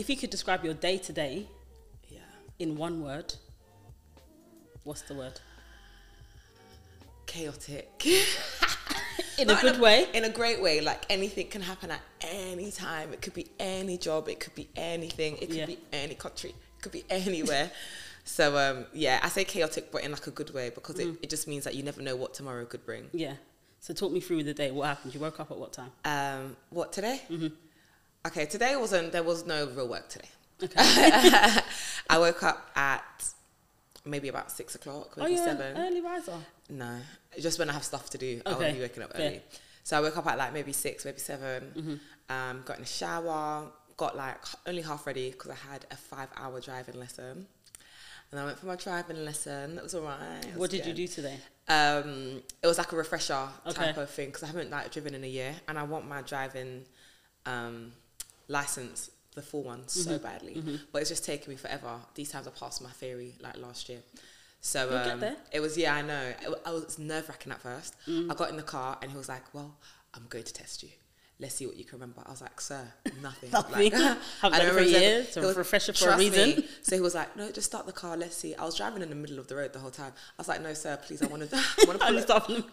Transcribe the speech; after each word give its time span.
if 0.00 0.08
you 0.08 0.16
could 0.16 0.30
describe 0.30 0.64
your 0.64 0.74
day 0.74 0.96
to 0.96 1.12
day 1.12 1.46
Yeah. 2.08 2.20
in 2.58 2.76
one 2.76 3.02
word, 3.02 3.34
what's 4.84 5.02
the 5.02 5.14
word? 5.14 5.38
Chaotic. 7.26 7.88
In 9.38 9.48
a 9.48 9.52
Not 9.54 9.62
good 9.62 9.80
way. 9.80 10.06
In 10.12 10.24
a 10.24 10.28
great 10.28 10.60
way. 10.60 10.80
Like 10.80 11.04
anything 11.08 11.46
can 11.48 11.62
happen 11.62 11.90
at 11.90 12.00
any 12.22 12.70
time. 12.70 13.12
It 13.12 13.22
could 13.22 13.34
be 13.34 13.46
any 13.58 13.96
job. 13.98 14.28
It 14.28 14.40
could 14.40 14.54
be 14.54 14.68
anything. 14.76 15.36
It 15.36 15.46
could 15.46 15.56
Yeah. 15.56 15.66
be 15.66 15.78
any 15.92 16.14
country. 16.14 16.50
It 16.50 16.82
could 16.82 16.92
be 16.92 17.04
anywhere. 17.08 17.70
so 18.24 18.44
um, 18.58 18.86
yeah, 18.92 19.20
I 19.22 19.28
say 19.28 19.44
chaotic, 19.44 19.90
but 19.92 20.02
in 20.04 20.10
like 20.12 20.26
a 20.26 20.30
good 20.30 20.50
way 20.52 20.70
because 20.70 20.96
Mm. 20.96 21.14
it, 21.14 21.18
it 21.24 21.30
just 21.30 21.46
means 21.46 21.64
that 21.64 21.74
you 21.74 21.82
never 21.82 22.02
know 22.02 22.16
what 22.16 22.34
tomorrow 22.34 22.64
could 22.66 22.84
bring. 22.84 23.08
Yeah. 23.12 23.34
So 23.80 23.94
talk 23.94 24.12
me 24.12 24.20
through 24.20 24.42
the 24.44 24.54
day. 24.54 24.70
What 24.72 24.88
happened? 24.88 25.14
You 25.14 25.20
woke 25.20 25.40
up 25.40 25.50
at 25.50 25.58
what 25.58 25.72
time? 25.72 25.92
Um, 26.04 26.56
what 26.70 26.92
today? 26.92 27.22
Mm-hmm. 27.30 27.48
Okay, 28.26 28.46
today 28.46 28.76
wasn't. 28.76 29.12
There 29.12 29.22
was 29.22 29.46
no 29.46 29.66
real 29.68 29.88
work 29.88 30.08
today. 30.08 30.28
Okay. 30.62 30.74
I 32.10 32.18
woke 32.18 32.42
up 32.42 32.70
at 32.76 33.02
maybe 34.04 34.28
about 34.28 34.50
six 34.50 34.74
o'clock, 34.74 35.14
oh, 35.16 35.22
maybe 35.22 35.34
you're 35.34 35.44
seven. 35.44 35.76
an 35.76 35.86
early 35.86 36.00
riser. 36.02 36.34
No, 36.68 36.96
just 37.38 37.58
when 37.58 37.70
I 37.70 37.72
have 37.72 37.82
stuff 37.84 38.10
to 38.10 38.18
do, 38.18 38.42
I 38.44 38.50
Okay, 38.52 38.60
won't 38.64 38.74
be 38.76 38.80
waking 38.82 39.02
up 39.02 39.12
fair. 39.16 39.26
early. 39.26 39.42
So 39.84 39.96
I 39.96 40.00
woke 40.00 40.16
up 40.18 40.26
at 40.26 40.36
like 40.38 40.52
maybe 40.52 40.72
six, 40.72 41.04
maybe 41.04 41.18
7 41.18 41.72
Mm-hmm. 41.76 41.94
Um, 42.32 42.62
got 42.64 42.76
in 42.76 42.82
the 42.82 42.88
shower, 42.88 43.66
got 43.96 44.16
like 44.16 44.36
only 44.66 44.82
half 44.82 45.06
ready 45.06 45.30
because 45.30 45.50
I 45.50 45.72
had 45.72 45.84
a 45.90 45.96
five-hour 45.96 46.60
driving 46.60 47.00
lesson, 47.00 47.46
and 48.30 48.40
I 48.40 48.44
went 48.44 48.58
for 48.58 48.66
my 48.66 48.76
driving 48.76 49.24
lesson. 49.24 49.74
That 49.76 49.82
was 49.84 49.94
alright. 49.94 50.44
was 50.52 50.56
What 50.56 50.70
did 50.70 50.84
you 50.86 50.92
do 50.92 51.08
today? 51.08 51.38
Um, 51.68 52.42
it 52.62 52.66
was 52.66 52.78
like 52.78 52.92
a 52.92 52.96
refresher 52.96 53.48
type 53.70 53.96
of 53.96 54.10
thing 54.10 54.26
because 54.26 54.42
I 54.42 54.46
haven't 54.48 54.70
like 54.70 54.92
driven 54.92 55.14
in 55.14 55.24
a 55.24 55.28
year, 55.28 55.54
and 55.66 55.78
I 55.78 55.82
want 55.84 56.06
my 56.06 56.20
driving 56.22 56.84
um, 57.46 57.92
license, 58.50 59.10
the 59.34 59.42
full 59.42 59.62
one, 59.62 59.86
so 59.88 60.10
Mm-hmm. 60.10 60.22
badly. 60.24 60.78
But 60.92 61.02
it's 61.02 61.10
just 61.10 61.24
taken 61.24 61.50
me 61.52 61.56
forever. 61.56 61.92
These 62.14 62.30
times 62.32 62.46
I 62.46 62.50
passed 62.50 62.82
my 62.82 62.90
theory 62.90 63.34
like 63.40 63.56
last 63.58 63.88
year. 63.88 64.00
So 64.60 64.80
um, 64.94 65.20
there. 65.20 65.36
it 65.52 65.60
was 65.60 65.78
yeah, 65.78 65.94
I 65.94 66.02
know. 66.02 66.20
It, 66.42 66.48
I 66.66 66.70
was 66.72 66.98
nerve 66.98 67.28
wracking 67.28 67.52
at 67.52 67.60
first. 67.62 67.94
Mm. 68.06 68.30
I 68.30 68.34
got 68.34 68.50
in 68.50 68.56
the 68.56 68.62
car 68.62 68.98
and 69.00 69.10
he 69.10 69.16
was 69.16 69.28
like, 69.28 69.54
"Well, 69.54 69.74
I'm 70.14 70.26
going 70.28 70.44
to 70.44 70.52
test 70.52 70.82
you. 70.82 70.90
Let's 71.38 71.54
see 71.54 71.66
what 71.66 71.76
you 71.76 71.84
can 71.84 71.98
remember." 71.98 72.22
I 72.26 72.30
was 72.30 72.42
like, 72.42 72.60
"Sir, 72.60 72.82
nothing. 73.22 73.50
Nothing. 73.52 73.90
Like, 73.92 73.92
Haven't 74.42 74.42
I 74.42 74.48
done 74.50 74.50
for 74.50 74.56
a 74.58 74.60
remember 74.74 74.82
year. 74.82 75.18
exactly- 75.20 75.42
It's 75.48 75.56
a 75.56 75.58
refresher 75.58 75.92
for 75.94 76.04
a 76.04 76.08
"Trust 76.08 76.18
me." 76.18 76.28
reason. 76.30 76.64
So 76.82 76.94
he 76.96 77.00
was 77.00 77.14
like, 77.14 77.34
"No, 77.36 77.50
just 77.50 77.68
start 77.72 77.86
the 77.86 77.92
car. 77.92 78.16
Let's 78.18 78.36
see." 78.36 78.54
I 78.54 78.64
was 78.66 78.76
driving 78.76 79.00
in 79.02 79.08
the 79.08 79.14
middle 79.14 79.38
of 79.38 79.46
the 79.48 79.56
road 79.56 79.72
the 79.72 79.78
whole 79.78 79.90
time. 79.92 80.12
I 80.12 80.40
was 80.42 80.48
like, 80.48 80.60
"No, 80.62 80.74
sir, 80.74 80.98
please. 81.06 81.22
I 81.22 81.26
want 81.28 81.48
to. 81.48 81.56
I 81.56 81.84
want 81.86 82.00
to 82.00 82.34
I 82.34 82.38
pull 82.40 82.56
it." 82.56 82.64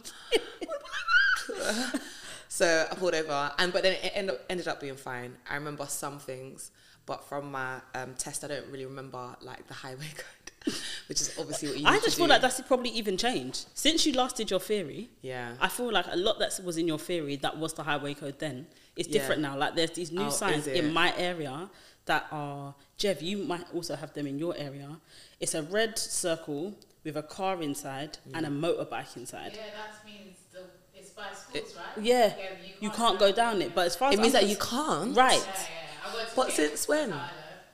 Start 2.57 2.87
from 2.87 2.87
the 2.87 2.87
So 2.87 2.87
I 2.91 2.95
pulled 2.95 3.15
over, 3.15 3.51
and 3.57 3.73
but 3.73 3.83
then 3.83 3.93
it 3.93 4.11
ended 4.15 4.35
up, 4.35 4.41
ended 4.49 4.67
up 4.67 4.81
being 4.81 4.95
fine. 4.95 5.35
I 5.49 5.55
remember 5.55 5.85
some 5.87 6.19
things, 6.19 6.71
but 7.05 7.23
from 7.23 7.51
my 7.51 7.75
um, 7.95 8.13
test, 8.17 8.43
I 8.43 8.47
don't 8.47 8.67
really 8.71 8.85
remember 8.85 9.35
like 9.41 9.67
the 9.67 9.73
highway 9.73 10.07
code, 10.15 10.73
which 11.07 11.21
is 11.21 11.35
obviously 11.39 11.69
what 11.69 11.79
you. 11.79 11.87
I 11.87 11.91
need 11.93 11.99
to 11.99 12.05
just 12.05 12.17
feel 12.17 12.25
do. 12.25 12.31
like 12.31 12.41
that's 12.41 12.59
probably 12.61 12.89
even 12.91 13.17
changed 13.17 13.65
since 13.73 14.05
you 14.05 14.13
last 14.13 14.35
did 14.37 14.49
your 14.51 14.59
theory. 14.59 15.09
Yeah. 15.21 15.53
I 15.61 15.69
feel 15.69 15.91
like 15.91 16.05
a 16.11 16.17
lot 16.17 16.39
that 16.39 16.59
was 16.63 16.77
in 16.77 16.87
your 16.87 16.99
theory 16.99 17.35
that 17.37 17.57
was 17.57 17.73
the 17.73 17.83
highway 17.83 18.13
code 18.13 18.39
then 18.39 18.67
is 18.95 19.07
Yeah. 19.07 19.13
different 19.19 19.41
now. 19.41 19.57
Like 19.57 19.75
there's 19.75 19.91
these 19.91 20.11
new 20.11 20.25
Oh, 20.25 20.29
signs 20.29 20.67
in 20.67 20.93
my 20.93 21.13
area 21.17 21.69
that 22.05 22.25
are 22.31 22.73
Jeff. 22.97 23.21
You 23.21 23.37
might 23.39 23.65
also 23.73 23.95
have 23.95 24.13
them 24.13 24.27
in 24.27 24.39
your 24.39 24.55
area. 24.57 24.97
It's 25.39 25.53
a 25.53 25.63
red 25.63 25.97
circle 25.99 26.73
with 27.03 27.15
a 27.15 27.23
car 27.23 27.61
inside 27.61 28.17
and 28.33 28.45
a 28.45 28.49
motorbike 28.49 29.15
inside. 29.15 29.51
Yeah, 29.55 29.61
that 29.75 30.05
means 30.05 30.37
the, 30.51 30.63
it's 30.95 31.06
by 31.17 31.33
schools, 31.33 31.75
right? 31.75 32.03
Yeah, 32.05 32.33
you 32.79 32.89
can't 32.91 33.17
go 33.19 33.31
down 33.31 33.61
it. 33.61 33.73
But 33.75 33.87
as 33.87 33.95
far 33.95 34.09
as 34.09 34.15
It 34.15 34.21
means 34.21 34.35
I'm 34.35 34.41
that 34.43 34.49
you 34.49 34.55
can't. 34.57 35.15
Right, 35.17 35.37
Yeah, 35.39 35.45
yeah. 35.45 36.09
I 36.09 36.13
got 36.13 36.31
a 36.31 36.35
But 36.35 36.51
since 36.51 36.87
when? 36.87 37.13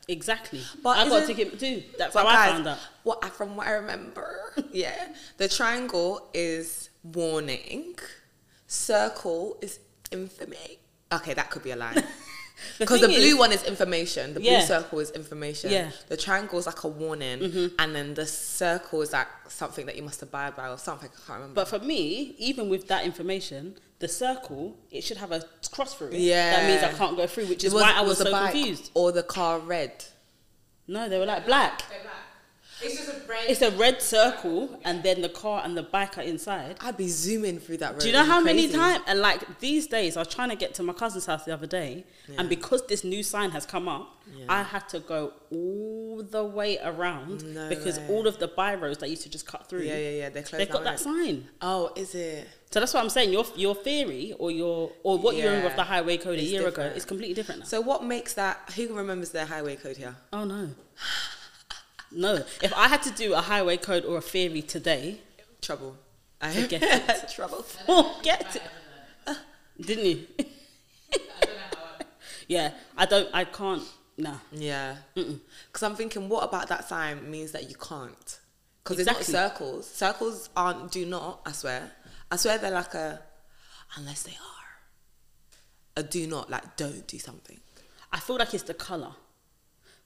Exactly. 0.07 0.61
But 0.81 0.97
I 0.97 1.07
got 1.09 1.11
a 1.19 1.23
isn't- 1.23 1.35
ticket 1.35 1.59
too. 1.59 1.83
That's 1.97 2.13
But 2.13 2.25
how 2.25 2.29
I 2.41 2.47
found 2.49 2.67
out. 2.67 2.77
What 3.03 3.19
I, 3.23 3.29
from 3.29 3.55
what 3.55 3.67
I 3.67 3.71
remember, 3.73 4.53
yeah, 4.71 5.09
the 5.37 5.47
triangle 5.47 6.27
is 6.33 6.89
warning, 7.03 7.95
circle 8.67 9.57
is 9.61 9.79
infamy. 10.11 10.79
Okay, 11.11 11.33
that 11.33 11.49
could 11.51 11.63
be 11.63 11.71
a 11.71 11.75
lie. 11.75 11.95
The 12.77 12.85
Because 12.85 13.01
the 13.01 13.07
thing 13.07 13.17
blue 13.17 13.25
is- 13.27 13.35
one 13.37 13.51
is 13.51 13.63
information, 13.63 14.33
the 14.33 14.41
Yeah. 14.41 14.57
blue 14.59 14.67
circle 14.67 14.99
is 14.99 15.11
information. 15.11 15.71
Yeah. 15.71 15.81
Mm-hmm. 15.87 16.07
The 16.09 16.17
triangle 16.17 16.59
is 16.59 16.65
like 16.65 16.83
a 16.83 16.87
warning, 16.87 17.71
and 17.79 17.95
then 17.95 18.13
the 18.13 18.25
circle 18.25 19.01
is 19.01 19.13
like 19.13 19.27
something 19.49 19.85
that 19.85 19.95
you 19.95 20.03
must 20.03 20.21
abide 20.21 20.55
by 20.55 20.69
or 20.69 20.77
something. 20.77 21.09
I 21.13 21.17
can't 21.27 21.39
remember. 21.39 21.55
But 21.55 21.67
for 21.67 21.79
me, 21.79 22.35
even 22.37 22.69
with 22.69 22.87
that 22.87 23.05
information, 23.05 23.75
the 23.99 24.07
circle 24.07 24.75
it 24.91 25.03
should 25.03 25.17
have 25.17 25.31
a 25.31 25.43
cross 25.71 25.93
through 25.93 26.07
it. 26.09 26.13
Yeah. 26.19 26.51
that 26.57 26.67
means 26.69 26.83
I 26.83 26.97
can't 26.97 27.15
go 27.15 27.25
through, 27.27 27.45
which 27.47 27.63
is 27.63 27.73
Was- 27.73 27.83
why 27.83 27.93
I 27.93 28.01
was, 28.01 28.17
the 28.17 28.25
so 28.25 28.31
bike 28.31 28.51
confused. 28.51 28.91
Or 28.93 29.11
the 29.11 29.23
car 29.23 29.59
red. 29.59 30.03
No, 30.87 31.07
they 31.07 31.17
were 31.17 31.25
like 31.25 31.45
black. 31.45 31.81
They're 32.83 32.91
black. 32.91 32.91
It's 32.91 32.97
just 32.97 33.09
a 33.09 33.27
red. 33.29 33.49
It's 33.49 33.61
a 33.61 33.71
red 33.71 34.01
circle, 34.01 34.79
and 34.83 35.03
then 35.03 35.21
the 35.21 35.29
car 35.29 35.61
and 35.63 35.75
the 35.77 35.83
bike 35.83 36.17
are 36.17 36.21
inside. 36.21 36.77
I'd 36.81 36.97
be 36.97 37.07
zooming 37.07 37.59
through 37.59 37.77
that 37.77 37.93
road. 37.93 38.01
Do 38.01 38.07
you 38.07 38.13
know 38.13 38.19
It'd 38.19 38.27
be 38.29 38.31
how 38.31 38.41
many 38.41 38.69
times? 38.69 39.03
And 39.07 39.19
like 39.19 39.59
these 39.59 39.87
days, 39.87 40.17
I 40.17 40.21
was 40.21 40.27
trying 40.27 40.49
to 40.49 40.55
get 40.55 40.73
to 40.75 40.83
my 40.83 40.93
cousin's 40.93 41.25
house 41.25 41.45
the 41.45 41.53
other 41.53 41.67
day, 41.67 42.05
and 42.37 42.49
because 42.49 42.85
this 42.87 43.03
new 43.03 43.23
sign 43.23 43.51
has 43.51 43.65
come 43.65 43.87
up, 43.87 44.09
Yeah. 44.37 44.45
I 44.49 44.63
had 44.63 44.87
to 44.89 44.99
go 44.99 45.33
all 45.51 46.23
the 46.23 46.43
way 46.43 46.79
around 46.83 47.43
No 47.53 47.67
because 47.69 47.99
way. 47.99 48.07
all 48.09 48.25
of 48.27 48.39
the 48.39 48.47
by 48.47 48.73
roads 48.75 48.99
that 48.99 49.09
used 49.09 49.23
to 49.23 49.29
just 49.29 49.45
cut 49.45 49.67
through, 49.67 49.81
Yeah, 49.83 49.97
yeah, 49.97 50.09
yeah. 50.09 50.29
They're 50.29 50.43
closed 50.43 50.61
they've 50.61 50.69
got 50.69 50.83
down, 50.83 50.95
that 50.95 51.05
right? 51.05 51.25
sign. 51.25 51.47
Oh, 51.61 51.91
is 51.95 52.15
it? 52.15 52.47
So 52.71 52.79
that's 52.79 52.93
what 52.93 53.03
I'm 53.03 53.09
saying. 53.09 53.31
Your 53.33 53.45
your 53.55 53.75
theory 53.75 54.33
or 54.39 54.49
your 54.49 54.91
or 55.03 55.17
what 55.17 55.35
you 55.35 55.43
remember 55.43 55.67
of 55.67 55.75
the 55.75 55.83
highway 55.83 56.17
code 56.17 56.39
a 56.39 56.41
It's 56.41 56.51
year 56.51 56.67
ago 56.67 56.83
is 56.83 57.05
completely 57.05 57.35
different 57.35 57.59
now. 57.61 57.67
So 57.67 57.81
what 57.81 58.03
makes 58.03 58.33
that? 58.33 58.71
Who 58.75 58.95
remembers 58.95 59.29
their 59.31 59.45
highway 59.45 59.75
code 59.75 59.97
here? 59.97 60.15
Oh 60.31 60.45
no. 60.45 60.69
No. 62.15 62.35
If 62.61 62.73
I 62.75 62.87
had 62.87 63.01
to 63.03 63.11
do 63.11 63.33
a 63.33 63.41
highway 63.41 63.77
code 63.77 64.05
or 64.05 64.17
a 64.17 64.21
theory 64.21 64.61
today, 64.61 65.19
Trouble. 65.61 65.95
I 66.41 66.51
Forget 66.53 66.83
it. 67.09 67.29
Trouble. 67.33 67.63
forget 67.63 68.55
it. 68.55 68.61
Uh, 69.25 69.35
didn't 69.79 70.05
you? 70.05 70.27
I 70.39 70.45
don't 71.41 71.55
know 71.55 71.61
how 71.71 71.83
I, 71.99 72.05
yeah. 72.47 72.71
I 72.97 73.05
don't 73.05 73.29
I 73.33 73.45
can't 73.45 73.83
nah. 74.17 74.35
Yeah. 74.51 74.95
Because 75.15 75.83
I'm 75.83 75.95
thinking, 75.95 76.27
what 76.29 76.43
about 76.43 76.67
that 76.67 76.87
sign 76.89 77.29
means 77.31 77.51
that 77.53 77.69
you 77.69 77.75
can't? 77.75 78.39
Because 78.83 78.99
Exactly. 78.99 79.21
it's 79.21 79.31
not 79.31 79.51
circles. 79.53 79.89
Circles 79.89 80.49
aren't. 80.57 80.91
Do 80.91 81.05
not. 81.05 81.39
I 81.45 81.53
swear. 81.53 81.91
I 82.29 82.35
swear 82.35 82.57
they're 82.57 82.71
like 82.71 82.93
a. 82.93 83.21
Unless 83.95 84.23
they 84.23 84.31
are. 84.31 84.37
A 85.95 86.03
do 86.03 86.27
not 86.27 86.49
like 86.49 86.75
don't 86.75 87.07
do 87.07 87.17
something. 87.19 87.59
I 88.11 88.19
feel 88.19 88.35
like 88.37 88.53
it's 88.53 88.63
the 88.63 88.73
colour. 88.73 89.13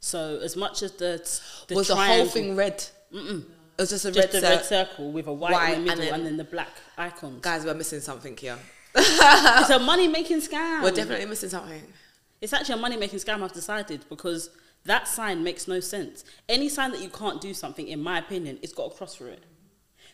So 0.07 0.39
as 0.41 0.55
much 0.55 0.83
as 0.83 0.93
the, 0.93 1.21
the 1.67 1.75
was 1.75 1.89
the 1.89 1.95
whole 1.97 2.25
thing 2.27 2.55
red? 2.55 2.81
Mm-mm. 3.13 3.41
It 3.41 3.81
was 3.81 3.89
just 3.89 4.05
a 4.05 4.11
just 4.11 4.33
red, 4.33 4.41
the 4.41 4.47
red 4.47 4.63
circle 4.63 5.11
with 5.11 5.27
a 5.27 5.33
white, 5.33 5.51
White, 5.51 5.73
in 5.73 5.83
the 5.83 5.89
middle 5.89 6.03
and 6.05 6.13
then- 6.13 6.23
then, 6.23 6.37
the 6.37 6.45
black 6.45 6.69
icons. 6.97 7.41
Guys, 7.41 7.65
we're 7.65 7.73
missing 7.73 7.99
something 7.99 8.35
here. 8.37 8.57
it's 8.95 9.69
a 9.69 9.79
money 9.79 10.07
making 10.07 10.39
scam. 10.39 10.81
We're 10.81 10.91
definitely 10.91 11.25
missing 11.25 11.49
something. 11.49 11.83
It's 12.39 12.53
actually 12.53 12.75
a 12.75 12.81
money 12.81 12.95
making 12.95 13.19
scam, 13.19 13.43
I've 13.43 13.51
decided, 13.51 14.05
because 14.07 14.49
that 14.85 15.09
sign 15.09 15.43
makes 15.43 15.67
no 15.67 15.81
sense. 15.81 16.23
Any 16.47 16.69
sign 16.69 16.91
that 16.91 17.01
you 17.01 17.09
can't 17.09 17.41
do 17.41 17.53
something, 17.53 17.85
in 17.85 18.01
my 18.01 18.19
opinion, 18.19 18.59
it's 18.61 18.73
got 18.73 18.93
a 18.93 18.95
cross 18.95 19.17
through 19.17 19.31
it. 19.31 19.43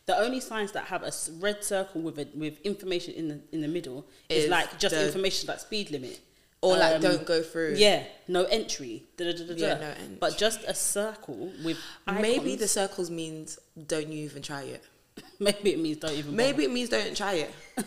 The 0.08 0.18
only 0.18 0.40
signs 0.40 0.72
that 0.72 0.86
have 0.86 1.04
a 1.04 1.12
red 1.40 1.64
circle 1.64 2.02
with 2.02 2.18
a, 2.18 2.28
with 2.36 2.60
information 2.62 3.14
in 3.14 3.28
the 3.28 3.40
in 3.52 3.62
the 3.62 3.68
middle 3.68 4.08
is, 4.28 4.46
Is 4.46 4.50
like 4.50 4.80
just 4.80 4.96
information 4.96 5.48
like 5.48 5.60
speed 5.60 5.92
limit 5.92 6.20
Or 6.64 6.78
like 6.78 6.96
Um, 6.96 7.02
don't 7.02 7.26
go 7.26 7.44
through. 7.44 7.76
Yeah, 7.76 8.04
no 8.30 8.46
entry. 8.46 9.04
Da, 9.18 9.26
da, 9.32 9.46
da, 9.46 9.54
Yeah, 9.54 9.74
no 9.76 9.90
entry. 9.90 10.18
But 10.18 10.38
just 10.38 10.64
a 10.64 10.74
circle 10.74 11.52
with 11.64 11.78
Maybe 12.08 12.56
the 12.56 12.70
circles 12.70 13.10
means 13.10 13.60
don't 13.88 14.08
you 14.08 14.24
even 14.24 14.42
try 14.42 14.62
it. 14.62 14.82
maybe 15.40 15.74
it 15.74 15.80
means 15.80 15.98
don't 15.98 16.14
even. 16.14 16.32
bother. 16.32 16.38
Maybe 16.38 16.64
it 16.64 16.72
means 16.72 16.88
don't 16.90 17.18
try 17.18 17.34
it. 17.34 17.54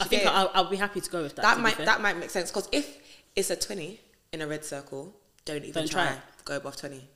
I 0.00 0.04
think 0.04 0.26
I'll, 0.26 0.50
I'll 0.54 0.70
be 0.70 0.76
happy 0.76 1.00
to 1.02 1.10
go 1.10 1.22
with 1.22 1.36
that. 1.36 1.42
that 1.42 1.60
might 1.60 1.76
that 1.76 2.00
might 2.00 2.16
make 2.16 2.30
sense 2.30 2.50
because 2.50 2.68
if 2.72 2.98
it's 3.36 3.50
a 3.50 3.56
twenty 3.56 4.00
in 4.32 4.40
a 4.40 4.46
red 4.46 4.64
circle, 4.64 5.14
don't 5.44 5.58
even 5.58 5.72
Don't 5.72 5.90
try. 5.90 6.06
try. 6.06 6.16
Go 6.46 6.56
above 6.56 6.76
twenty. 6.76 7.06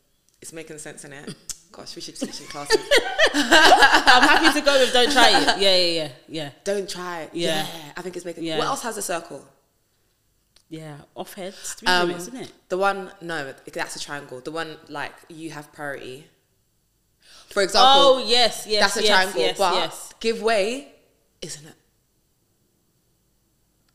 It's 0.42 0.52
making 0.52 0.78
sense 0.78 1.04
in 1.04 1.12
it. 1.14 1.34
Gosh, 1.72 1.96
we 1.96 2.02
should 2.02 2.16
teach 2.16 2.40
in 2.40 2.46
classes. 2.46 2.78
I'm 3.34 4.22
happy 4.28 4.58
to 4.58 4.64
go 4.64 4.78
with 4.78 4.92
don't 4.92 5.10
try 5.12 5.28
it. 5.40 5.60
Yeah, 5.60 5.76
yeah, 5.76 6.02
yeah, 6.02 6.10
yeah, 6.28 6.50
don't 6.64 6.88
try. 6.88 7.22
it. 7.22 7.30
Yeah. 7.32 7.66
Yeah. 7.66 7.92
I 7.96 8.02
think 8.02 8.16
it's 8.16 8.24
making. 8.24 8.44
Yeah. 8.44 8.58
What 8.58 8.66
else 8.68 8.82
has 8.82 8.96
a 8.98 9.02
circle? 9.02 9.44
Yeah. 10.68 10.96
Off 11.16 11.34
head, 11.34 11.54
speed 11.54 11.88
Um, 11.88 12.08
limits, 12.08 12.28
isn't 12.28 12.40
it? 12.42 12.52
The 12.68 12.78
one 12.78 13.10
no, 13.20 13.54
that's 13.72 13.96
a 13.96 14.00
triangle. 14.00 14.40
The 14.40 14.50
one 14.52 14.76
like 14.88 15.12
you 15.28 15.50
have 15.50 15.72
priority. 15.72 16.26
For 17.50 17.62
example, 17.62 17.88
Oh 17.90 18.24
yes, 18.26 18.66
yes, 18.68 18.82
that's 18.82 18.96
a 18.98 19.02
yes, 19.02 19.08
triangle, 19.10 19.40
yes, 19.42 19.58
but 19.58 19.74
yes. 19.74 20.12
give 20.20 20.42
way, 20.42 20.92
isn't 21.40 21.66
it? 21.66 21.74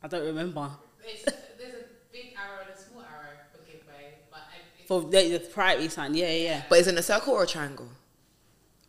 I 0.02 0.08
don't 0.08 0.26
remember. 0.26 0.70
it's, 1.06 1.24
there's 1.24 1.74
a 1.76 1.86
big 2.12 2.34
arrow 2.38 2.62
and 2.66 2.74
a 2.74 2.78
small 2.78 3.02
arrow 3.04 3.38
for 3.52 3.60
giveaway, 3.66 4.16
but 4.30 4.40
I, 4.40 4.58
it's, 4.80 4.88
For 4.88 5.02
the, 5.02 5.38
the 5.38 5.40
priority 5.54 5.88
sign, 5.90 6.14
yeah, 6.16 6.28
yeah, 6.30 6.44
yeah. 6.50 6.62
But 6.70 6.80
is 6.80 6.88
it 6.88 6.98
a 6.98 7.04
circle 7.04 7.34
or 7.34 7.44
a 7.44 7.48
triangle? 7.48 7.88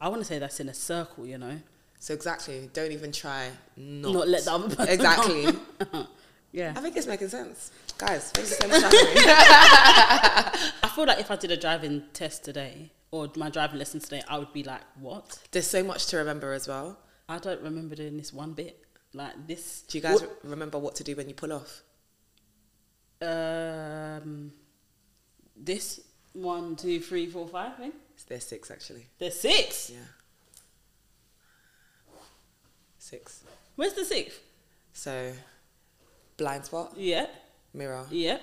I 0.00 0.08
want 0.08 0.20
to 0.20 0.24
say 0.24 0.38
that's 0.38 0.60
in 0.60 0.68
a 0.68 0.74
circle, 0.74 1.26
you 1.26 1.38
know. 1.38 1.60
So 1.98 2.14
exactly, 2.14 2.68
don't 2.72 2.92
even 2.92 3.12
try. 3.12 3.50
Not, 3.76 4.12
Not 4.12 4.28
let 4.28 4.44
the 4.44 4.52
other 4.52 4.68
person 4.76 4.88
exactly. 4.92 5.46
Yeah. 6.54 6.72
I 6.76 6.80
think 6.80 6.96
it's 6.96 7.08
making 7.08 7.28
sense. 7.28 7.72
Guys, 7.98 8.30
thank 8.30 8.46
you 8.48 8.54
so 8.54 8.68
much 8.68 8.80
for 8.80 8.86
having 8.86 9.14
me. 9.14 9.22
I 10.84 10.90
feel 10.94 11.04
like 11.04 11.18
if 11.18 11.28
I 11.32 11.34
did 11.36 11.50
a 11.50 11.56
driving 11.56 12.04
test 12.12 12.44
today 12.44 12.92
or 13.10 13.28
my 13.36 13.50
driving 13.50 13.78
lesson 13.80 13.98
today, 13.98 14.22
I 14.28 14.38
would 14.38 14.52
be 14.52 14.62
like, 14.62 14.82
what? 15.00 15.36
There's 15.50 15.66
so 15.66 15.82
much 15.82 16.06
to 16.06 16.16
remember 16.18 16.52
as 16.52 16.68
well. 16.68 16.96
I 17.28 17.38
don't 17.38 17.60
remember 17.60 17.96
doing 17.96 18.16
this 18.16 18.32
one 18.32 18.52
bit. 18.52 18.78
Like 19.12 19.48
this. 19.48 19.82
Do 19.82 19.98
you 19.98 20.02
guys 20.02 20.20
What- 20.20 20.38
remember 20.44 20.78
what 20.78 20.94
to 20.96 21.04
do 21.04 21.16
when 21.16 21.28
you 21.28 21.34
pull 21.34 21.52
off? 21.52 21.82
um, 23.20 24.52
this 25.56 26.00
one, 26.34 26.76
two, 26.76 27.00
three, 27.00 27.26
four, 27.26 27.48
five. 27.48 27.76
Thing. 27.78 27.92
There's 28.28 28.46
six 28.46 28.70
actually. 28.70 29.06
There's 29.18 29.38
six. 29.40 29.90
Yeah. 29.90 29.98
Six. 32.98 33.42
Where's 33.76 33.94
the 33.94 34.04
sixth? 34.04 34.40
So, 34.92 35.32
blind 36.36 36.64
spot, 36.64 36.94
Yeah. 36.96 37.26
mirror, 37.72 38.06
Yeah. 38.10 38.38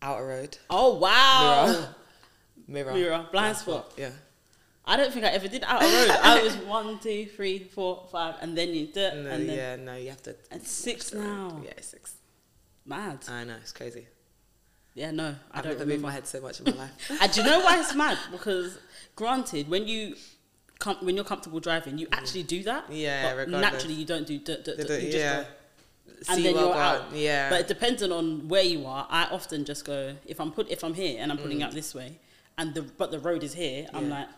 outer 0.00 0.26
road, 0.26 0.58
Oh 0.70 0.94
wow. 0.98 1.66
mirror, 1.66 1.94
mirror, 2.66 2.94
Mirror, 2.94 3.28
blind 3.32 3.56
spot. 3.56 3.92
Yeah. 3.96 4.10
I 4.84 4.96
don't 4.96 5.12
think 5.12 5.24
I 5.24 5.28
ever 5.28 5.46
did 5.46 5.62
outer 5.64 5.86
road. 5.86 6.10
I 6.10 6.42
was 6.42 6.56
one, 6.66 6.98
two, 6.98 7.26
three, 7.26 7.60
four, 7.64 8.08
five, 8.10 8.34
and 8.40 8.56
then 8.58 8.70
you 8.74 8.86
did, 8.88 9.14
No, 9.14 9.30
and 9.30 9.48
then 9.48 9.56
yeah, 9.56 9.76
no, 9.76 9.94
you 9.96 10.08
have 10.10 10.22
to. 10.24 10.34
and 10.50 10.62
six 10.66 11.12
now. 11.14 11.60
Yeah, 11.64 11.72
six. 11.80 12.14
Mad. 12.84 13.24
I 13.28 13.44
know, 13.44 13.56
it's 13.60 13.72
crazy. 13.72 14.06
Yeah, 14.94 15.10
no, 15.12 15.36
I 15.52 15.58
I've 15.58 15.64
don't 15.64 15.78
never 15.78 15.86
moved 15.86 16.02
my 16.02 16.10
head 16.10 16.26
so 16.26 16.40
much 16.40 16.60
in 16.60 16.64
my 16.66 16.72
life. 16.82 17.10
And 17.22 17.32
do 17.32 17.40
you 17.40 17.46
know 17.46 17.60
why 17.60 17.78
it's 17.80 17.94
mad? 17.94 18.18
Because 18.30 18.76
granted, 19.16 19.68
when 19.68 19.86
you 19.86 20.16
com- 20.80 20.98
when 21.00 21.14
you're 21.14 21.24
comfortable 21.24 21.60
driving, 21.60 21.96
you 21.96 22.08
mm. 22.08 22.16
actually 22.18 22.42
do 22.42 22.62
that. 22.64 22.92
Yeah, 22.92 23.44
naturally 23.46 23.94
you 23.94 24.04
don't 24.04 24.26
do. 24.26 24.38
d- 24.38 24.56
d- 24.64 24.74
d- 24.76 24.82
you 24.82 24.84
just 24.86 25.16
yeah. 25.16 25.42
go. 25.42 25.48
And 26.28 26.44
then 26.44 26.54
you're 26.54 26.74
out. 26.74 27.12
Yeah. 27.14 27.48
But 27.50 27.68
depending 27.68 28.12
on 28.12 28.48
where 28.48 28.62
you 28.62 28.86
are, 28.86 29.06
I 29.10 29.24
often 29.30 29.64
just 29.64 29.84
go 29.84 30.14
if 30.26 30.40
I'm 30.40 30.52
put 30.52 30.70
if 30.70 30.82
I'm 30.84 30.94
here 30.94 31.16
and 31.20 31.30
I'm 31.32 31.38
pulling 31.38 31.62
out 31.62 31.72
this 31.72 31.94
way, 31.94 32.18
and 32.58 32.74
the 32.74 32.82
but 32.82 33.10
the 33.10 33.18
road 33.18 33.42
is 33.42 33.54
here, 33.54 33.86
I'm 33.94 34.04
Mm. 34.06 34.10
Like 34.10 34.28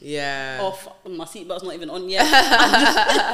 yeah. 0.00 0.58
off. 0.62 0.88
My 1.06 1.24
seatbelt's 1.24 1.64
not 1.64 1.74
even 1.74 1.90
on 1.90 2.08
yet. 2.08 2.24
I'm 2.32 2.70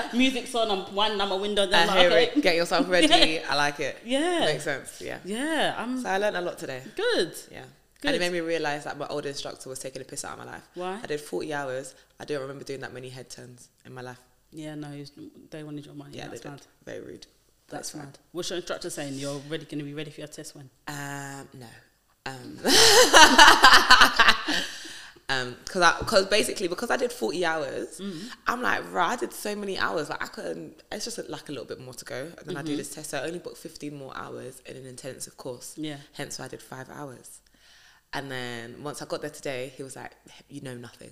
just, 0.02 0.14
music's 0.14 0.54
on. 0.54 0.70
I'm 0.70 0.94
winding 0.94 1.18
down 1.18 1.28
my 1.28 1.36
window. 1.36 1.62
I 1.62 1.66
Then 1.66 1.88
I'm 1.88 1.98
hear 1.98 2.10
like, 2.10 2.28
okay. 2.30 2.38
it. 2.38 2.42
Get 2.42 2.56
yourself 2.56 2.88
ready. 2.96 3.06
Yeah. 3.06 3.46
I 3.48 3.54
like 3.54 3.78
it. 3.80 3.96
Yeah. 4.04 4.40
Makes 4.40 4.64
sense. 4.64 5.00
Yeah. 5.04 5.18
Yeah, 5.24 5.74
I'm 5.78 6.00
So 6.00 6.08
I 6.08 6.18
learned 6.18 6.36
a 6.36 6.40
lot 6.40 6.58
today. 6.58 6.82
good. 6.96 7.34
Yeah. 7.52 7.62
Good. 8.00 8.14
And 8.14 8.16
it 8.16 8.20
made 8.20 8.32
me 8.32 8.40
realise 8.40 8.84
that 8.84 8.96
my 8.96 9.06
old 9.08 9.26
instructor 9.26 9.68
was 9.68 9.78
taking 9.80 10.00
a 10.02 10.04
piss 10.04 10.24
out 10.24 10.38
of 10.38 10.44
my 10.44 10.52
life. 10.52 10.62
Why? 10.74 11.00
I 11.02 11.06
did 11.06 11.20
40 11.20 11.52
hours. 11.52 11.94
I 12.20 12.24
don't 12.24 12.40
remember 12.40 12.62
doing 12.64 12.80
that 12.80 12.92
many 12.94 13.08
head 13.08 13.28
turns 13.28 13.68
in 13.84 13.92
my 13.92 14.02
life. 14.02 14.20
Yeah, 14.52 14.76
no, 14.76 14.88
they 15.50 15.62
wanted 15.64 15.84
your 15.84 15.94
money. 15.96 16.16
Yeah, 16.16 16.28
that's 16.28 16.40
they 16.40 16.48
did. 16.48 16.52
mad. 16.52 16.66
Very 16.84 17.00
rude. 17.00 17.26
That's 17.70 17.90
fine. 17.90 18.02
mad. 18.06 18.18
What's 18.32 18.50
your 18.50 18.56
instructor 18.58 18.90
saying? 18.90 19.14
You're 19.14 19.38
ready, 19.48 19.64
going 19.66 19.78
to 19.78 19.84
be 19.84 19.94
ready 19.94 20.10
for 20.10 20.20
your 20.22 20.28
test 20.28 20.54
when? 20.56 20.70
Um, 20.88 21.48
no. 21.54 21.66
Um, 22.26 22.58
um, 25.30 25.56
cause 25.66 25.82
I, 25.82 25.92
cause 26.06 26.26
basically 26.26 26.68
because 26.68 26.90
I 26.90 26.96
did 26.96 27.12
40 27.12 27.44
hours, 27.44 28.00
Mm. 28.00 28.30
I'm 28.46 28.62
like, 28.62 28.90
right, 28.92 29.10
I 29.12 29.16
did 29.16 29.32
so 29.32 29.54
many 29.54 29.78
hours. 29.78 30.08
Like 30.08 30.22
I 30.22 30.26
couldn't, 30.28 30.82
it's 30.90 31.04
just 31.04 31.18
like 31.28 31.48
a 31.48 31.52
little 31.52 31.66
bit 31.66 31.80
more 31.80 31.92
to 31.94 32.04
go. 32.04 32.30
And 32.38 32.46
then 32.46 32.56
I 32.56 32.62
do 32.62 32.68
Mm-hmm. 32.70 32.78
this 32.78 32.94
test. 32.94 33.10
So 33.10 33.18
I 33.18 33.22
only 33.26 33.38
booked 33.38 33.58
15 33.58 33.94
more 33.94 34.12
hours 34.16 34.62
in 34.66 34.76
an 34.76 34.86
intensive 34.86 35.36
course. 35.36 35.74
Yeah. 35.76 35.96
Hence 36.14 36.38
why 36.38 36.46
I 36.46 36.48
did 36.48 36.62
five 36.62 36.88
hours. 36.90 37.40
And 38.14 38.30
then 38.30 38.82
once 38.82 39.02
I 39.02 39.04
got 39.06 39.20
there 39.20 39.30
today, 39.30 39.72
he 39.76 39.82
was 39.82 39.94
like, 39.96 40.12
you 40.48 40.62
know 40.62 40.74
nothing. 40.74 41.10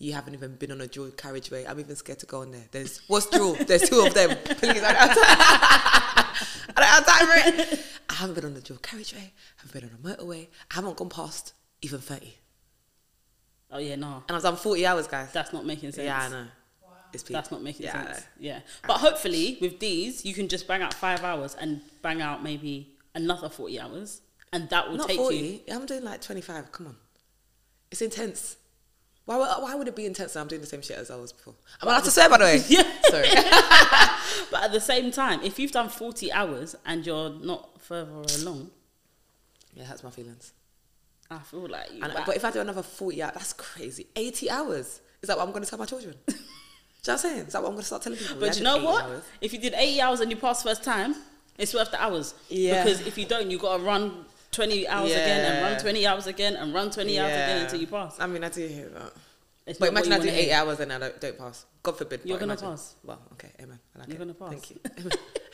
You 0.00 0.12
haven't 0.12 0.34
even 0.34 0.54
been 0.56 0.70
on 0.70 0.80
a 0.80 0.86
dual 0.86 1.10
carriageway. 1.10 1.66
I'm 1.66 1.80
even 1.80 1.96
scared 1.96 2.20
to 2.20 2.26
go 2.26 2.42
on 2.42 2.52
there. 2.52 2.64
There's 2.70 2.98
what's 3.08 3.26
dual? 3.26 3.54
There's 3.54 3.88
two 3.88 4.00
of 4.06 4.14
them. 4.14 4.36
Please, 4.44 4.82
I 4.82 4.92
don't 4.92 4.96
have 4.96 5.14
time. 5.14 6.26
I 6.68 6.72
don't 6.76 6.84
have 6.84 7.06
time 7.06 7.26
for 7.26 7.72
it. 7.72 7.84
I 8.08 8.14
haven't 8.14 8.34
been 8.34 8.44
on 8.44 8.56
a 8.56 8.60
dual 8.60 8.78
carriageway. 8.78 9.32
I 9.58 9.62
haven't 9.62 9.80
been 9.80 9.90
on 9.90 10.14
a 10.14 10.16
motorway. 10.22 10.46
I 10.70 10.74
haven't 10.74 10.96
gone 10.96 11.08
past 11.08 11.52
even 11.82 11.98
30. 11.98 12.32
Oh 13.70 13.78
yeah, 13.78 13.96
no, 13.96 14.22
And 14.28 14.36
I've 14.36 14.42
done 14.42 14.56
40 14.56 14.86
hours, 14.86 15.06
guys. 15.08 15.30
that's 15.32 15.52
not 15.52 15.66
making 15.66 15.92
sense. 15.92 16.04
Yeah, 16.06 16.18
I 16.22 16.28
know. 16.28 16.46
It's 17.12 17.22
peak. 17.22 17.34
That's 17.34 17.50
not 17.50 17.62
making 17.62 17.86
Yeah, 17.86 18.04
sense. 18.12 18.26
Yeah, 18.38 18.60
but 18.86 18.98
hopefully 18.98 19.58
with 19.60 19.78
these, 19.80 20.24
you 20.24 20.32
can 20.34 20.46
just 20.48 20.68
bang 20.68 20.82
out 20.82 20.94
five 20.94 21.24
hours 21.24 21.54
and 21.58 21.80
bang 22.02 22.20
out 22.22 22.42
maybe 22.42 22.94
another 23.14 23.48
forty 23.48 23.80
hours, 23.80 24.20
and 24.52 24.68
that 24.70 24.88
will 24.90 24.98
Not 24.98 25.08
take 25.08 25.16
40. 25.18 25.36
you. 25.36 25.60
I'm 25.74 25.86
doing 25.86 26.04
like 26.04 26.20
25. 26.20 26.70
Come 26.70 26.86
on. 26.88 26.96
It's 27.90 28.02
intense. 28.02 28.57
Why, 29.28 29.36
would- 29.36 29.62
why 29.62 29.74
would 29.74 29.86
it 29.86 29.94
be 29.94 30.06
intense 30.06 30.34
I'm 30.36 30.48
doing 30.48 30.62
the 30.62 30.66
same 30.66 30.80
shit 30.80 30.96
as 30.96 31.10
I 31.10 31.16
was 31.16 31.34
before? 31.34 31.52
I'm 31.82 31.88
allowed 31.88 32.04
to 32.04 32.10
swear, 32.10 32.30
by 32.30 32.38
the 32.38 32.44
way. 32.44 32.62
Yeah. 32.66 32.82
Sorry. 33.10 33.28
But 34.50 34.62
at 34.62 34.72
the 34.72 34.80
same 34.80 35.10
time, 35.10 35.42
if 35.42 35.58
you've 35.58 35.72
done 35.72 35.90
forty 35.90 36.32
hours 36.32 36.74
and 36.86 37.04
you're 37.04 37.28
not 37.30 37.78
further 37.82 38.22
along, 38.40 38.70
yeah, 39.74 39.84
that's 39.86 40.02
my 40.02 40.08
feelings. 40.10 40.52
I 41.30 41.40
feel 41.40 41.66
like 41.68 41.92
you. 41.92 42.02
And, 42.02 42.12
but 42.24 42.36
if 42.36 42.44
I 42.46 42.50
do 42.50 42.60
another 42.60 42.82
40 42.82 43.22
hours, 43.22 43.34
that's 43.34 43.52
crazy. 43.52 44.06
80 44.16 44.48
hours. 44.50 45.00
Is 45.20 45.26
that 45.26 45.36
what 45.36 45.44
I'm 45.46 45.52
going 45.52 45.62
to 45.62 45.68
tell 45.68 45.78
my 45.78 45.84
children? 45.84 46.14
do 46.26 46.32
you 46.34 46.38
know 46.38 46.44
what 47.04 47.08
I'm 47.12 47.18
saying? 47.18 47.38
Is 47.48 47.52
that 47.52 47.60
what 47.62 47.68
I'm 47.68 47.74
going 47.74 47.82
to 47.82 47.86
start 47.86 48.00
telling 48.02 48.18
people? 48.18 48.36
But 48.40 48.46
Yeah, 48.46 48.54
you 48.54 48.62
know 48.64 48.78
what? 48.82 49.04
hours. 49.04 49.24
If 49.42 49.52
you 49.52 49.58
did 49.58 49.74
80 49.74 50.00
hours 50.00 50.20
and 50.20 50.30
you 50.30 50.38
pass 50.38 50.62
first 50.62 50.82
time, 50.82 51.14
it's 51.58 51.74
worth 51.74 51.90
the 51.90 52.02
hours. 52.02 52.34
Yeah. 52.48 52.82
Because 52.82 53.06
if 53.06 53.18
you 53.18 53.26
don't, 53.26 53.50
you've 53.50 53.60
got 53.60 53.76
to 53.76 53.82
run 53.82 54.24
20 54.52 54.88
hours 54.88 55.10
again 55.12 55.52
and 55.52 55.62
run 55.64 55.80
20 55.80 56.06
hours 56.06 56.26
again 56.26 56.56
and 56.56 56.74
run 56.74 56.90
20 56.90 57.18
hours 57.18 57.32
again 57.32 57.62
until 57.62 57.80
you 57.80 57.86
pass. 57.86 58.18
I 58.18 58.26
mean, 58.26 58.42
I 58.44 58.48
do 58.48 58.66
hear 58.66 58.88
that. 58.88 59.12
It's 59.66 59.78
But 59.78 59.90
imagine 59.90 60.12
I 60.14 60.18
do 60.18 60.28
eight 60.30 60.50
hours 60.52 60.80
and 60.80 60.90
I 60.92 60.98
don't, 60.98 61.20
don't 61.20 61.36
pass. 61.38 61.66
God 61.82 61.98
forbid. 61.98 62.22
You're 62.24 62.38
gonna 62.38 62.54
imagine. 62.54 62.70
pass. 62.70 62.94
Well, 63.04 63.20
okay, 63.34 63.50
amen. 63.60 63.78
I 63.94 63.98
like 63.98 64.08
You're 64.08 64.16
it. 64.16 64.18
gonna 64.18 64.34
pass. 64.34 64.48
Thank 64.50 64.70
you. 64.70 65.10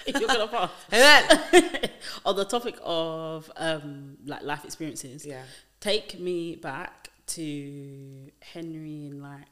You're 0.20 0.28
going 0.28 0.40
to 0.40 0.48
pass. 0.48 0.70
amen. 0.92 1.90
On 2.26 2.36
the 2.36 2.44
topic 2.44 2.76
of 2.84 3.50
um, 3.56 4.18
like 4.26 4.42
life 4.42 4.64
experiences, 4.64 5.24
Yeah. 5.24 5.42
take 5.80 6.20
me 6.20 6.56
back 6.56 7.08
to 7.28 8.30
Henrie 8.54 9.06
in 9.10 9.22
like, 9.22 9.46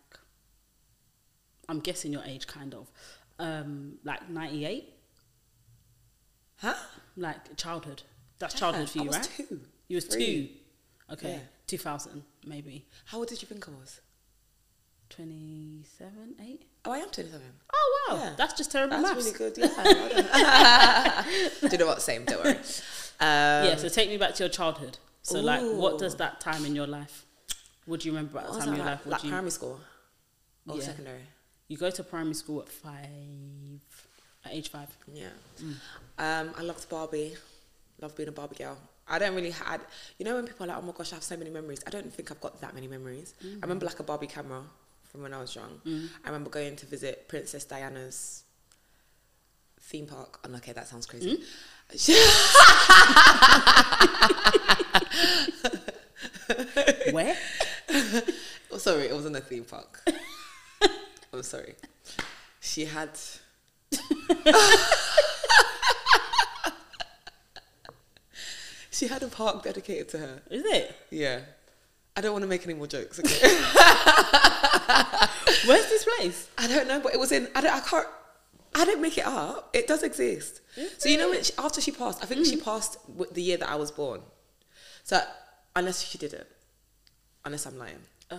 I'm 1.70 1.80
guessing 1.80 2.12
your 2.12 2.22
age 2.24 2.46
kind 2.46 2.74
of, 2.74 2.90
um, 3.38 3.94
like 4.04 4.28
98, 4.28 4.92
Huh? 6.58 6.74
like 7.16 7.56
childhood. 7.56 8.02
That's 8.42 8.54
childhood 8.54 8.90
for 8.90 8.98
you, 8.98 9.04
was 9.04 9.16
right? 9.18 9.30
two. 9.36 9.60
You 9.86 9.96
was 9.96 10.04
Three. 10.06 10.58
two. 11.08 11.12
Okay. 11.12 11.32
Yeah. 11.34 11.38
2000, 11.68 12.24
maybe. 12.44 12.86
How 13.06 13.18
old 13.18 13.28
did 13.28 13.40
you 13.40 13.46
think 13.46 13.68
I 13.68 13.70
was? 13.70 14.00
27, 15.10 16.34
8? 16.42 16.62
Oh, 16.84 16.90
I 16.90 16.98
am 16.98 17.10
27. 17.10 17.40
Oh, 17.72 18.06
wow. 18.10 18.16
Yeah. 18.16 18.32
That's 18.36 18.54
just 18.54 18.72
terrible 18.72 19.00
That's 19.00 19.14
maths. 19.14 19.38
really 19.38 19.52
good. 19.52 19.58
Yeah. 20.26 21.24
do 21.60 21.68
you 21.70 21.78
know 21.78 21.86
what? 21.86 22.02
Same. 22.02 22.24
Don't 22.24 22.42
worry. 22.42 22.56
Um, 22.56 22.58
yeah, 23.20 23.76
so 23.76 23.88
take 23.88 24.08
me 24.08 24.16
back 24.16 24.34
to 24.34 24.42
your 24.42 24.50
childhood. 24.50 24.98
So, 25.22 25.40
like, 25.40 25.62
what 25.62 25.98
does 25.98 26.16
that 26.16 26.40
time 26.40 26.64
in 26.64 26.74
your 26.74 26.88
life? 26.88 27.26
What 27.86 28.00
do 28.00 28.08
you 28.08 28.12
remember 28.12 28.38
about 28.38 28.50
what 28.50 28.58
the 28.58 28.64
time 28.64 28.68
in 28.70 28.76
your 28.76 28.86
like, 28.86 28.94
life? 28.96 29.06
What 29.06 29.12
like 29.12 29.24
you, 29.24 29.30
primary 29.30 29.50
school 29.52 29.80
or 30.66 30.76
Yeah. 30.76 30.82
secondary? 30.82 31.20
you 31.68 31.76
go 31.76 31.90
to 31.90 32.02
primary 32.02 32.34
school 32.34 32.60
at 32.62 32.68
five, 32.68 33.06
at 34.44 34.52
age 34.52 34.70
five. 34.70 34.88
Yeah. 35.12 35.28
Mm. 35.60 35.74
Um, 36.18 36.54
I 36.58 36.62
loved 36.62 36.88
Barbie. 36.88 37.36
Loved 38.02 38.16
being 38.16 38.28
a 38.28 38.32
Barbie 38.32 38.56
girl. 38.56 38.76
I 39.08 39.18
don't 39.18 39.34
really 39.34 39.50
had, 39.50 39.80
you 40.18 40.24
know, 40.24 40.34
when 40.34 40.46
people 40.46 40.64
are 40.64 40.68
like, 40.68 40.78
oh 40.78 40.82
my 40.82 40.92
gosh, 40.92 41.12
I 41.12 41.16
have 41.16 41.24
so 41.24 41.36
many 41.36 41.50
memories. 41.50 41.80
I 41.86 41.90
don't 41.90 42.12
think 42.12 42.30
I've 42.30 42.40
got 42.40 42.60
that 42.60 42.74
many 42.74 42.88
memories. 42.88 43.34
Mm. 43.44 43.58
I 43.58 43.60
remember 43.62 43.86
like 43.86 44.00
a 44.00 44.02
Barbie 44.02 44.26
camera 44.26 44.62
from 45.04 45.22
when 45.22 45.32
I 45.32 45.40
was 45.40 45.54
young. 45.54 45.80
I 46.24 46.28
remember 46.28 46.50
going 46.50 46.76
to 46.76 46.86
visit 46.86 47.28
Princess 47.28 47.64
Diana's 47.64 48.44
theme 49.80 50.06
park. 50.06 50.40
And 50.44 50.54
okay, 50.56 50.72
that 50.72 50.88
sounds 50.88 51.06
crazy. 51.06 51.42
Where? 57.12 57.36
Oh, 58.70 58.78
sorry, 58.78 59.08
it 59.08 59.14
wasn't 59.14 59.36
a 59.36 59.40
theme 59.40 59.64
park. 59.64 60.02
I'm 61.32 61.42
sorry. 61.42 61.74
She 62.60 62.86
had. 62.86 63.10
she 69.02 69.08
had 69.08 69.22
a 69.24 69.28
park 69.28 69.64
dedicated 69.64 70.08
to 70.10 70.18
her. 70.18 70.42
Is 70.48 70.62
it? 70.64 70.94
Yeah. 71.10 71.40
I 72.16 72.20
don't 72.20 72.30
want 72.32 72.42
to 72.42 72.48
make 72.48 72.64
any 72.64 72.74
more 72.74 72.86
jokes. 72.86 73.18
Okay. 73.18 73.32
Where's 75.66 75.88
this 75.88 76.04
place? 76.16 76.48
I 76.56 76.68
don't 76.68 76.86
know, 76.86 77.00
but 77.00 77.12
it 77.14 77.18
was 77.18 77.32
in. 77.32 77.48
I 77.56 77.60
don't. 77.62 77.72
I 77.74 77.80
can't. 77.80 78.06
I 78.74 78.84
didn't 78.84 79.02
make 79.02 79.18
it 79.18 79.26
up. 79.26 79.70
It 79.74 79.88
does 79.88 80.02
exist. 80.04 80.60
so 80.98 81.08
you 81.08 81.18
know, 81.18 81.30
when 81.30 81.42
she, 81.42 81.52
after 81.58 81.80
she 81.80 81.90
passed, 81.90 82.22
I 82.22 82.26
think 82.26 82.46
she 82.46 82.56
passed 82.56 82.96
the 83.32 83.42
year 83.42 83.56
that 83.56 83.68
I 83.68 83.74
was 83.76 83.90
born. 83.90 84.20
So 85.02 85.20
unless 85.74 86.02
she 86.02 86.16
didn't, 86.18 86.46
unless 87.44 87.66
I'm 87.66 87.76
lying, 87.78 87.98
Uh, 88.30 88.36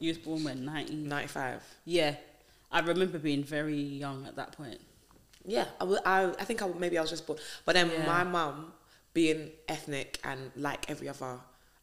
you 0.00 0.08
was 0.08 0.18
born 0.18 0.42
when? 0.44 0.64
19? 0.64 1.06
ninety 1.08 1.28
five. 1.28 1.62
Yeah. 1.84 2.14
I 2.72 2.80
remember 2.80 3.18
being 3.18 3.44
very 3.44 3.78
young 3.80 4.26
at 4.26 4.36
that 4.36 4.52
point. 4.52 4.80
Yeah, 5.44 5.66
I, 5.80 5.84
I, 6.04 6.24
I 6.30 6.44
think 6.44 6.62
I, 6.62 6.66
maybe 6.68 6.98
I 6.98 7.00
was 7.02 7.10
just 7.10 7.26
born. 7.26 7.38
But 7.64 7.74
then 7.74 7.90
Yeah. 7.90 8.06
my 8.06 8.24
mum, 8.24 8.72
being 9.16 9.50
ethnic 9.66 10.20
and 10.24 10.52
like 10.56 10.90
every 10.90 11.08
other 11.08 11.38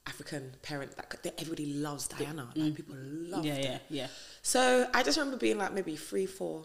African 0.06 0.56
parent, 0.62 0.96
that 0.98 1.10
that 1.24 1.34
everybody 1.42 1.74
loves 1.74 2.08
Diana. 2.08 2.48
Like 2.56 2.76
people 2.76 2.96
love. 2.96 3.44
Mm. 3.44 3.48
yeah, 3.48 3.56
her. 3.56 3.62
yeah, 3.62 3.78
yeah. 3.90 4.08
So 4.44 4.88
I 4.94 5.02
just 5.02 5.18
remember 5.18 5.38
being 5.38 5.58
like 5.58 5.74
maybe 5.74 5.96
three, 5.96 6.28
four, 6.28 6.64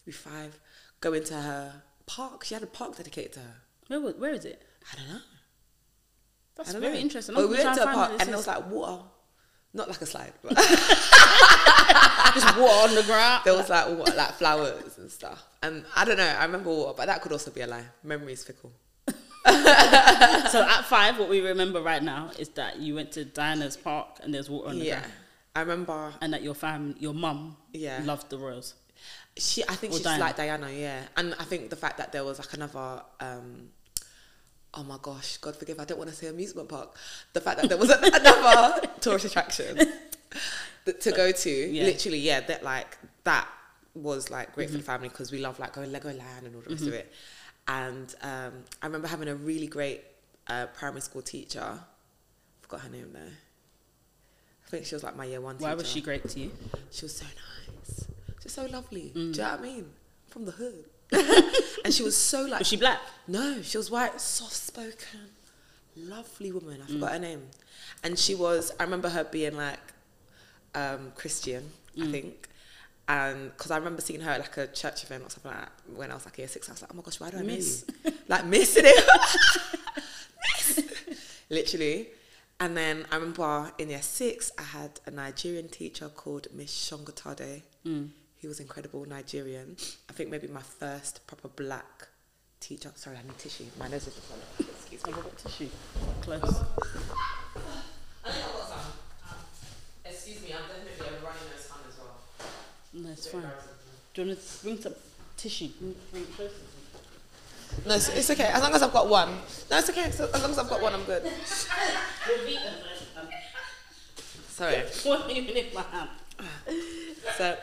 maybe 0.00 0.10
five, 0.10 0.58
going 1.00 1.22
to 1.22 1.34
her 1.34 1.82
park. 2.06 2.42
She 2.42 2.54
had 2.54 2.64
a 2.64 2.66
park 2.66 2.96
dedicated 2.96 3.34
to 3.34 3.40
her. 3.40 3.54
Where, 3.86 4.12
where 4.14 4.32
is 4.32 4.44
it? 4.44 4.60
I 4.92 4.96
don't 4.96 5.08
know. 5.08 5.20
That's 6.56 6.72
very 6.72 6.94
know. 6.94 7.00
interesting. 7.00 7.36
But 7.36 7.48
we 7.48 7.54
went 7.54 7.76
to 7.76 7.82
a 7.88 7.94
park 7.94 8.10
and 8.18 8.28
there 8.28 8.36
was 8.36 8.48
like 8.48 8.68
water, 8.68 9.04
not 9.72 9.86
like 9.86 10.00
a 10.00 10.06
slide, 10.06 10.32
but 10.42 10.56
just 12.34 12.56
water 12.58 12.88
on 12.88 12.94
the 12.96 13.04
ground. 13.06 13.42
there 13.44 13.54
was 13.54 13.68
like 13.68 13.86
water, 13.96 14.16
like 14.16 14.32
flowers 14.32 14.98
and 14.98 15.12
stuff. 15.12 15.46
And 15.62 15.84
I 15.94 16.04
don't 16.04 16.16
know. 16.16 16.34
I 16.40 16.44
remember 16.44 16.70
water, 16.70 16.94
but 16.96 17.06
that 17.06 17.22
could 17.22 17.30
also 17.30 17.52
be 17.52 17.60
a 17.60 17.68
lie. 17.68 17.84
Memory 18.02 18.32
is 18.32 18.42
fickle. 18.42 18.72
So 20.50 20.62
at 20.62 20.82
five, 20.84 21.18
what 21.18 21.28
we 21.28 21.40
remember 21.40 21.80
right 21.80 22.02
now 22.02 22.30
is 22.38 22.48
that 22.50 22.78
you 22.78 22.94
went 22.94 23.12
to 23.12 23.24
Diana's 23.24 23.76
park 23.76 24.06
and 24.22 24.32
there's 24.32 24.48
water 24.50 24.68
on 24.70 24.78
the 24.78 24.84
Yeah, 24.86 24.98
ground, 25.00 25.12
I 25.56 25.60
remember. 25.60 26.12
and 26.20 26.32
that 26.32 26.42
your 26.42 26.54
fam, 26.54 26.94
your 26.98 27.14
mum, 27.14 27.56
Yeah. 27.72 28.00
loved 28.04 28.30
the 28.30 28.38
royals. 28.38 28.74
She, 29.36 29.62
I 29.68 29.74
think 29.74 29.92
Or 29.92 29.96
she's 29.96 30.04
Diana. 30.04 30.24
like 30.24 30.36
Diana, 30.36 30.70
yeah. 30.70 31.02
And 31.16 31.34
I 31.38 31.44
think 31.44 31.70
the 31.70 31.76
fact 31.76 31.98
that 31.98 32.10
there 32.12 32.24
was 32.24 32.38
like 32.38 32.52
another, 32.54 33.02
um, 33.20 33.68
oh 34.74 34.82
my 34.84 34.98
gosh, 35.00 35.36
God 35.38 35.56
forgive, 35.56 35.78
I 35.80 35.84
don't 35.84 35.98
want 35.98 36.10
to 36.10 36.16
say 36.16 36.26
amusement 36.26 36.68
park. 36.68 36.96
The 37.32 37.40
fact 37.40 37.60
that 37.60 37.68
there 37.68 37.78
was 37.78 37.90
another 38.02 38.86
tourist 39.00 39.24
attraction 39.26 39.76
that, 40.84 41.00
to 41.00 41.12
go 41.12 41.30
to, 41.30 41.50
Yeah. 41.50 41.84
literally, 41.84 42.18
yeah, 42.18 42.40
that 42.40 42.62
like 42.64 42.98
that 43.24 43.46
was 43.94 44.30
like 44.30 44.54
great 44.54 44.70
for 44.70 44.76
the 44.76 44.82
family 44.82 45.08
because 45.08 45.32
we 45.32 45.38
love 45.38 45.58
like 45.58 45.72
going 45.72 45.90
Legoland 45.90 46.44
and 46.44 46.54
all 46.54 46.62
the 46.62 46.70
rest 46.70 46.86
of 46.86 46.92
it. 46.94 47.12
And 47.68 48.14
um, 48.22 48.52
I 48.82 48.86
remember 48.86 49.08
having 49.08 49.28
a 49.28 49.34
really 49.34 49.66
great 49.66 50.02
uh, 50.46 50.66
primary 50.66 51.02
school 51.02 51.22
teacher. 51.22 51.60
I 51.62 51.78
Forgot 52.62 52.80
her 52.80 52.88
name 52.90 53.10
though. 53.12 53.20
I 53.20 54.70
think 54.70 54.86
she 54.86 54.94
was 54.94 55.02
like 55.04 55.16
my 55.16 55.24
year 55.24 55.40
one 55.40 55.56
teacher. 55.56 55.68
Why 55.68 55.74
was 55.74 55.88
she 55.88 56.00
great 56.00 56.28
to 56.28 56.40
you? 56.40 56.50
She 56.90 57.04
was 57.04 57.16
so 57.16 57.24
nice. 57.24 58.06
She 58.40 58.44
was 58.44 58.52
so 58.52 58.66
lovely. 58.66 59.12
Mm. 59.14 59.14
Do 59.14 59.20
you 59.22 59.32
know 59.32 59.50
what 59.50 59.58
I 59.58 59.62
mean? 59.62 59.86
From 60.28 60.44
the 60.44 60.52
hood. 60.52 60.84
and 61.84 61.92
she 61.94 62.02
was 62.02 62.14
so 62.16 62.42
like 62.42 62.58
Was 62.60 62.68
she 62.68 62.76
black? 62.76 63.00
no, 63.26 63.62
she 63.62 63.78
was 63.78 63.90
white, 63.90 64.20
soft 64.20 64.52
spoken, 64.52 65.20
lovely 65.96 66.52
woman. 66.52 66.82
I 66.82 66.90
Mm. 66.90 66.92
forgot 66.94 67.12
her 67.12 67.18
name. 67.18 67.42
And 68.04 68.18
she 68.18 68.34
was 68.34 68.72
I 68.78 68.84
remember 68.84 69.08
her 69.08 69.24
being 69.24 69.56
like 69.56 69.78
um, 70.74 71.12
Christian, 71.16 71.70
Mm. 71.96 72.08
I 72.08 72.12
think. 72.12 72.48
And 73.08 73.50
because 73.52 73.70
I 73.70 73.78
remember 73.78 74.02
seeing 74.02 74.20
her 74.20 74.30
at 74.32 74.40
like 74.40 74.56
a 74.58 74.66
church 74.66 75.02
event 75.04 75.24
or 75.24 75.30
something 75.30 75.50
like 75.50 75.60
that 75.60 75.72
when 75.96 76.10
I 76.10 76.14
was 76.14 76.26
like 76.26 76.36
year 76.38 76.46
six, 76.48 76.68
I 76.68 76.72
was 76.72 76.82
like, 76.82 76.90
oh 76.92 76.96
my 76.96 77.02
gosh, 77.02 77.18
why 77.20 77.30
do 77.30 77.38
I 77.38 77.42
Miss. 77.42 77.86
know 77.88 77.94
you? 78.10 78.16
like 78.28 78.44
missing 78.46 78.84
it. 78.86 79.08
Miss. 80.58 80.84
Literally. 81.48 82.08
And 82.60 82.76
then 82.76 83.06
I 83.10 83.16
remember 83.16 83.72
in 83.78 83.88
year 83.88 84.02
six, 84.02 84.52
I 84.58 84.62
had 84.62 85.00
a 85.06 85.10
Nigerian 85.10 85.68
teacher 85.68 86.08
called 86.08 86.48
Miss 86.54 86.70
Shongatade. 86.70 87.62
Mm. 87.86 88.10
He 88.36 88.46
was 88.46 88.60
incredible, 88.60 89.04
Nigerian. 89.06 89.76
I 90.10 90.12
think 90.12 90.30
maybe 90.30 90.46
my 90.48 90.60
first 90.62 91.26
proper 91.26 91.48
black 91.48 92.08
teacher. 92.60 92.90
Sorry, 92.94 93.16
I 93.16 93.22
need 93.22 93.38
tissue. 93.38 93.64
My 93.78 93.88
nose 93.88 94.06
is 94.06 94.14
just 94.14 94.28
running. 94.30 94.72
Excuse 94.76 95.06
me. 95.06 95.12
Have 95.12 95.20
I 95.20 95.22
got 95.22 95.38
tissue? 95.38 95.68
Close. 96.20 96.42
I 96.42 98.30
think 98.32 98.44
I've 98.44 98.52
got 98.52 98.68
some. 98.68 98.78
Excuse 100.04 100.42
me, 100.42 100.52
I'm 100.52 100.68
definitely 100.68 101.06
a 101.16 101.24
running 101.24 101.48
nose 101.50 101.64
fan 101.66 101.78
as 101.88 101.96
well. 101.98 102.20
No, 102.98 103.10
it's 103.10 103.28
fine. 103.28 103.42
Do 104.14 104.22
you 104.22 104.28
want 104.28 104.40
to 104.40 104.62
bring 104.62 104.80
some 104.80 104.94
tissue? 105.36 105.68
Bring 105.78 105.94
bring 106.10 106.24
it. 106.48 106.52
No, 107.86 107.94
it's, 107.94 108.08
it's 108.08 108.30
okay. 108.30 108.46
As 108.46 108.60
long 108.62 108.74
as 108.74 108.82
I've 108.82 108.92
got 108.92 109.08
one. 109.08 109.28
No, 109.70 109.78
it's 109.78 109.88
okay. 109.90 110.10
So, 110.10 110.28
as 110.34 110.42
long 110.42 110.50
as 110.50 110.58
I've 110.58 110.68
got 110.68 110.82
one, 110.82 110.94
I'm 110.94 111.04
good. 111.04 111.22
Sorry. 114.48 114.82
What 115.04 115.30
even 115.30 115.56
in 115.56 115.66
my 115.72 115.82
hand? 115.82 116.08
So, 117.36 117.56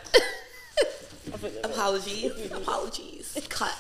I 1.34 1.36
apologies. 1.66 2.52
apologies. 2.52 3.38
Cut. 3.50 3.76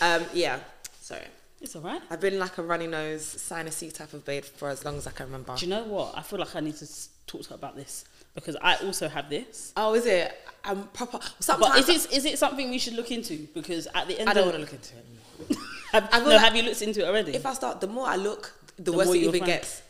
Um, 0.00 0.24
yeah. 0.32 0.58
Sorry. 1.00 1.26
It's 1.60 1.76
alright. 1.76 2.02
I've 2.10 2.20
been 2.20 2.40
like 2.40 2.58
a 2.58 2.62
runny 2.62 2.88
nose, 2.88 3.22
sinusy 3.22 3.92
type 3.94 4.12
of 4.12 4.24
babe 4.24 4.44
for 4.44 4.68
as 4.70 4.84
long 4.84 4.96
as 4.96 5.06
I 5.06 5.12
can 5.12 5.26
remember. 5.26 5.54
Do 5.54 5.64
you 5.64 5.70
know 5.70 5.84
what? 5.84 6.14
I 6.16 6.22
feel 6.22 6.40
like 6.40 6.56
I 6.56 6.60
need 6.60 6.76
to 6.76 6.88
talk 7.26 7.42
to 7.42 7.50
her 7.50 7.54
about 7.54 7.76
this 7.76 8.04
because 8.34 8.56
I 8.60 8.76
also 8.76 9.08
have 9.08 9.30
this. 9.30 9.72
Oh, 9.76 9.94
is 9.94 10.06
it? 10.06 10.38
I'm 10.64 10.84
proper. 10.88 11.18
Sometimes 11.40 11.74
But 11.86 11.88
is 11.88 12.06
it 12.06 12.12
is 12.16 12.24
it 12.24 12.38
something 12.38 12.70
we 12.70 12.78
should 12.78 12.94
look 12.94 13.10
into? 13.10 13.46
Because 13.54 13.86
at 13.94 14.08
the 14.08 14.18
end, 14.18 14.28
I 14.30 14.32
don't 14.34 14.44
want 14.46 14.54
to 14.56 14.60
look 14.60 14.72
into 14.72 14.94
it. 14.96 15.58
Have, 15.92 16.10
no, 16.24 16.30
like- 16.30 16.40
have 16.40 16.56
you 16.56 16.62
looked 16.62 16.82
into 16.82 17.00
it 17.02 17.06
already? 17.08 17.34
If 17.36 17.46
I 17.46 17.52
start, 17.52 17.80
the 17.80 17.86
more 17.86 18.06
I 18.06 18.16
look, 18.16 18.52
the, 18.76 18.90
The 18.90 18.92
worse 18.92 19.08
it 19.10 19.16
even 19.18 19.32
find. 19.40 19.46
gets. 19.46 19.82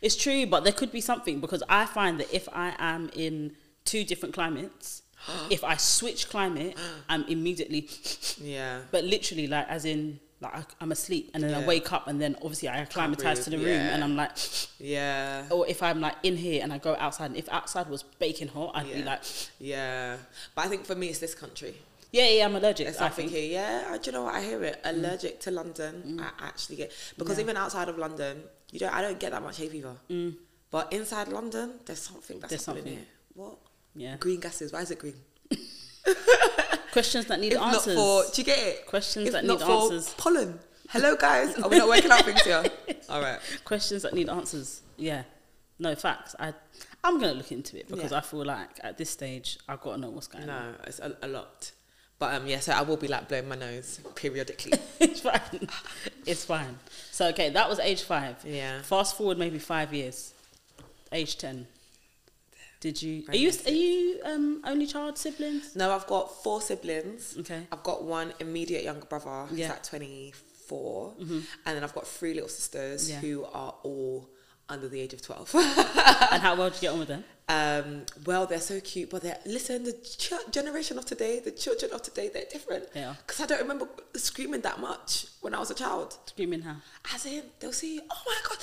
It's 0.00 0.16
true, 0.16 0.46
but 0.46 0.64
there 0.64 0.72
could 0.72 0.90
be 0.90 1.02
something 1.02 1.40
because 1.40 1.62
I 1.68 1.84
find 1.84 2.18
that 2.20 2.32
if 2.34 2.48
I 2.50 2.74
am 2.78 3.10
in 3.14 3.52
two 3.84 4.04
different 4.04 4.34
climates, 4.34 5.02
if 5.50 5.62
I 5.62 5.76
switch 5.76 6.30
climate, 6.30 6.78
I'm 7.10 7.24
immediately, 7.24 7.88
Yeah. 8.40 8.80
but 8.90 9.04
literally 9.04 9.46
like 9.46 9.68
as 9.68 9.84
in 9.84 10.18
like 10.44 10.54
I- 10.54 10.64
I'm 10.80 10.92
asleep 10.92 11.30
and 11.34 11.42
then 11.42 11.54
I 11.54 11.66
wake 11.66 11.92
up 11.92 12.06
and 12.06 12.20
then 12.20 12.36
obviously 12.42 12.68
I 12.68 12.78
acclimatize 12.78 13.42
to 13.44 13.50
the 13.50 13.56
room 13.58 13.66
yeah. 13.66 13.94
and 13.94 14.04
I'm 14.04 14.14
like, 14.16 14.32
Yeah. 14.78 15.46
or 15.50 15.66
if 15.66 15.82
I'm 15.82 16.00
like 16.00 16.16
in 16.22 16.36
here 16.36 16.62
and 16.62 16.72
I 16.72 16.78
go 16.78 16.94
outside 16.98 17.26
and 17.32 17.36
if 17.36 17.48
outside 17.48 17.88
was 17.88 18.02
baking 18.24 18.48
hot, 18.48 18.72
I'd 18.74 18.92
be 18.92 19.02
like, 19.02 19.22
Yeah. 19.58 20.16
But 20.54 20.66
I 20.66 20.68
think 20.68 20.84
for 20.86 20.94
me, 20.94 21.08
it's 21.08 21.18
this 21.18 21.34
country. 21.34 21.74
yeah, 22.12 22.28
yeah, 22.28 22.44
I'm 22.46 22.54
allergic. 22.54 22.86
It's 22.86 23.00
I 23.00 23.08
think. 23.08 23.30
here. 23.32 23.50
Yeah. 23.58 23.88
I- 23.90 23.98
Do 23.98 24.06
you 24.06 24.12
know 24.12 24.24
what? 24.24 24.34
I 24.34 24.42
hear 24.42 24.62
it. 24.64 24.80
Mm. 24.84 24.90
Allergic 24.92 25.40
to 25.40 25.50
London. 25.50 25.92
Mm. 26.06 26.20
I 26.22 26.46
actually 26.48 26.76
get 26.76 26.92
because 27.18 27.38
Yeah. 27.38 27.44
even 27.44 27.56
outside 27.56 27.88
of 27.88 27.96
London, 27.98 28.42
you 28.72 28.78
don't. 28.78 28.94
I 28.94 29.00
don't 29.02 29.18
get 29.18 29.30
that 29.32 29.42
much 29.42 29.56
hay 29.58 29.68
fever. 29.68 29.96
Mm. 30.10 30.36
But 30.70 30.92
inside 30.92 31.28
London, 31.28 31.66
there's 31.86 32.00
something 32.00 32.38
that's 32.40 32.50
There's 32.50 32.66
happening 32.66 32.84
something. 32.84 32.98
here. 32.98 33.06
What? 33.34 33.56
Yeah. 33.96 34.16
Green 34.18 34.40
gases. 34.40 34.72
Why 34.72 34.80
is 34.82 34.90
it 34.90 34.98
green? 34.98 35.14
Questions 36.92 37.26
that 37.26 37.40
need 37.40 37.52
If 37.52 37.58
not 37.60 37.74
answers. 37.74 37.94
for, 37.96 38.24
do 38.32 38.40
you 38.40 38.44
get 38.44 38.58
it? 38.58 38.86
Questions 38.86 39.26
if 39.26 39.32
that 39.32 39.44
not 39.44 39.58
need 39.58 39.66
for 39.66 39.72
answers. 39.92 40.14
pollen. 40.14 40.58
Hello, 40.90 41.16
guys. 41.16 41.56
Are 41.58 41.68
we 41.68 41.78
not 41.78 41.88
working 41.88 42.10
out 42.10 42.24
things 42.24 42.42
here? 42.42 42.64
All 43.08 43.20
right. 43.20 43.40
questions 43.64 44.02
that 44.02 44.14
need 44.14 44.28
answers. 44.28 44.82
Yeah, 44.96 45.24
no 45.78 45.94
facts. 45.96 46.36
I 46.38 46.54
I'm 47.02 47.18
gonna 47.20 47.32
look 47.34 47.50
into 47.50 47.78
it 47.78 47.88
because 47.88 48.12
Yeah. 48.12 48.18
I 48.18 48.20
feel 48.20 48.44
like 48.44 48.68
at 48.82 48.96
this 48.96 49.10
stage 49.10 49.58
I've 49.68 49.80
got 49.80 49.94
to 49.94 50.00
know 50.00 50.10
what's 50.10 50.28
going 50.28 50.48
on. 50.48 50.72
No, 50.72 50.74
it's 50.86 51.00
a, 51.00 51.16
a 51.22 51.28
lot. 51.28 51.72
But 52.18 52.34
um, 52.34 52.46
yeah, 52.46 52.60
so 52.60 52.72
I 52.72 52.82
will 52.82 52.96
be 52.96 53.08
like 53.08 53.28
blowing 53.28 53.48
my 53.48 53.56
nose 53.56 53.98
periodically. 54.14 54.72
it's 55.00 55.20
fine. 55.20 55.68
It's 56.26 56.44
fine. 56.44 56.78
So 57.10 57.26
okay, 57.28 57.50
that 57.50 57.68
was 57.68 57.80
age 57.80 58.02
five. 58.02 58.36
Yeah. 58.44 58.82
Fast 58.82 59.16
forward 59.16 59.36
maybe 59.36 59.58
five 59.58 59.92
years. 59.92 60.32
Age 61.10 61.36
ten. 61.38 61.66
Did 62.84 63.00
you? 63.00 63.24
Are 63.30 63.34
you? 63.34 63.50
Are 63.66 63.70
you 63.70 64.20
um, 64.26 64.60
only 64.62 64.86
child 64.86 65.16
siblings? 65.16 65.74
No, 65.74 65.90
I've 65.90 66.06
got 66.06 66.42
four 66.44 66.60
siblings. 66.60 67.34
Okay. 67.40 67.62
I've 67.72 67.82
got 67.82 68.04
one 68.04 68.34
immediate 68.40 68.84
younger 68.84 69.06
brother 69.06 69.46
who's 69.48 69.58
Yeah. 69.58 69.70
like 69.70 69.82
24. 69.84 71.14
And 71.18 71.46
then 71.64 71.82
I've 71.82 71.94
got 71.94 72.06
three 72.06 72.34
little 72.34 72.50
sisters 72.50 73.08
Yeah. 73.08 73.20
who 73.20 73.44
are 73.54 73.74
all 73.84 74.28
under 74.68 74.86
the 74.86 75.00
age 75.00 75.14
of 75.14 75.22
12. 75.22 75.54
and 75.54 76.42
how 76.42 76.56
well 76.56 76.68
did 76.68 76.76
you 76.76 76.80
get 76.82 76.92
on 76.92 76.98
with 76.98 77.08
them? 77.08 77.24
Um, 77.48 78.06
well, 78.24 78.46
they're 78.46 78.60
so 78.60 78.80
cute, 78.80 79.10
but 79.10 79.22
they're, 79.22 79.38
listen, 79.44 79.84
the 79.84 79.92
ch- 79.92 80.32
generation 80.50 80.96
of 80.96 81.04
today, 81.04 81.40
the 81.40 81.50
children 81.50 81.92
of 81.92 82.02
today, 82.02 82.30
they're 82.32 82.46
different. 82.50 82.86
Yeah. 82.94 83.14
Because 83.26 83.40
I 83.40 83.46
don't 83.46 83.60
remember 83.60 83.86
screaming 84.14 84.62
that 84.62 84.80
much 84.80 85.26
when 85.40 85.54
I 85.54 85.58
was 85.58 85.70
a 85.70 85.74
child. 85.74 86.16
Screaming 86.26 86.62
how? 86.62 86.76
As 87.14 87.26
in, 87.26 87.42
they'll 87.60 87.72
see, 87.72 88.00
oh 88.10 88.22
my 88.26 88.36
God, 88.48 88.58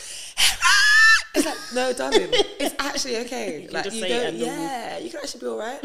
it's 1.33 1.45
like, 1.45 1.57
no, 1.75 1.93
darling, 1.93 2.29
it's 2.59 2.75
actually 2.79 3.17
okay. 3.17 3.61
You 3.61 3.67
like, 3.69 3.93
you 3.93 4.07
don't, 4.07 4.35
yeah, 4.35 4.97
you 4.97 5.09
can 5.09 5.19
actually 5.19 5.41
be 5.41 5.47
all 5.47 5.59
right. 5.59 5.79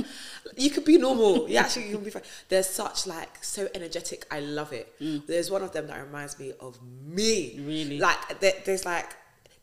you 0.57 0.71
could 0.71 0.85
be 0.85 0.97
normal. 0.99 1.49
You 1.49 1.59
actually 1.59 1.89
you 1.89 1.97
can 1.97 2.05
be 2.05 2.11
fine. 2.11 2.23
They're 2.49 2.63
such 2.63 3.07
like 3.07 3.45
so 3.45 3.69
energetic. 3.75 4.27
I 4.31 4.41
love 4.41 4.73
it. 4.73 4.93
There's 5.27 5.51
one 5.51 5.63
of 5.63 5.73
them 5.73 5.87
that 5.89 6.05
reminds 6.05 6.39
me 6.39 6.53
of 6.61 6.79
me. 7.05 7.57
Mm. 7.59 7.67
Really? 7.67 7.99
Like 7.99 8.41
there, 8.41 8.55
there's 8.65 8.85
like 8.85 9.15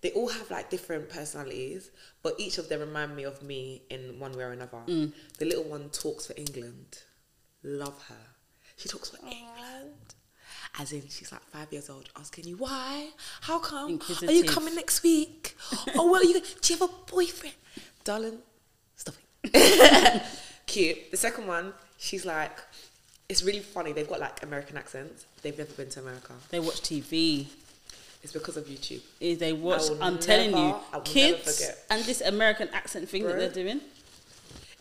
they 0.04 0.12
all 0.12 0.28
have 0.28 0.52
like 0.52 0.70
different 0.70 1.10
personalities, 1.10 1.90
but 2.22 2.36
each 2.38 2.58
of 2.58 2.68
them 2.68 2.82
remind 2.82 3.16
me 3.16 3.24
of 3.24 3.42
me 3.42 3.84
in 3.90 4.20
one 4.20 4.34
way 4.38 4.44
or 4.44 4.52
another. 4.52 4.80
Mm. 4.86 5.14
The 5.40 5.46
little 5.46 5.64
one 5.64 5.90
talks 5.90 6.28
for 6.28 6.34
England. 6.36 7.00
Love 7.64 8.00
her. 8.10 8.26
She 8.76 8.90
talks 8.90 9.10
for 9.10 9.18
England. 9.26 9.94
As 10.78 10.92
in, 10.92 11.08
she's 11.08 11.32
like 11.32 11.44
five 11.44 11.72
years 11.72 11.90
old, 11.90 12.10
asking 12.20 12.46
you 12.48 12.58
why, 12.58 13.10
how 13.42 13.60
come, 13.60 14.00
are 14.28 14.32
you 14.32 14.44
coming 14.44 14.76
next 14.76 15.04
week? 15.04 15.56
oh, 15.96 16.12
well, 16.12 16.24
you 16.24 16.34
do 16.34 16.74
you 16.74 16.80
have 16.80 16.90
a 16.90 17.12
boyfriend, 17.12 17.56
darling? 18.04 18.40
Stop 18.98 19.16
it. 19.44 20.24
Cute. 20.66 21.12
The 21.12 21.18
second 21.18 21.48
one, 21.48 21.74
she's 21.98 22.26
like, 22.26 22.58
it's 23.30 23.44
really 23.44 23.60
funny. 23.60 23.94
They've 23.94 24.10
got 24.10 24.20
like 24.20 24.44
American 24.44 24.76
accents. 24.76 25.26
They've 25.44 25.58
never 25.58 25.72
been 25.74 25.90
to 25.90 26.02
America. 26.02 26.34
They 26.50 26.60
watch 26.60 26.82
TV. 26.82 27.48
It's 28.24 28.32
because 28.32 28.56
of 28.56 28.66
YouTube. 28.66 29.02
Is 29.20 29.38
they 29.38 29.52
watch. 29.54 29.84
I'm 30.02 30.18
telling 30.18 30.52
you, 30.52 30.76
never 30.92 31.04
kids 31.04 31.72
and 31.90 32.04
this 32.06 32.22
American 32.22 32.70
accent 32.74 33.10
thing 33.10 33.24
that 33.24 33.38
they're 33.38 33.50
doing. 33.50 33.82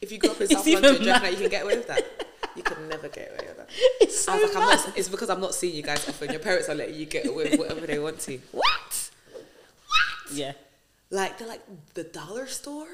If 0.01 0.13
you 0.13 0.19
grew 0.19 0.31
up 0.31 0.41
in 0.41 0.47
South 0.57 0.67
London, 0.67 0.95
do 0.95 1.01
you 1.01 1.07
that 1.07 1.33
you 1.33 1.39
can 1.39 1.49
get 1.49 1.65
away 1.65 1.77
with 1.77 1.89
that? 1.89 2.27
You 2.57 2.63
can 2.63 2.89
never 2.89 3.09
get 3.09 3.29
away 3.31 3.49
with 3.49 3.57
that. 3.57 3.69
It's 4.01 4.21
so 4.21 4.33
like, 4.33 4.55
I'm 4.55 4.61
not, 4.61 4.93
it's 4.97 5.09
because 5.09 5.31
I'm 5.31 5.41
not 5.41 5.55
seeing 5.55 5.75
you 5.75 5.83
guys 5.83 6.07
often. 6.09 6.31
Your 6.31 6.41
parents 6.41 6.69
are 6.69 6.75
letting 6.75 6.95
you 6.97 7.07
get 7.07 7.27
away 7.27 7.51
with 7.51 7.59
whatever 7.59 7.87
they 7.87 7.99
want 7.99 8.21
to. 8.21 8.39
What? 8.53 9.11
What? 9.33 10.33
Yeah. 10.33 10.53
Like 11.11 11.39
they're 11.39 11.49
like 11.49 11.63
the 11.95 12.05
dollar 12.05 12.47
store, 12.47 12.89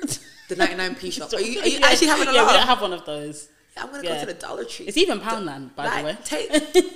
the 0.49 0.57
99p 0.57 1.13
shop. 1.13 1.33
Are 1.33 1.41
you, 1.41 1.61
are 1.61 1.67
you 1.67 1.79
actually 1.83 2.09
having 2.09 2.29
a 2.29 2.33
yeah, 2.33 2.41
we 2.43 2.47
laugh? 2.47 2.57
don't 2.57 2.67
have 2.67 2.81
one 2.83 2.93
of 2.93 3.05
those. 3.05 3.49
I'm 3.77 3.91
gonna 3.91 4.03
Yeah. 4.03 4.15
go 4.15 4.21
to 4.21 4.27
the 4.27 4.35
Dollar 4.35 4.65
Tree. 4.65 4.87
It's 4.87 4.97
even 4.97 5.21
Poundland, 5.21 5.75
by 5.77 5.85
like, 5.87 5.99
the 5.99 6.05
way. 6.05 6.19
Take 6.25 6.51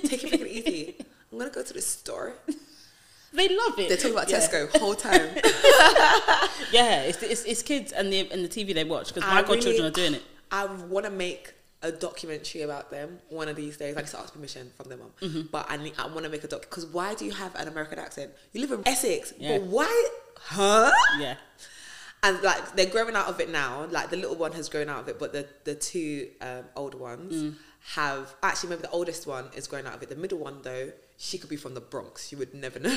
take 0.09 0.23
it 0.25 0.31
freaking 0.31 0.47
easy. 0.47 0.95
I'm 1.31 1.37
gonna 1.37 1.49
go 1.49 1.63
to 1.63 1.73
the 1.73 1.81
store. 1.81 2.33
They 3.33 3.49
love 3.49 3.79
it. 3.79 3.87
They're 3.89 3.97
talking 3.97 4.11
about 4.13 4.29
yeah. 4.29 4.39
Tesco 4.39 4.77
whole 4.77 4.95
time. 4.95 5.29
Yeah, 6.71 7.01
it's, 7.03 7.21
it's, 7.21 7.43
it's 7.45 7.61
kids 7.61 7.91
and 7.91 8.11
the 8.11 8.21
and 8.31 8.43
the 8.43 8.49
TV 8.49 8.73
they 8.73 8.83
watch 8.83 9.13
because 9.13 9.29
my 9.29 9.41
godchildren 9.41 9.73
really- 9.75 9.87
are 9.87 9.91
doing 9.91 10.13
it. 10.15 10.23
I 10.51 10.65
want 10.65 11.05
to 11.05 11.11
make 11.11 11.53
a 11.83 11.91
documentary 11.91 12.61
about 12.61 12.89
them 12.89 13.19
one 13.29 13.47
of 13.47 13.55
these 13.55 13.77
days. 13.77 13.95
I 13.97 14.01
need 14.01 14.07
to 14.07 14.19
ask 14.19 14.33
permission 14.33 14.71
from 14.77 14.89
their 14.89 14.97
mum, 14.97 15.11
Mm-hmm. 15.21 15.41
but 15.51 15.65
I 15.69 15.77
need, 15.77 15.93
I 15.99 16.07
want 16.07 16.23
to 16.23 16.29
make 16.29 16.43
a 16.43 16.47
doc 16.47 16.61
because 16.61 16.85
why 16.87 17.13
do 17.15 17.25
you 17.25 17.31
have 17.31 17.53
an 17.55 17.67
American 17.67 17.99
accent? 17.99 18.31
You 18.53 18.61
live 18.61 18.71
in 18.71 18.87
Essex, 18.87 19.33
Yeah. 19.37 19.57
but 19.59 19.67
why? 19.67 20.09
Huh? 20.39 20.91
Yeah, 21.19 21.35
And 22.23 22.41
like 22.41 22.75
they're 22.75 22.85
growing 22.87 23.15
out 23.15 23.27
of 23.27 23.39
it 23.39 23.49
now. 23.51 23.85
Like 23.91 24.09
the 24.09 24.17
little 24.17 24.35
one 24.35 24.53
has 24.53 24.67
grown 24.69 24.89
out 24.89 25.01
of 25.01 25.07
it, 25.09 25.19
but 25.19 25.31
the 25.33 25.47
the 25.65 25.75
two 25.75 26.29
um, 26.41 26.63
older 26.75 26.97
ones 26.97 27.33
Mm. 27.33 27.55
have 27.95 28.33
actually 28.41 28.69
maybe 28.71 28.81
the 28.83 28.89
oldest 28.91 29.27
one 29.27 29.45
is 29.55 29.67
growing 29.67 29.85
out 29.85 29.95
of 29.95 30.01
it. 30.03 30.09
The 30.09 30.15
middle 30.15 30.39
one 30.39 30.61
though, 30.63 30.91
she 31.17 31.37
could 31.37 31.49
be 31.49 31.55
from 31.55 31.73
the 31.73 31.81
Bronx. 31.81 32.31
You 32.31 32.37
would 32.39 32.53
never 32.53 32.79
know. 32.79 32.89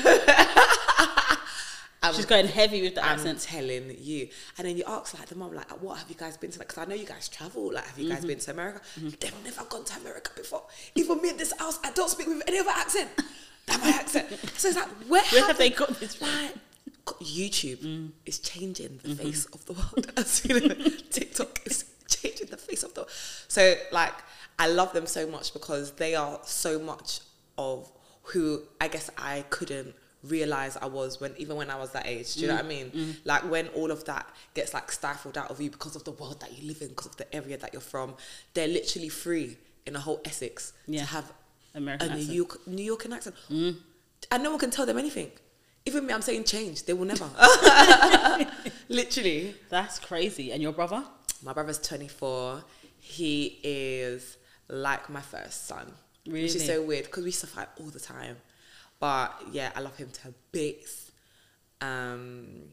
She's 2.15 2.25
going 2.25 2.47
heavy 2.47 2.81
with 2.83 2.95
the 2.95 3.03
I'm 3.03 3.13
accent. 3.19 3.41
telling 3.41 3.93
you. 3.99 4.29
And 4.57 4.65
then 4.67 4.77
you 4.77 4.83
ask 4.87 5.17
like 5.19 5.27
the 5.27 5.35
mom, 5.35 5.53
like, 5.53 5.69
what 5.81 5.97
have 5.97 6.07
you 6.09 6.15
guys 6.15 6.37
been 6.37 6.51
to? 6.51 6.59
Because 6.59 6.77
I 6.77 6.85
know 6.85 6.95
you 6.95 7.05
guys 7.05 7.27
travel. 7.27 7.73
Like, 7.73 7.85
have 7.85 7.99
you 7.99 8.05
Mm-hmm. 8.05 8.13
guys 8.15 8.25
been 8.25 8.39
to 8.39 8.51
America? 8.51 8.81
They've 9.19 9.43
never 9.43 9.63
gone 9.65 9.83
to 9.83 9.99
America 9.99 10.31
before. 10.35 10.63
Even 10.95 11.21
me 11.21 11.31
in 11.31 11.37
this 11.37 11.53
house, 11.59 11.79
I 11.83 11.91
don't 11.91 12.09
speak 12.09 12.27
with 12.27 12.41
any 12.47 12.59
other 12.59 12.69
accent 12.71 13.09
than 13.65 13.81
my 13.81 13.89
accent. 13.89 14.27
So 14.55 14.69
it's 14.69 14.77
like, 14.77 14.87
where, 15.09 15.23
Where 15.25 15.45
have 15.47 15.57
they 15.57 15.69
got 15.69 15.99
this 15.99 16.15
from? 16.15 16.27
Like, 16.29 16.55
YouTube 17.21 17.79
Mm. 17.79 18.11
is 18.25 18.39
changing 18.39 18.99
the 19.03 19.09
Mm-hmm. 19.09 19.23
face 19.25 19.45
of 19.47 19.65
the 19.65 19.73
world. 19.73 20.11
As 20.17 20.45
you 20.45 20.59
know, 20.61 20.75
TikTok 21.11 21.61
is 21.65 21.85
changing 22.07 22.47
the 22.47 22.57
face 22.57 22.83
of 22.83 22.93
the 22.93 23.01
world. 23.01 23.11
So 23.49 23.75
like, 23.91 24.13
I 24.59 24.67
love 24.67 24.93
them 24.93 25.07
so 25.07 25.27
much 25.27 25.51
because 25.53 25.91
they 25.93 26.15
are 26.15 26.39
so 26.43 26.79
much 26.79 27.19
of 27.57 27.91
who 28.31 28.61
I 28.81 28.87
guess 28.87 29.09
I 29.17 29.43
couldn't 29.49 29.93
realize 30.23 30.75
I 30.77 30.87
was 30.87 31.21
when 31.21 31.33
even 31.37 31.55
when 31.55 31.69
I 31.69 31.77
was 31.77 31.91
that 31.91 32.05
age. 32.07 32.33
Do 32.35 32.41
you 32.41 32.47
know 32.47 32.55
what 32.55 32.65
I 32.65 32.67
Mm. 32.67 32.93
mean? 32.93 33.17
Like 33.23 33.49
when 33.49 33.67
all 33.69 33.91
of 33.91 34.03
that 34.05 34.27
gets 34.53 34.73
like 34.73 34.91
stifled 34.91 35.37
out 35.37 35.49
of 35.51 35.61
you 35.61 35.69
because 35.69 35.95
of 35.95 36.03
the 36.03 36.11
world 36.11 36.39
that 36.41 36.57
you 36.57 36.67
live 36.67 36.81
in, 36.81 36.89
because 36.89 37.05
of 37.07 37.17
the 37.17 37.33
area 37.35 37.57
that 37.57 37.71
you're 37.73 37.81
from. 37.81 38.15
They're 38.53 38.67
literally 38.67 39.09
free 39.09 39.57
in 39.85 39.95
a 39.95 39.99
whole 39.99 40.19
Essex 40.25 40.73
Yeah. 40.87 41.01
to 41.01 41.05
have 41.07 41.31
American 41.75 42.11
a 42.11 42.15
New. 42.15 42.33
York 42.33 42.67
New 42.67 42.83
York 42.83 43.05
accent. 43.11 43.35
And 44.31 44.43
no 44.43 44.49
one 44.49 44.59
can 44.59 44.71
tell 44.71 44.85
them 44.85 44.97
anything. 44.97 45.31
Even 45.85 46.05
me, 46.05 46.11
I'm 46.13 46.21
saying 46.23 46.43
change. 46.43 46.83
They 46.83 46.93
will 46.93 47.05
never. 47.05 47.29
Literally. 48.89 49.55
That's 49.69 49.99
crazy. 49.99 50.51
And 50.51 50.61
your 50.61 50.73
brother? 50.73 51.03
My 51.43 51.53
brother's 51.53 51.79
24. 51.79 52.63
He 52.99 53.59
is 53.63 54.37
like 54.67 55.09
my 55.09 55.21
first 55.21 55.67
son. 55.67 55.93
Which 56.27 56.55
is 56.55 56.65
so 56.65 56.81
weird 56.81 57.05
because 57.05 57.23
we 57.23 57.29
used 57.29 57.41
to 57.41 57.47
fight 57.47 57.67
all 57.79 57.87
the 57.87 57.99
time. 57.99 58.37
But 58.99 59.33
yeah, 59.51 59.71
I 59.75 59.81
love 59.81 59.95
him 59.95 60.09
to 60.23 60.33
bits. 60.51 61.11
Um, 61.81 62.69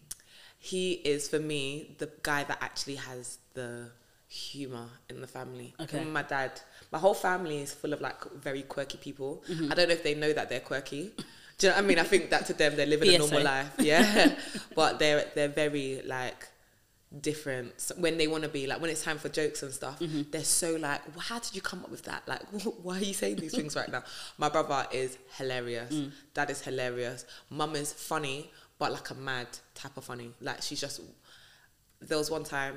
he 0.58 0.92
is, 0.92 1.28
for 1.28 1.38
me, 1.38 1.94
the 1.98 2.10
guy 2.22 2.44
that 2.44 2.58
actually 2.62 2.96
has 2.96 3.38
the 3.52 3.90
humor 4.28 4.88
in 5.10 5.20
the 5.20 5.26
family. 5.26 5.74
Okay. 5.78 6.02
My 6.04 6.22
dad, 6.22 6.60
my 6.90 6.98
whole 6.98 7.14
family 7.14 7.58
is 7.58 7.72
full 7.74 7.92
of 7.92 8.00
like 8.00 8.24
very 8.32 8.62
quirky 8.62 8.98
people. 8.98 9.44
Mm-hmm. 9.48 9.70
I 9.70 9.74
don't 9.74 9.88
know 9.88 9.94
if 9.94 10.02
they 10.02 10.14
know 10.14 10.32
that 10.32 10.48
they're 10.48 10.60
quirky. 10.60 11.12
Do 11.58 11.66
you 11.66 11.70
know 11.70 11.76
what 11.76 11.84
I 11.84 11.86
mean? 11.86 11.98
I 11.98 12.02
think 12.02 12.30
that 12.30 12.46
to 12.46 12.54
them 12.54 12.76
they're 12.76 12.86
living 12.86 13.14
a 13.14 13.18
normal 13.18 13.42
life. 13.42 13.72
Yeah. 13.78 14.34
but 14.74 14.98
they're 14.98 15.26
they're 15.34 15.48
very 15.48 16.02
like 16.04 16.48
different 17.20 17.92
when 17.98 18.18
they 18.18 18.26
want 18.26 18.42
to 18.42 18.48
be 18.48 18.66
like 18.66 18.80
when 18.80 18.90
it's 18.90 19.04
time 19.04 19.18
for 19.18 19.28
jokes 19.28 19.62
and 19.62 19.72
stuff 19.72 20.00
Mm-hmm. 20.00 20.22
they're 20.32 20.42
so 20.42 20.74
like 20.76 21.00
well, 21.14 21.20
how 21.20 21.38
did 21.38 21.54
you 21.54 21.60
come 21.60 21.84
up 21.84 21.90
with 21.90 22.02
that? 22.04 22.26
Like 22.26 22.42
why 22.82 22.98
are 22.98 23.02
you 23.02 23.14
saying 23.14 23.36
these 23.36 23.54
things 23.54 23.76
right 23.76 23.90
now? 23.90 24.02
My 24.38 24.48
brother 24.48 24.86
is 24.92 25.16
hilarious. 25.36 25.94
Mm. 25.94 26.10
dad 26.34 26.50
is 26.50 26.60
hilarious. 26.62 27.24
Mum 27.50 27.76
is 27.76 27.92
funny 27.92 28.50
but 28.78 28.90
like 28.90 29.10
a 29.10 29.14
mad 29.14 29.46
type 29.74 29.96
of 29.96 30.04
funny. 30.04 30.32
Like 30.40 30.62
she's 30.62 30.80
just 30.80 31.00
there 32.00 32.18
was 32.18 32.30
one 32.30 32.44
time 32.44 32.74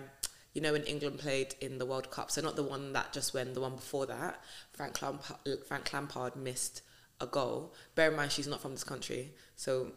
you 0.53 0.62
know 0.62 0.71
when 0.73 0.83
England 0.83 1.17
played 1.19 1.55
in 1.62 1.77
the 1.79 1.85
World 1.85 2.12
Cup 2.12 2.29
so 2.31 2.41
not 2.41 2.55
the 2.55 2.63
one 2.63 2.93
that 2.93 3.13
just 3.13 3.33
went 3.33 3.53
the 3.53 3.62
one 3.62 3.75
before 3.75 4.05
that 4.05 4.39
Frank 4.73 5.01
Lampard, 5.01 5.38
Frank 5.67 5.91
Lampard 5.93 6.35
missed 6.35 6.81
a 7.19 7.25
goal. 7.25 7.73
Bear 7.95 8.12
in 8.12 8.15
mind 8.15 8.31
she's 8.31 8.47
not 8.47 8.62
from 8.62 8.71
this 8.71 8.83
country 8.83 9.33
so 9.55 9.91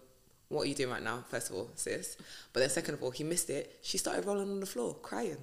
what 0.51 0.65
are 0.65 0.67
you 0.67 0.75
doing 0.75 0.91
right 0.91 1.03
now, 1.03 1.25
first 1.29 1.49
of 1.49 1.57
all, 1.57 1.71
sis? 1.77 2.19
But 2.53 2.61
then 2.61 2.69
second 2.69 2.95
of 2.95 3.03
all, 3.03 3.11
he 3.11 3.25
missed 3.25 3.49
it. 3.49 3.79
She 3.81 3.97
started 3.97 4.27
rolling 4.27 4.51
on 4.51 4.61
the 4.61 4.67
floor, 4.67 4.95
crying. 5.01 5.39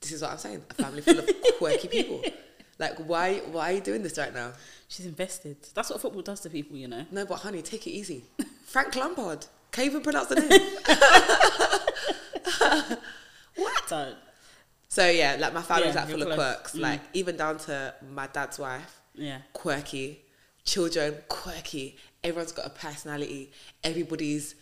This 0.00 0.10
is 0.10 0.22
what 0.22 0.32
I'm 0.32 0.38
saying. 0.38 0.64
A 0.70 0.74
family 0.74 1.02
full 1.02 1.20
of 1.20 1.28
quirky 1.58 1.86
people. 1.86 2.20
Like, 2.78 2.98
why 2.98 3.36
why 3.52 3.70
are 3.70 3.74
you 3.74 3.80
doing 3.80 4.02
this 4.02 4.18
right 4.18 4.34
now? 4.34 4.52
She's 4.88 5.06
invested. 5.06 5.56
That's 5.74 5.90
what 5.90 6.00
football 6.00 6.22
does 6.22 6.40
to 6.40 6.50
people, 6.50 6.76
you 6.76 6.88
know. 6.88 7.06
No, 7.12 7.24
but 7.24 7.36
honey, 7.36 7.62
take 7.62 7.86
it 7.86 7.90
easy. 7.90 8.24
Frank 8.64 8.96
Lampard. 8.96 9.46
Can't 9.70 9.86
even 9.86 10.02
pronounce 10.02 10.28
the 10.28 10.40
name. 10.40 10.60
So 13.92 14.14
so 14.88 15.08
yeah, 15.08 15.36
like 15.38 15.52
my 15.52 15.60
family's 15.60 15.94
Yeah, 15.94 16.04
like 16.04 16.10
full 16.10 16.22
of 16.22 16.34
quirks. 16.34 16.72
Mm. 16.74 16.80
Like 16.80 17.00
even 17.12 17.36
down 17.36 17.58
to 17.58 17.94
my 18.10 18.26
dad's 18.26 18.58
wife, 18.58 19.00
yeah, 19.14 19.38
quirky. 19.52 20.22
Children, 20.64 21.16
quirky. 21.28 21.96
Everyone's 22.22 22.52
got 22.52 22.66
a 22.66 22.70
personality. 22.70 23.50
Everybody's 23.82 24.54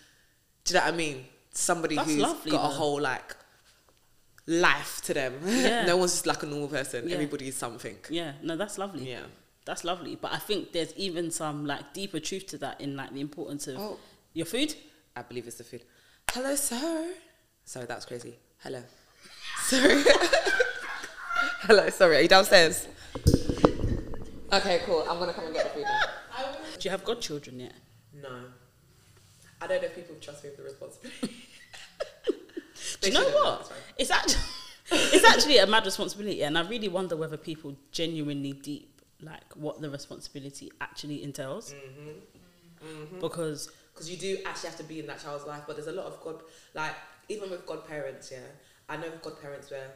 do 0.65 0.75
you 0.75 0.81
know 0.81 0.87
what 0.87 0.95
I 0.95 0.97
mean? 0.97 1.25
Somebody 1.53 1.97
That's 1.97 2.09
who's 2.09 2.19
lovely, 2.19 2.51
got 2.53 2.65
a 2.65 2.75
whole 2.75 3.01
like 3.01 3.37
life 4.47 5.01
to 5.05 5.15
them. 5.15 5.35
Yeah. 5.47 5.85
no 5.87 5.97
one's 5.97 6.13
just 6.13 6.27
like 6.27 6.43
a 6.43 6.47
normal 6.47 6.69
person. 6.69 7.09
Yeah. 7.09 7.15
Everybody 7.15 7.49
is 7.49 7.57
something. 7.57 7.97
yeah. 8.09 8.33
No, 8.43 8.57
that's 8.57 8.79
lovely. 8.79 9.09
Yeah. 9.11 9.23
That's 9.67 9.85
lovely. 9.85 10.17
But 10.17 10.33
I 10.33 10.39
think 10.39 10.73
there's 10.73 10.93
even 10.97 11.31
some 11.31 11.67
like 11.67 11.93
deeper 11.93 12.19
truth 12.21 12.47
to 12.49 12.59
that 12.59 12.81
in 12.81 12.97
like 12.97 13.13
the 13.13 13.21
importance 13.21 13.67
of 13.69 13.79
Oh. 13.79 13.99
your 14.33 14.47
food. 14.47 14.75
I 15.17 15.23
believe 15.23 15.47
it's 15.47 15.57
the 15.57 15.65
food. 15.65 15.83
Hello, 16.31 16.55
sir. 16.55 17.13
Sorry, 17.65 17.87
that 17.87 17.97
was 17.97 18.05
crazy. 18.07 18.35
Hello. 18.59 18.83
Sorry. 19.65 20.03
Hello, 21.63 21.89
sorry. 21.91 22.17
Are 22.17 22.21
you 22.23 22.29
downstairs? 22.29 22.87
Okay, 24.53 24.81
cool. 24.87 25.05
I'm 25.09 25.19
gonna 25.19 25.33
come 25.33 25.45
and 25.45 25.55
get 25.55 25.60
Do 26.81 26.89
you 26.89 26.91
have 26.91 27.05
godchildren 27.05 27.61
yet? 27.61 27.75
No. 28.21 28.29
I 29.61 29.67
don't 29.67 29.83
know 29.83 29.89
if 29.89 29.95
people 29.95 30.17
trust 30.21 30.43
me 30.43 30.51
with 30.51 30.57
the 30.57 30.65
responsibility. 30.65 31.37
Do 33.01 33.09
you 33.09 33.15
know 33.15 33.29
what? 33.29 33.71
It's 33.99 34.11
actually 34.11 34.41
it's 34.91 35.25
actually 35.25 35.59
a 35.59 35.67
mad 35.67 35.85
responsibility, 35.85 36.43
and 36.43 36.57
I 36.59 36.67
really 36.67 36.89
wonder 36.89 37.17
whether 37.17 37.37
people 37.37 37.77
genuinely 37.93 38.53
deep 38.53 39.03
like 39.23 39.55
what 39.55 39.81
the 39.83 39.91
responsibility 39.91 40.73
actually 40.81 41.23
entails. 41.23 41.75
Mm-hmm. 41.75 43.21
Because 43.21 43.71
Because 43.93 44.11
you 44.11 44.17
do 44.17 44.39
actually 44.47 44.71
have 44.71 44.79
to 44.79 44.85
be 44.85 45.01
in 45.01 45.07
that 45.07 45.23
child's 45.23 45.47
life, 45.47 45.65
but 45.67 45.77
there's 45.77 45.89
a 45.89 45.93
lot 45.93 46.07
of 46.07 46.21
God, 46.23 46.43
like 46.75 46.95
even 47.29 47.51
with 47.51 47.67
godparents, 47.67 48.33
yeah. 48.33 48.39
I 48.89 48.97
know 48.97 49.11
godparents 49.23 49.71
where 49.71 49.93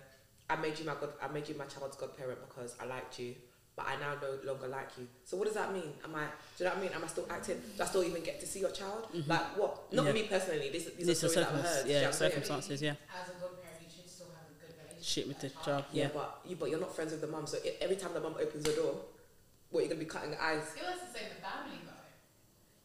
I 0.51 0.57
made 0.57 0.79
you 0.79 0.85
my 0.85 0.95
god, 1.01 1.15
I 1.23 1.29
made 1.29 1.49
you 1.49 1.57
my 1.57 1.65
child's 1.65 1.97
godparent 1.97 2.39
because 2.47 2.77
I 2.79 2.85
liked 2.85 3.19
you, 3.19 3.35
but 3.77 3.87
I 3.89 3.97
now 3.97 4.15
no 4.23 4.39
longer 4.53 4.69
like 4.69 4.89
you. 4.99 5.07
So 5.25 5.37
what 5.37 5.47
does 5.47 5.55
that 5.55 5.73
mean? 5.73 5.93
Am 6.05 6.15
I? 6.15 6.25
Do 6.57 6.65
you 6.65 6.65
know 6.65 6.71
what 6.71 6.79
I 6.79 6.83
mean? 6.83 6.93
Am 6.95 7.05
I 7.05 7.07
still 7.09 7.27
acting? 7.29 7.61
Do 7.77 7.83
I 7.83 7.87
still 7.87 8.05
even 8.05 8.23
get 8.23 8.41
to 8.41 8.47
see 8.47 8.61
your 8.61 8.71
child? 8.71 9.09
Mm-hmm. 9.15 9.31
Like 9.31 9.57
what? 9.59 9.93
Not 9.93 10.07
Yeah. 10.07 10.13
me 10.13 10.23
personally. 10.25 10.71
These, 10.71 10.85
these 10.95 11.07
these 11.07 11.25
are 11.25 11.27
are 11.27 11.31
stories 11.31 11.35
that 11.49 11.55
I've 11.55 11.65
heard. 11.65 11.83
do 11.85 11.89
you 11.89 11.95
yeah, 11.95 12.01
know 12.01 12.07
what 12.07 12.15
I'm 12.15 12.19
circumstances, 12.19 12.83
yeah, 12.83 12.91
As 12.91 13.29
a 13.29 13.33
good 13.41 13.63
parent, 13.63 13.81
you 13.83 13.91
should 13.95 14.09
still 14.11 14.27
have 14.31 14.47
a 14.47 14.55
good 14.61 14.75
relationship 14.79 15.05
shit 15.05 15.27
with 15.29 15.41
the 15.41 15.51
child, 15.65 15.85
Yeah, 15.93 16.05
yeah. 16.05 16.11
but 16.15 16.41
you 16.47 16.57
but 16.57 16.71
you're 16.71 16.81
not 16.81 16.95
friends 16.95 17.11
with 17.13 17.21
the 17.21 17.27
mum. 17.27 17.47
So 17.47 17.59
i 17.65 17.73
every 17.81 17.97
time 17.97 18.15
the 18.15 18.21
mum 18.21 18.35
opens 18.41 18.63
the 18.65 18.73
door, 18.73 18.95
what 19.71 19.81
you're 19.81 19.89
gonna 19.89 20.01
be 20.01 20.07
cutting 20.07 20.31
the 20.31 20.43
eyes. 20.43 20.63
It 20.79 20.83
was 20.87 21.01
the 21.07 21.19
same 21.19 21.29
with 21.31 21.43
family 21.43 21.79
though. 21.85 22.07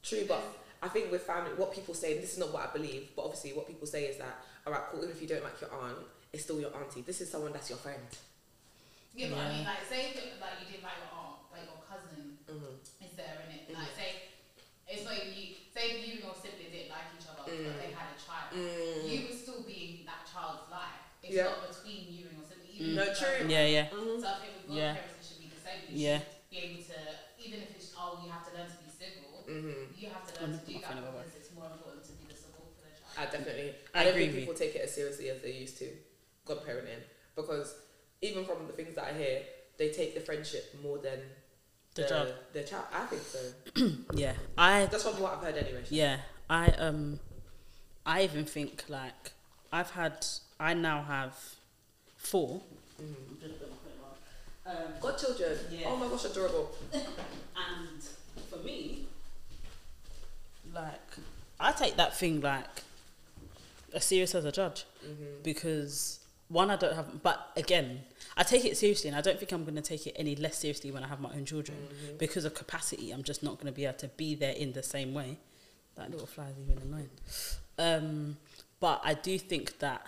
True, 0.01 0.25
but 0.27 0.41
I 0.81 0.87
think 0.87 1.11
with 1.11 1.21
family, 1.23 1.51
what 1.55 1.73
people 1.73 1.93
say, 1.93 2.13
and 2.15 2.23
this 2.23 2.33
is 2.33 2.39
not 2.39 2.51
what 2.53 2.67
I 2.67 2.71
believe, 2.73 3.09
but 3.15 3.23
obviously 3.23 3.51
what 3.53 3.67
people 3.67 3.85
say 3.85 4.05
is 4.05 4.17
that, 4.17 4.39
all 4.65 4.73
right, 4.73 4.81
cool, 4.89 4.99
even 5.03 5.11
if 5.11 5.21
you 5.21 5.27
don't 5.27 5.43
like 5.43 5.59
your 5.61 5.71
aunt, 5.73 5.97
it's 6.31 6.43
still 6.43 6.59
your 6.59 6.73
auntie. 6.75 7.01
This 7.01 7.19
is 7.21 7.29
someone 7.29 7.51
that's 7.51 7.69
your 7.69 7.77
friend. 7.79 7.99
Yeah, 9.15 9.27
but 9.33 9.39
I 9.39 9.47
mean, 9.51 9.65
like, 9.65 9.83
say 9.89 10.13
if 10.13 10.15
it, 10.17 10.37
like 10.39 10.61
you 10.63 10.67
didn't 10.71 10.85
like 10.85 10.99
your 11.01 11.11
aunt, 11.17 11.39
like 11.51 11.65
your 11.67 11.81
cousin 11.83 12.37
Mm-hmm. 12.49 12.81
is 13.05 13.13
there 13.13 13.37
in 13.45 13.49
it. 13.53 13.69
Like, 13.69 13.93
say 13.93 14.09
it's 14.89 15.05
not 15.05 15.13
even 15.13 15.29
you. 15.37 15.53
Say 15.69 15.83
if 15.93 15.97
you 16.01 16.11
and 16.17 16.23
your 16.25 16.33
sibling 16.33 16.71
didn't 16.73 16.89
like 16.89 17.13
each 17.13 17.27
other, 17.29 17.45
but 17.45 17.75
they 17.77 17.93
had 17.93 18.09
a 18.09 18.17
child, 18.17 18.49
you 18.57 19.17
would 19.29 19.37
still 19.37 19.61
be 19.65 20.01
in 20.01 20.05
that 20.09 20.25
child's 20.25 20.65
life. 20.73 20.97
It's 21.21 21.35
Yeah. 21.37 21.53
not 21.53 21.61
between 21.69 22.09
you 22.09 22.23
and 22.33 22.35
your 22.41 22.47
sibling. 22.49 22.73
Even 22.73 22.95
No, 22.97 23.05
true. 23.13 23.37
it's 23.45 23.51
Yeah, 23.53 23.65
yeah. 23.69 23.85
Mm-hmm. 23.93 24.17
So 24.21 24.27
I 24.29 24.35
think 24.41 24.51
with 24.57 24.67
Yeah. 24.73 24.93
godparents, 24.97 25.13
it 25.21 25.25
should 25.29 25.41
be 25.45 25.49
the 25.53 25.61
same. 25.61 25.79
You 25.89 25.97
Yeah. 25.99 26.19
be 26.49 26.57
able 26.57 26.81
to, 26.89 26.99
even 27.37 27.57
if 27.61 27.69
it's 27.77 27.89
oh, 27.93 28.17
you 28.23 28.29
have 28.33 28.45
to 28.49 28.51
learn 28.57 28.65
to 28.69 28.77
be 28.81 28.89
civil. 28.89 29.45
Mm-hmm. 29.45 29.81
You 29.93 30.07
have 30.09 30.25
to 30.25 30.33
learn 30.41 30.51
to 30.57 30.61
do 30.65 30.73
that 30.81 30.95
because 30.97 31.33
it's 31.37 31.51
more 31.53 31.69
important 31.69 32.01
to 32.09 32.13
be 32.17 32.25
the 32.25 32.37
support 32.37 32.73
for 32.73 32.89
the 32.89 32.93
child. 32.97 33.13
I 33.13 33.23
definitely. 33.29 33.69
I 33.93 34.01
I, 34.01 34.03
don't 34.09 34.13
agree 34.17 34.25
think 34.33 34.39
people 34.49 34.57
take 34.57 34.73
it 34.73 34.81
as 34.89 34.91
seriously 34.97 35.29
as 35.29 35.37
they 35.45 35.53
used 35.53 35.77
to, 35.85 35.87
godparenting, 36.49 37.03
because 37.37 37.77
even 38.21 38.45
from 38.45 38.67
the 38.67 38.73
things 38.73 38.95
that 38.95 39.05
I 39.05 39.13
hear, 39.17 39.41
they 39.77 39.89
take 39.89 40.13
the 40.13 40.21
friendship 40.21 40.75
more 40.83 40.97
than 40.97 41.19
The 41.95 42.03
child. 42.03 42.33
The 42.53 42.63
child. 42.63 42.85
I 42.93 43.05
think 43.05 43.21
so. 43.23 43.39
Yeah, 44.13 44.33
I 44.57 44.85
That's 44.87 45.03
from 45.03 45.19
what 45.21 45.33
I've 45.33 45.43
heard 45.43 45.57
anyway. 45.57 45.83
yeah 45.89 46.17
I 46.49 46.67
um 46.67 47.19
I 48.05 48.23
even 48.23 48.45
think 48.45 48.85
like 48.89 49.31
I've 49.71 49.91
had 49.91 50.25
I 50.59 50.73
now 50.73 51.03
have 51.03 51.35
4 52.17 52.61
Mm-hmm. 53.01 53.45
Um, 54.65 54.75
Godchildren. 55.01 55.57
Yeah. 55.71 55.87
Oh 55.87 55.95
my 55.95 56.07
gosh, 56.09 56.25
adorable. 56.25 56.69
and 56.93 58.03
for 58.51 58.57
me, 58.57 59.05
like, 60.73 60.99
I 61.59 61.71
take 61.71 61.95
that 61.95 62.15
thing 62.15 62.41
like 62.41 62.67
as 63.93 64.03
serious 64.05 64.35
as 64.35 64.45
a 64.45 64.51
judge 64.51 64.83
because 65.43 66.19
one, 66.49 66.71
I 66.71 66.75
don't 66.75 66.95
have, 66.95 67.21
but 67.23 67.51
again, 67.55 68.01
I 68.35 68.43
take 68.43 68.65
it 68.65 68.75
seriously, 68.75 69.07
and 69.07 69.17
I 69.17 69.21
don't 69.21 69.37
think 69.37 69.51
I'm 69.51 69.63
going 69.63 69.75
to 69.75 69.81
take 69.81 70.07
it 70.07 70.15
any 70.17 70.35
less 70.35 70.57
seriously 70.57 70.91
when 70.91 71.03
I 71.03 71.07
have 71.07 71.21
my 71.21 71.31
own 71.31 71.45
children 71.45 71.77
mm-hmm. 71.77 72.17
because 72.17 72.43
of 72.43 72.55
capacity. 72.55 73.11
I'm 73.11 73.23
just 73.23 73.43
not 73.43 73.55
going 73.55 73.67
to 73.67 73.71
be 73.71 73.85
able 73.85 73.97
to 73.99 74.07
be 74.09 74.35
there 74.35 74.53
in 74.53 74.73
the 74.73 74.83
same 74.83 75.13
way. 75.13 75.37
That 75.95 76.09
little 76.09 76.25
fly 76.25 76.47
is 76.47 76.55
even 76.59 76.81
annoying. 76.81 77.09
Um, 77.77 78.37
but 78.79 79.01
I 79.03 79.13
do 79.13 79.37
think 79.37 79.77
that, 79.79 80.01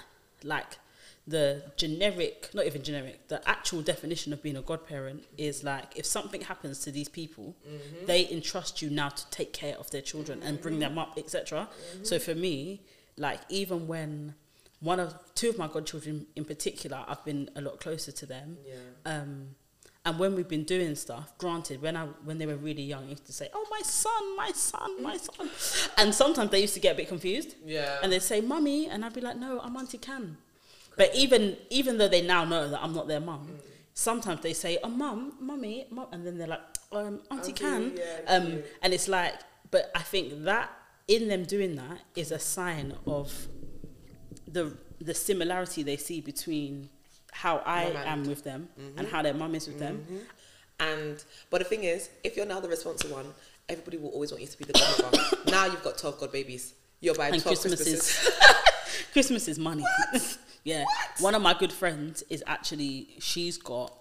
like, 0.43 0.79
the 1.27 1.63
generic, 1.77 2.49
not 2.53 2.65
even 2.65 2.81
generic, 2.81 3.27
the 3.27 3.47
actual 3.47 3.83
definition 3.83 4.33
of 4.33 4.41
being 4.41 4.57
a 4.57 4.61
godparent 4.61 5.23
is 5.37 5.63
like 5.63 5.95
if 5.95 6.05
something 6.05 6.41
happens 6.41 6.79
to 6.79 6.91
these 6.91 7.07
people, 7.07 7.55
mm-hmm. 7.67 8.05
they 8.07 8.27
entrust 8.31 8.81
you 8.81 8.89
now 8.89 9.09
to 9.09 9.29
take 9.29 9.53
care 9.53 9.75
of 9.77 9.91
their 9.91 10.01
children 10.01 10.41
and 10.41 10.59
bring 10.59 10.75
mm-hmm. 10.75 10.95
them 10.95 10.97
up, 10.97 11.17
etc. 11.17 11.69
So 12.01 12.17
for 12.17 12.33
me, 12.33 12.81
like 13.17 13.39
even 13.49 13.87
when 13.87 14.33
one 14.81 14.99
of 14.99 15.13
two 15.35 15.49
of 15.49 15.57
my 15.57 15.67
godchildren 15.67 16.25
in 16.35 16.43
particular, 16.45 17.03
I've 17.07 17.23
been 17.23 17.49
a 17.55 17.61
lot 17.61 17.79
closer 17.79 18.11
to 18.11 18.25
them. 18.25 18.57
Yeah. 18.67 18.75
Um, 19.05 19.55
and 20.03 20.17
when 20.17 20.33
we've 20.35 20.47
been 20.47 20.63
doing 20.63 20.95
stuff, 20.95 21.37
granted, 21.37 21.79
when 21.81 21.95
I 21.95 22.05
when 22.25 22.39
they 22.39 22.47
were 22.47 22.55
really 22.55 22.81
young, 22.81 23.05
I 23.05 23.09
used 23.11 23.27
to 23.27 23.33
say, 23.33 23.49
"Oh, 23.53 23.65
my 23.69 23.81
son, 23.83 24.35
my 24.35 24.51
son, 24.51 25.03
my 25.03 25.17
son," 25.17 25.49
and 25.97 26.13
sometimes 26.13 26.49
they 26.49 26.59
used 26.61 26.73
to 26.73 26.79
get 26.79 26.93
a 26.93 26.97
bit 26.97 27.07
confused, 27.07 27.53
Yeah. 27.63 27.99
and 28.01 28.11
they'd 28.11 28.23
say, 28.23 28.41
"Mummy," 28.41 28.87
and 28.89 29.05
I'd 29.05 29.13
be 29.13 29.21
like, 29.21 29.37
"No, 29.37 29.59
I'm 29.59 29.77
Auntie 29.77 29.99
Can." 29.99 30.37
But 30.97 31.13
even 31.15 31.55
even 31.69 31.99
though 31.99 32.07
they 32.07 32.23
now 32.23 32.43
know 32.45 32.67
that 32.67 32.81
I'm 32.83 32.93
not 32.95 33.07
their 33.07 33.19
mum, 33.19 33.47
Mm. 33.47 33.59
sometimes 33.93 34.41
they 34.41 34.53
say, 34.53 34.79
"Oh, 34.83 34.89
mum, 34.89 35.37
mummy," 35.39 35.85
mum, 35.91 36.07
and 36.11 36.25
then 36.25 36.39
they're 36.39 36.47
like, 36.47 36.65
um, 36.91 37.21
"Auntie 37.29 37.53
Can," 37.53 37.95
yeah, 37.95 38.21
um, 38.27 38.63
and 38.81 38.93
it's 38.95 39.07
like, 39.07 39.35
but 39.69 39.91
I 39.93 40.01
think 40.01 40.45
that 40.45 40.71
in 41.07 41.27
them 41.27 41.43
doing 41.45 41.75
that 41.75 41.99
is 42.15 42.31
a 42.31 42.39
sign 42.39 42.95
of 43.05 43.47
the 44.51 44.75
the 44.99 45.13
similarity 45.13 45.83
they 45.83 45.97
see 45.97 46.21
between 46.21 46.89
how 47.31 47.61
I 47.65 47.85
Mum 47.85 47.95
and- 47.95 48.09
am 48.09 48.23
with 48.25 48.43
them 48.43 48.69
Mm-hmm. 48.79 48.99
and 48.99 49.07
how 49.07 49.21
their 49.21 49.33
mum 49.33 49.55
is 49.55 49.67
with 49.67 49.79
them. 49.79 50.05
And 50.79 51.23
but 51.49 51.59
the 51.59 51.65
thing 51.65 51.83
is, 51.83 52.09
if 52.23 52.35
you're 52.35 52.45
now 52.45 52.59
the 52.59 52.67
responsible 52.69 53.15
one, 53.15 53.27
everybody 53.69 53.97
will 53.97 54.09
always 54.09 54.31
want 54.31 54.41
you 54.41 54.47
to 54.47 54.57
be 54.57 54.65
the 54.65 54.73
godmother. 54.73 55.19
now 55.51 55.65
you've 55.65 55.83
got 55.83 55.97
twelve 55.97 56.19
god 56.19 56.31
babies. 56.31 56.73
You're 56.99 57.15
buying 57.15 57.33
And 57.33 57.41
twelve 57.41 57.59
Christmas 57.59 57.83
Christmases. 57.83 58.27
is 58.27 59.05
Christmas 59.13 59.47
is 59.47 59.59
money. 59.59 59.83
yeah. 60.63 60.85
One 61.19 61.35
of 61.35 61.41
my 61.41 61.53
good 61.53 61.71
friends 61.71 62.23
is 62.29 62.43
actually 62.47 63.09
she's 63.19 63.57
got 63.57 63.95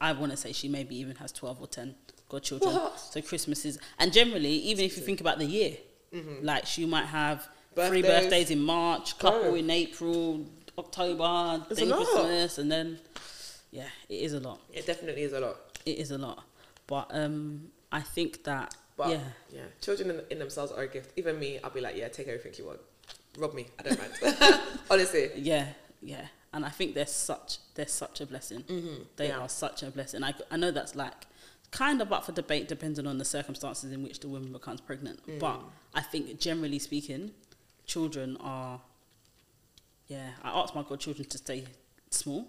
I 0.00 0.12
want 0.12 0.32
to 0.32 0.36
say 0.36 0.52
she 0.52 0.68
maybe 0.68 0.96
even 0.98 1.14
has 1.16 1.30
12 1.32 1.60
or 1.60 1.66
10 1.68 1.94
godchildren. 2.28 2.74
What? 2.74 2.98
So 2.98 3.20
Christmas 3.22 3.64
is 3.64 3.78
and 3.98 4.12
generally 4.12 4.52
even 4.54 4.84
if 4.84 4.96
you 4.96 5.02
think 5.02 5.20
about 5.20 5.38
the 5.38 5.46
year 5.46 5.76
like 6.42 6.66
she 6.66 6.84
might 6.86 7.06
have 7.06 7.46
three. 7.74 8.02
Birthdays. 8.02 8.22
birthdays 8.22 8.50
in 8.50 8.62
March, 8.62 9.18
couple 9.18 9.50
Oh. 9.50 9.54
in 9.54 9.70
April, 9.70 10.46
October, 10.78 11.64
It's 11.70 11.80
then. 11.80 11.90
Christmas 11.92 12.58
and 12.58 12.70
then 12.70 12.98
yeah, 13.70 13.88
it 14.08 14.14
is 14.22 14.32
a 14.34 14.40
lot. 14.40 14.60
it 14.72 14.86
definitely 14.86 15.22
is 15.22 15.32
a 15.32 15.40
lot. 15.40 15.56
It 15.86 15.98
is 15.98 16.10
a 16.10 16.18
lot. 16.18 16.44
But 16.86 17.08
um 17.10 17.70
I 17.90 18.00
think 18.00 18.44
that 18.44 18.74
But 18.96 19.10
yeah. 19.10 19.20
yeah, 19.52 19.62
children 19.80 20.10
in, 20.10 20.20
in 20.30 20.38
themselves 20.38 20.72
are 20.72 20.82
a 20.82 20.88
gift. 20.88 21.12
Even 21.16 21.38
me, 21.38 21.58
I'll 21.62 21.70
be 21.70 21.80
like, 21.80 21.96
yeah, 21.96 22.08
take 22.08 22.28
everything 22.28 22.52
you 22.58 22.66
want. 22.66 22.80
Rob 23.38 23.54
me, 23.54 23.66
I 23.78 23.82
don't 23.82 23.98
mind. 23.98 24.60
Honestly. 24.90 25.30
Yeah, 25.36 25.68
yeah, 26.02 26.26
and 26.52 26.64
I 26.64 26.68
think 26.68 26.94
they're 26.94 27.06
such 27.06 27.58
they're 27.74 27.86
such 27.88 28.20
a 28.20 28.26
blessing. 28.26 28.60
Mm-hmm. 28.62 29.02
They 29.16 29.28
Yeah. 29.28 29.38
are 29.40 29.48
such 29.48 29.82
a 29.82 29.90
blessing. 29.90 30.22
I 30.22 30.34
I 30.50 30.56
know 30.56 30.70
that's 30.70 30.94
like 30.94 31.26
kind 31.70 32.02
of 32.02 32.12
up 32.12 32.24
for 32.26 32.32
debate 32.32 32.68
depending 32.68 33.06
on 33.06 33.16
the 33.16 33.24
circumstances 33.24 33.90
in 33.92 34.02
which 34.02 34.20
the 34.20 34.28
woman 34.28 34.52
becomes 34.52 34.80
pregnant. 34.82 35.26
Mm. 35.26 35.38
But 35.38 35.60
I 35.94 36.02
think 36.02 36.38
generally 36.38 36.78
speaking, 36.78 37.30
children 37.86 38.36
are. 38.40 38.80
Yeah, 40.08 40.28
I 40.42 40.50
asked 40.60 40.74
my 40.74 40.82
godchildren 40.82 41.28
to 41.28 41.38
stay 41.38 41.64
small. 42.10 42.46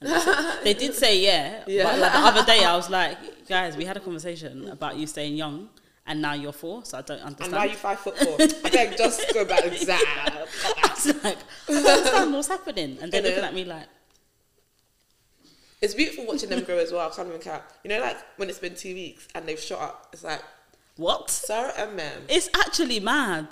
They, 0.64 0.74
did 0.74 0.94
say 0.94 1.20
yeah, 1.20 1.62
Yeah. 1.66 1.84
but 1.84 1.98
like 1.98 2.12
the 2.12 2.18
other 2.18 2.42
day 2.52 2.64
I 2.64 2.74
was 2.76 2.88
like, 2.90 3.46
guys, 3.48 3.76
we 3.76 3.84
had 3.84 3.96
a 3.96 4.00
conversation 4.00 4.68
about 4.68 4.96
you 4.96 5.06
staying 5.06 5.36
young, 5.36 5.68
and 6.06 6.20
now 6.22 6.32
you're 6.34 6.52
four, 6.52 6.84
so 6.84 6.98
I 6.98 7.02
don't 7.02 7.20
understand. 7.20 7.52
And 7.52 7.52
now 7.52 7.64
you're 7.64 7.74
five 7.76 7.98
foot 8.00 8.18
four. 8.18 8.36
I 8.40 8.70
beg, 8.70 8.96
just 8.96 9.32
go 9.34 9.44
back 9.44 9.64
and 9.64 9.76
zap. 9.76 10.00
It's 10.78 11.06
like, 11.24 11.38
I 11.68 11.72
don't 11.72 11.86
understand 11.86 12.32
what's 12.34 12.48
happening, 12.48 12.98
and 13.00 13.12
they're 13.12 13.22
looking 13.22 13.44
at 13.44 13.54
me 13.54 13.64
like, 13.64 13.86
It's 15.80 15.94
beautiful 15.94 16.26
watching 16.26 16.48
them 16.48 16.64
grow 16.64 16.78
as 16.78 16.90
well. 16.92 17.08
I 17.10 17.14
can't 17.14 17.28
even 17.28 17.40
count. 17.40 17.62
You 17.84 17.90
know, 17.90 18.00
like 18.00 18.16
when 18.36 18.48
it's 18.48 18.58
been 18.58 18.74
two 18.74 18.94
weeks 18.94 19.28
and 19.34 19.46
they've 19.46 19.58
shot 19.60 19.80
up. 19.80 20.08
It's 20.12 20.24
like 20.24 20.42
what? 20.96 21.30
Sarah 21.30 21.72
and 21.76 21.96
Mem. 21.96 22.22
It's 22.28 22.48
actually 22.54 23.00
mad. 23.00 23.48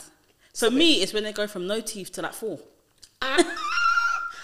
For 0.54 0.70
me, 0.70 1.02
it's 1.02 1.12
when 1.12 1.24
they 1.24 1.32
go 1.32 1.46
from 1.46 1.66
no 1.66 1.80
teeth 1.80 2.12
to 2.12 2.22
like 2.22 2.34
four. 2.34 2.58
Ah. 3.22 3.56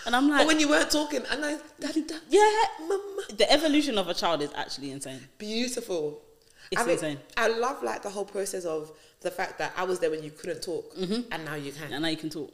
And 0.06 0.14
I'm 0.14 0.28
like, 0.28 0.38
But 0.38 0.46
when 0.46 0.60
you 0.60 0.68
weren't 0.68 0.90
talking, 0.90 1.22
and 1.32 1.44
I, 1.44 1.56
daddy, 1.80 2.02
daddy, 2.02 2.20
yeah, 2.28 2.48
mama, 2.80 3.22
the 3.36 3.50
evolution 3.50 3.98
of 3.98 4.08
a 4.08 4.14
child 4.14 4.40
is 4.40 4.52
actually 4.54 4.92
insane. 4.92 5.20
beautiful. 5.36 6.22
It's 6.70 6.80
I 6.80 6.84
mean, 6.84 6.92
insane. 6.92 7.18
I 7.36 7.48
love 7.48 7.82
like 7.82 8.02
the 8.02 8.10
whole 8.10 8.24
process 8.24 8.64
of 8.64 8.92
the 9.22 9.32
fact 9.32 9.58
that 9.58 9.72
I 9.76 9.82
was 9.82 9.98
there 9.98 10.10
when 10.10 10.22
you 10.22 10.30
couldn't 10.30 10.62
talk, 10.62 10.94
mm-hmm. 10.94 11.22
and 11.32 11.44
now 11.44 11.56
you 11.56 11.72
can. 11.72 11.92
And 11.92 12.02
now 12.02 12.08
you 12.08 12.16
can 12.16 12.30
talk. 12.30 12.52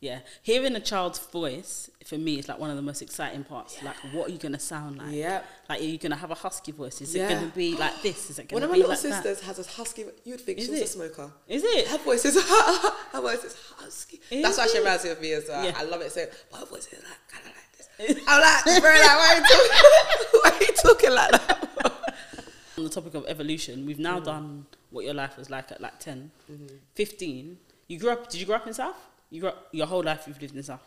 Yeah. 0.00 0.20
Hearing 0.42 0.74
a 0.76 0.80
child's 0.80 1.18
voice, 1.18 1.90
for 2.06 2.16
me, 2.16 2.38
is 2.38 2.48
like 2.48 2.58
one 2.58 2.70
of 2.70 2.76
the 2.76 2.82
most 2.82 3.02
exciting 3.02 3.44
parts. 3.44 3.82
Like, 3.82 3.96
what 4.12 4.28
are 4.28 4.32
you 4.32 4.38
going 4.38 4.52
to 4.52 4.58
sound 4.58 4.96
like? 4.96 5.12
Yep. 5.12 5.46
Like, 5.68 5.80
are 5.80 5.84
you 5.84 5.98
going 5.98 6.12
to 6.12 6.16
have 6.16 6.30
a 6.30 6.34
husky 6.34 6.72
voice? 6.72 7.02
Is 7.02 7.14
Yeah. 7.14 7.26
it 7.26 7.28
going 7.28 7.50
to 7.50 7.54
be 7.56 7.76
like 7.76 8.00
this? 8.02 8.30
Is 8.30 8.38
it 8.38 8.50
One 8.50 8.62
going 8.62 8.62
of 8.62 8.68
to 8.70 8.72
my 8.72 8.76
little 8.78 8.90
like 8.90 9.02
that? 9.02 9.24
sisters 9.24 9.46
has 9.46 9.58
a 9.58 9.70
husky. 9.70 10.06
You'd 10.24 10.40
think 10.40 10.58
Is 10.58 10.66
she 10.66 10.72
it? 10.72 10.84
a 10.84 10.86
smoker. 10.86 11.30
Is 11.46 11.62
it? 11.64 11.88
Her 11.88 11.98
voice 11.98 12.24
is 12.24 12.34
her 13.12 13.20
voice 13.20 13.44
is 13.44 13.56
husky. 13.76 14.20
Is 14.30 14.42
That's 14.42 14.56
why 14.56 14.66
she 14.68 14.78
reminds 14.78 15.04
me 15.04 15.10
of 15.10 15.20
me 15.20 15.32
as 15.34 15.44
well. 15.48 15.64
Yeah. 15.64 15.72
I 15.76 15.84
love 15.84 16.00
it 16.00 16.12
so. 16.12 16.24
But 16.50 16.60
her 16.60 16.66
voice 16.66 16.86
is 16.86 17.04
like 17.04 17.18
kind 17.28 17.46
of 17.46 17.52
like 17.52 18.16
this. 18.16 18.24
I'm 18.26 18.40
like, 18.40 18.82
bro, 18.82 18.90
like, 18.90 19.04
why 19.04 19.34
are 19.34 19.36
you 19.36 19.42
talking? 19.42 20.30
why 20.42 20.50
are 20.50 20.62
you 20.62 20.74
talking 20.76 21.10
like 21.10 21.30
that? 21.32 21.68
on 22.78 22.84
the 22.84 22.90
topic 22.90 23.14
of 23.14 23.26
evolution, 23.26 23.84
we've 23.84 23.98
now 23.98 24.18
mm. 24.18 24.24
done 24.24 24.66
what 24.90 25.04
your 25.04 25.14
life 25.14 25.36
was 25.36 25.50
like 25.50 25.70
at 25.70 25.80
like 25.80 25.98
10, 26.00 26.30
mm-hmm. 26.50 26.66
15. 26.94 27.58
You 27.88 27.98
grew 27.98 28.10
up, 28.10 28.30
did 28.30 28.40
you 28.40 28.46
grow 28.46 28.56
up 28.56 28.66
in 28.66 28.72
South? 28.72 28.96
You 29.30 29.46
up, 29.48 29.68
your 29.72 29.86
whole 29.86 30.02
life 30.02 30.24
you've 30.26 30.40
lived 30.42 30.56
in 30.56 30.62
South? 30.62 30.82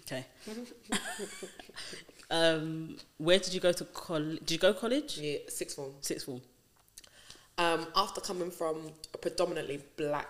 Okay. 0.00 0.24
um, 2.30 2.96
where 3.18 3.38
did 3.38 3.54
you 3.54 3.60
go 3.60 3.72
to 3.72 3.84
college? 3.86 4.38
Did 4.40 4.50
you 4.52 4.58
go 4.58 4.72
college? 4.74 5.18
Yeah, 5.18 5.38
sixth 5.48 5.76
form. 5.76 5.92
Sixth 6.00 6.26
form. 6.26 6.40
um, 7.58 7.86
after 7.96 8.20
coming 8.20 8.50
from 8.50 8.90
a 9.14 9.18
predominantly 9.18 9.80
black, 9.96 10.28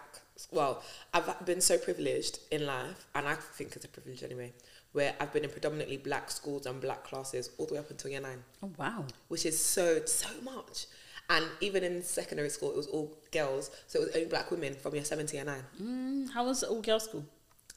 well, 0.50 0.83
I've 1.14 1.44
been 1.46 1.61
so 1.61 1.79
privileged 1.79 2.38
in 2.50 2.66
life, 2.66 3.07
and 3.14 3.26
I 3.29 3.35
think 3.35 3.76
it's 3.76 3.85
a 3.85 3.88
privilege 3.88 4.22
anyway, 4.22 4.53
where 4.92 5.14
I've 5.20 5.33
been 5.33 5.44
in 5.44 5.50
predominantly 5.50 5.98
black 5.98 6.31
schools 6.31 6.66
and 6.66 6.81
black 6.81 7.05
classes 7.05 7.50
all 7.59 7.66
the 7.66 7.74
way 7.74 7.81
up 7.81 7.90
until 7.90 8.11
year 8.11 8.20
nine, 8.20 8.42
Oh, 8.62 8.70
wow. 8.79 9.05
which 9.29 9.44
is 9.46 9.59
so, 9.62 10.05
so 10.07 10.29
much. 10.42 10.87
And 11.31 11.45
even 11.61 11.85
in 11.85 12.03
secondary 12.03 12.51
school, 12.51 12.71
it 12.71 12.77
was 12.77 12.88
all 12.88 13.16
girls, 13.31 13.71
so 13.87 14.01
it 14.01 14.07
was 14.07 14.16
only 14.16 14.29
black 14.29 14.51
women 14.51 14.75
from 14.75 14.95
year 14.95 15.05
seven 15.05 15.27
to 15.27 15.37
year 15.37 15.45
nine. 15.45 15.62
Mm, 15.81 16.31
how 16.31 16.45
was 16.45 16.62
all 16.64 16.83
girls 16.83 17.05
school? 17.05 17.25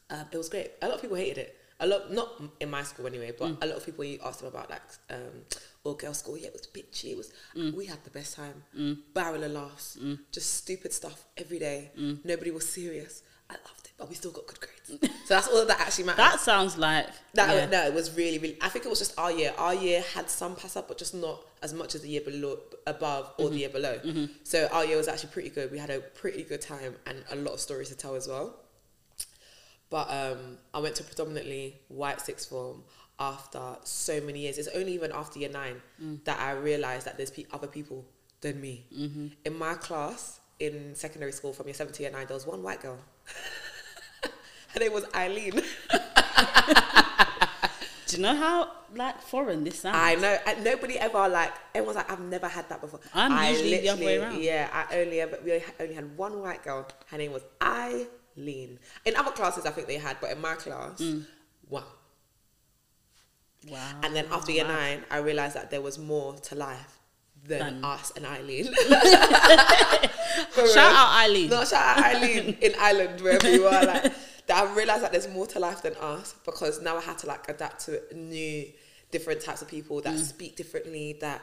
Um, 0.10 0.26
it 0.32 0.38
was 0.38 0.50
great. 0.50 0.72
A 0.82 0.88
lot 0.88 0.96
of 0.96 1.02
people 1.02 1.18
hated 1.18 1.38
it. 1.38 1.58
A 1.80 1.88
lot, 1.88 2.12
not 2.12 2.30
in 2.60 2.70
my 2.70 2.84
school 2.84 3.08
anyway, 3.08 3.32
but 3.38 3.58
a 3.62 3.66
lot 3.66 3.78
of 3.78 3.86
people 3.86 4.04
you 4.06 4.18
asked 4.26 4.40
them 4.40 4.48
about 4.48 4.70
like 4.70 4.82
um, 5.10 5.44
all 5.84 5.94
girls 5.94 6.20
school. 6.20 6.38
Yeah, 6.38 6.48
it 6.48 6.54
was 6.54 6.68
bitchy. 6.68 7.12
It 7.12 7.18
was. 7.18 7.32
We 7.76 7.86
had 7.86 8.04
the 8.04 8.10
best 8.10 8.36
time. 8.36 8.64
Barrel 9.14 9.44
of 9.44 9.52
laughs. 9.52 9.98
Just 10.32 10.56
stupid 10.56 10.92
stuff 10.94 11.26
every 11.38 11.60
day. 11.60 11.92
Nobody 12.24 12.52
was 12.52 12.68
serious. 12.68 13.22
I 13.50 13.54
loved 13.54 13.83
but 14.04 14.10
we 14.10 14.16
still 14.16 14.32
got 14.32 14.46
good 14.48 14.60
grades. 14.60 15.14
so 15.24 15.34
that's 15.34 15.48
all 15.48 15.66
that 15.66 15.80
actually 15.80 16.04
matters. 16.04 16.18
That 16.18 16.40
sounds 16.42 16.78
like. 16.78 17.08
That 17.36 17.56
yeah. 17.56 17.66
no, 17.68 17.88
it 17.88 17.94
was 17.94 18.14
really, 18.18 18.38
really. 18.38 18.58
I 18.62 18.68
think 18.68 18.84
it 18.84 18.90
was 18.90 19.00
just 19.00 19.18
our 19.18 19.32
year. 19.32 19.54
Our 19.58 19.74
year 19.74 20.04
had 20.14 20.30
some 20.30 20.58
pass 20.58 20.76
up, 20.76 20.90
but 20.90 20.98
just 20.98 21.16
not 21.16 21.40
as 21.62 21.74
much 21.74 21.96
as 21.96 22.02
the 22.02 22.10
year 22.10 22.20
below, 22.20 22.58
above, 22.86 23.32
or 23.38 23.46
the 23.46 23.52
mm-hmm. 23.52 23.60
year 23.60 23.70
below. 23.70 23.98
Mm-hmm. 24.00 24.26
So 24.44 24.68
our 24.74 24.84
year 24.84 24.98
was 24.98 25.08
actually 25.08 25.30
pretty 25.30 25.52
good. 25.52 25.72
We 25.72 25.78
had 25.78 25.90
a 25.90 26.02
pretty 26.02 26.44
good 26.44 26.60
time 26.60 26.96
and 27.06 27.24
a 27.32 27.38
lot 27.38 27.54
of 27.54 27.62
stories 27.62 27.88
to 27.90 27.96
tell 27.96 28.16
as 28.16 28.28
well. 28.28 28.58
But 29.90 30.10
um, 30.10 30.58
I 30.74 30.80
went 30.80 30.96
to 30.96 31.06
predominantly 31.06 31.80
white 31.88 32.20
sixth 32.20 32.50
form 32.50 32.84
after 33.22 33.78
so 33.86 34.20
many 34.20 34.40
years. 34.40 34.58
It's 34.58 34.68
only 34.76 34.96
even 34.96 35.14
after 35.14 35.40
year 35.40 35.50
nine 35.50 35.82
mm. 36.04 36.22
that 36.26 36.42
I 36.42 36.52
realised 36.52 37.06
that 37.06 37.16
there's 37.16 37.32
pe- 37.32 37.46
other 37.54 37.68
people 37.68 38.04
than 38.42 38.60
me. 38.60 38.86
Mm-hmm. 38.94 39.28
In 39.46 39.58
my 39.58 39.76
class 39.76 40.42
in 40.60 40.94
secondary 40.94 41.32
school 41.32 41.54
from 41.54 41.68
year 41.68 41.74
seven 41.74 41.94
to 41.94 42.04
year 42.04 42.12
nine, 42.12 42.28
there 42.28 42.36
was 42.36 42.46
one 42.46 42.62
white 42.62 42.82
girl. 42.82 43.00
Her 44.74 44.80
name 44.80 44.94
was 44.94 45.06
Eileen. 45.16 45.52
Do 48.08 48.18
you 48.18 48.22
know 48.22 48.36
how 48.36 48.72
like 48.96 49.22
foreign 49.22 49.64
this 49.64 49.80
sounds? 49.80 49.98
I 50.00 50.16
know. 50.16 50.38
And 50.46 50.64
nobody 50.64 50.98
ever 51.00 51.28
like. 51.30 51.52
Everyone's 51.74 51.96
like, 51.98 52.12
I've 52.12 52.20
never 52.20 52.48
had 52.48 52.70
that 52.70 52.82
before. 52.82 53.00
I'm 53.14 53.32
I 53.32 53.50
usually 53.52 53.80
the 53.80 53.90
other 53.90 54.06
way 54.06 54.18
around. 54.18 54.42
Yeah, 54.42 54.70
I 54.72 55.00
only 55.00 55.22
ever 55.22 55.40
we 55.44 55.64
only 55.80 55.96
had 55.96 56.16
one 56.18 56.40
white 56.42 56.64
girl. 56.64 56.88
Her 57.08 57.18
name 57.18 57.32
was 57.34 57.44
Eileen. 57.62 58.78
In 59.06 59.16
other 59.16 59.32
classes, 59.32 59.66
I 59.66 59.72
think 59.72 59.88
they 59.88 59.98
had, 59.98 60.18
but 60.22 60.32
in 60.32 60.40
my 60.42 60.54
class, 60.56 61.00
Mm. 61.00 61.26
wow. 61.70 61.84
Wow. 63.70 63.92
And 64.04 64.16
then 64.16 64.26
after 64.32 64.52
year 64.52 64.66
Wow. 64.66 64.74
nine, 64.76 65.04
I 65.10 65.18
realized 65.18 65.56
that 65.56 65.72
there 65.72 65.82
was 65.82 65.98
more 65.98 66.34
to 66.36 66.56
life 66.56 67.00
than 67.46 67.60
Than- 67.60 67.86
us 67.86 68.12
and 68.16 68.26
Eileen. 68.26 68.66
Shout 70.74 70.78
out 70.78 71.24
Eileen. 71.24 71.50
No, 71.50 71.64
shout 71.66 71.98
out 71.98 72.04
Eileen 72.16 72.58
in 72.62 72.74
Ireland, 72.80 73.22
wherever 73.22 73.50
you 73.50 73.66
are. 73.68 73.86
Like, 73.86 74.12
I 74.56 74.74
realized 74.74 75.04
that 75.04 75.12
there's 75.12 75.28
more 75.28 75.48
to 75.48 75.60
life 75.60 75.82
than 75.82 75.96
us 75.96 76.36
because 76.46 76.82
now 76.82 76.98
I 76.98 77.02
had 77.02 77.18
to 77.20 77.28
like 77.28 77.48
adapt 77.50 77.86
to 77.86 78.02
new, 78.16 78.66
different 79.12 79.42
types 79.42 79.62
of 79.62 79.68
people 79.68 79.98
Mm. 80.00 80.04
that 80.04 80.20
speak 80.20 80.56
differently. 80.56 81.18
That 81.22 81.42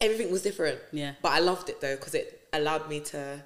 everything 0.00 0.30
was 0.30 0.42
different. 0.42 0.78
Yeah. 0.92 1.14
But 1.22 1.32
I 1.32 1.38
loved 1.40 1.68
it 1.68 1.80
though 1.80 1.96
because 1.96 2.14
it 2.14 2.48
allowed 2.52 2.88
me 2.88 3.00
to 3.00 3.42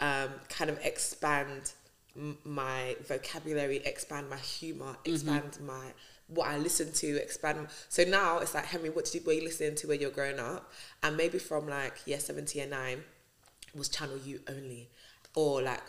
um, 0.00 0.30
kind 0.48 0.70
of 0.70 0.78
expand 0.84 1.72
m- 2.16 2.38
my 2.44 2.96
vocabulary, 3.06 3.78
expand 3.78 4.28
my 4.30 4.36
humor, 4.36 4.96
Mm-hmm. 5.04 5.12
expand 5.14 5.58
my 5.66 5.92
what 6.28 6.46
I 6.46 6.58
listen 6.58 6.92
to, 6.92 7.16
expand. 7.22 7.68
So 7.88 8.04
now 8.04 8.38
it's 8.38 8.52
like 8.54 8.66
Henrie, 8.66 8.90
what 8.94 9.06
did 9.06 9.14
you, 9.14 9.22
were 9.26 9.32
you 9.32 9.42
listening 9.44 9.74
to 9.76 9.86
when 9.88 9.98
you're 9.98 10.10
growing 10.10 10.38
up? 10.38 10.70
And 11.02 11.16
maybe 11.16 11.38
from 11.38 11.66
like 11.66 11.94
year 12.06 12.20
seven 12.20 12.46
and 12.58 12.70
nine 12.70 13.02
was 13.74 13.88
Channel 13.88 14.18
U 14.18 14.40
only, 14.48 14.90
or 15.34 15.62
like 15.62 15.80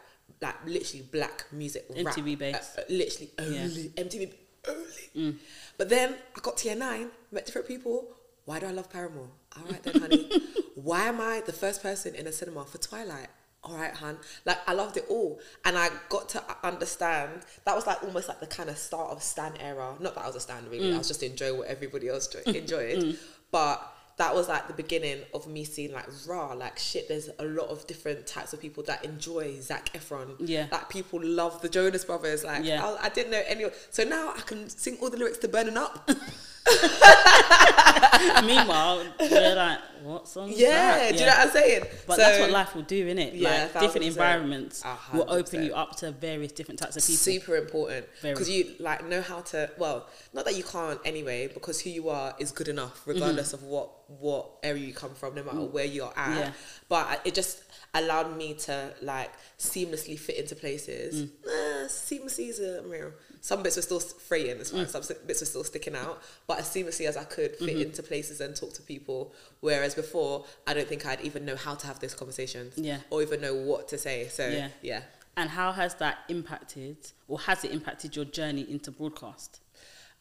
like 0.41 0.55
literally 0.65 1.03
black 1.11 1.45
music, 1.51 1.85
rap, 1.89 2.15
MTV 2.15 2.37
based. 2.37 2.77
uh, 2.77 2.81
uh, 2.81 2.83
literally 2.89 3.31
Yeah. 3.39 3.63
only 3.63 3.89
MTV 3.97 4.33
only. 4.67 5.35
But 5.77 5.89
then 5.89 6.15
I 6.35 6.39
got 6.41 6.57
to 6.57 6.67
year 6.67 6.75
nine, 6.75 7.09
met 7.31 7.45
different 7.45 7.67
people. 7.67 8.15
Why 8.45 8.59
do 8.59 8.65
I 8.65 8.71
love 8.71 8.89
Paramore? 8.89 9.29
All 9.57 9.63
right 9.71 9.81
then, 9.83 10.01
honey. 10.01 10.29
Why 10.75 11.03
am 11.05 11.21
I 11.21 11.41
the 11.45 11.53
first 11.53 11.81
person 11.83 12.15
in 12.15 12.25
a 12.27 12.31
cinema 12.31 12.65
for 12.65 12.77
Twilight? 12.77 13.27
All 13.63 13.75
right, 13.75 13.93
hun. 13.93 14.17
Like 14.45 14.57
I 14.67 14.73
loved 14.73 14.95
it 14.97 15.05
all, 15.09 15.39
and 15.65 15.77
I 15.77 15.89
got 16.09 16.29
to 16.29 16.43
understand 16.63 17.41
that 17.65 17.75
was 17.75 17.85
like 17.85 18.01
almost 18.03 18.27
like 18.29 18.39
the 18.39 18.47
kind 18.47 18.69
of 18.69 18.77
start 18.77 19.11
of 19.11 19.21
Stan 19.21 19.53
era. 19.59 19.95
Not 19.99 20.15
that 20.15 20.23
I 20.23 20.27
was 20.27 20.35
a 20.37 20.39
Stan 20.39 20.63
really. 20.69 20.93
I 20.93 20.97
was 20.97 21.07
just 21.09 21.21
enjoying 21.23 21.57
what 21.57 21.67
everybody 21.67 22.07
else 22.07 22.27
jo- 22.27 22.39
enjoyed, 22.51 23.17
but 23.51 23.81
that 24.19 24.35
was 24.35 24.47
like 24.47 24.67
the 24.67 24.73
beginning 24.73 25.19
of 25.33 25.47
me 25.47 25.63
seeing 25.63 25.91
like 25.91 26.05
raw 26.27 26.53
like 26.53 26.77
shit 26.77 27.07
there's 27.07 27.29
a 27.39 27.45
lot 27.45 27.67
of 27.69 27.87
different 27.87 28.27
types 28.27 28.53
of 28.53 28.59
people 28.61 28.83
that 28.83 29.03
enjoy 29.03 29.59
Zac 29.61 29.91
Efron 29.93 30.35
Yeah. 30.39 30.67
like 30.71 30.89
people 30.89 31.19
love 31.23 31.61
the 31.61 31.69
Jonas 31.69 32.05
Brothers 32.05 32.43
like 32.43 32.63
Yeah. 32.63 32.85
I, 32.85 33.05
I 33.05 33.09
didn't 33.09 33.31
know 33.31 33.41
any 33.47 33.65
so 33.89 34.03
now 34.03 34.33
I 34.37 34.41
can 34.41 34.69
sing 34.69 34.97
all 35.01 35.09
the 35.09 35.17
lyrics 35.17 35.37
to 35.39 35.47
Burning 35.47 35.77
Up 35.77 36.09
Meanwhile, 38.45 39.05
we're 39.19 39.55
like, 39.55 39.79
what 40.03 40.27
song? 40.27 40.51
yeah 40.55 40.97
that? 40.97 41.11
do 41.13 41.19
you 41.19 41.25
know 41.25 41.31
what 41.31 41.39
I'm 41.47 41.49
saying 41.51 41.83
But 42.07 42.15
So, 42.15 42.21
that's 42.21 42.39
what 42.39 42.51
life 42.51 42.75
will 42.75 42.81
do, 42.83 43.07
innit? 43.07 43.31
Yeah, 43.33 43.69
like 43.73 43.79
different 43.81 44.07
environments 44.07 44.83
will 45.13 45.25
open 45.29 45.63
you 45.63 45.73
up 45.73 45.95
to 45.97 46.11
various 46.11 46.51
different 46.51 46.79
types 46.79 46.95
of 46.97 47.03
people. 47.03 47.17
super 47.17 47.55
important 47.57 48.05
because 48.21 48.49
you 48.49 48.75
like 48.79 49.05
know 49.07 49.21
how 49.21 49.41
to 49.41 49.69
well 49.77 50.07
not 50.33 50.45
that 50.45 50.55
you 50.57 50.63
can't 50.63 50.99
anyway 51.05 51.47
because 51.47 51.81
who 51.81 51.89
you 51.89 52.09
are 52.09 52.33
is 52.39 52.51
good 52.51 52.67
enough 52.67 53.01
regardless 53.05 53.53
of 53.53 53.63
what 53.63 53.89
what 54.19 54.49
area 54.63 54.85
you 54.85 54.93
come 54.93 55.13
from 55.13 55.35
no 55.35 55.43
matter 55.43 55.61
where 55.61 55.85
you're 55.85 56.13
at 56.15 56.29
Mm-hmm. 56.29 56.37
Yeah. 56.39 56.51
but 56.89 57.21
it 57.25 57.33
just 57.33 57.63
allowed 57.93 58.35
me 58.37 58.53
to 58.53 58.93
like 59.01 59.31
seamlessly 59.57 60.17
fit 60.17 60.37
into 60.37 60.55
places 60.55 61.23
Mm. 61.23 61.29
Eh, 61.47 61.87
seamlessly 61.87 62.49
is 62.49 62.59
a 62.59 62.81
real 62.83 63.11
some 63.41 63.63
bits 63.63 63.75
were 63.75 63.81
still 63.81 63.99
fraying 63.99 64.57
it's 64.59 64.71
Mm. 64.71 64.89
fine 64.91 65.03
some 65.03 65.17
bits 65.25 65.39
were 65.41 65.45
still 65.45 65.63
sticking 65.63 65.95
out 65.95 66.21
but 66.47 66.59
as 66.59 66.65
seamlessly 66.65 67.05
as 67.07 67.15
I 67.17 67.23
could 67.23 67.55
fit 67.55 67.61
Mm-hmm. 67.69 67.81
into 67.81 68.03
places 68.03 68.41
and 68.41 68.55
talk 68.55 68.73
to 68.73 68.81
people 68.81 69.33
whereas 69.61 69.95
before 69.95 70.45
I 70.67 70.73
don't 70.73 70.87
think 70.87 71.05
I'd 71.05 71.21
even 71.21 71.45
know 71.45 71.55
how 71.55 71.75
to 71.75 71.87
have 71.87 71.99
those 71.99 72.13
conversations 72.15 72.73
Yeah. 72.77 72.99
or 73.09 73.21
even 73.21 73.41
know 73.41 73.53
what 73.55 73.87
to 73.89 73.97
say 73.97 74.27
so 74.27 74.47
Yeah. 74.47 74.69
yeah. 74.81 75.01
And 75.37 75.49
how 75.51 75.71
has 75.71 75.93
that 75.95 76.17
impacted, 76.27 76.97
or 77.29 77.39
has 77.39 77.63
it 77.63 77.71
impacted 77.71 78.13
your 78.13 78.25
journey 78.25 78.65
into 78.69 78.91
broadcast? 78.91 79.61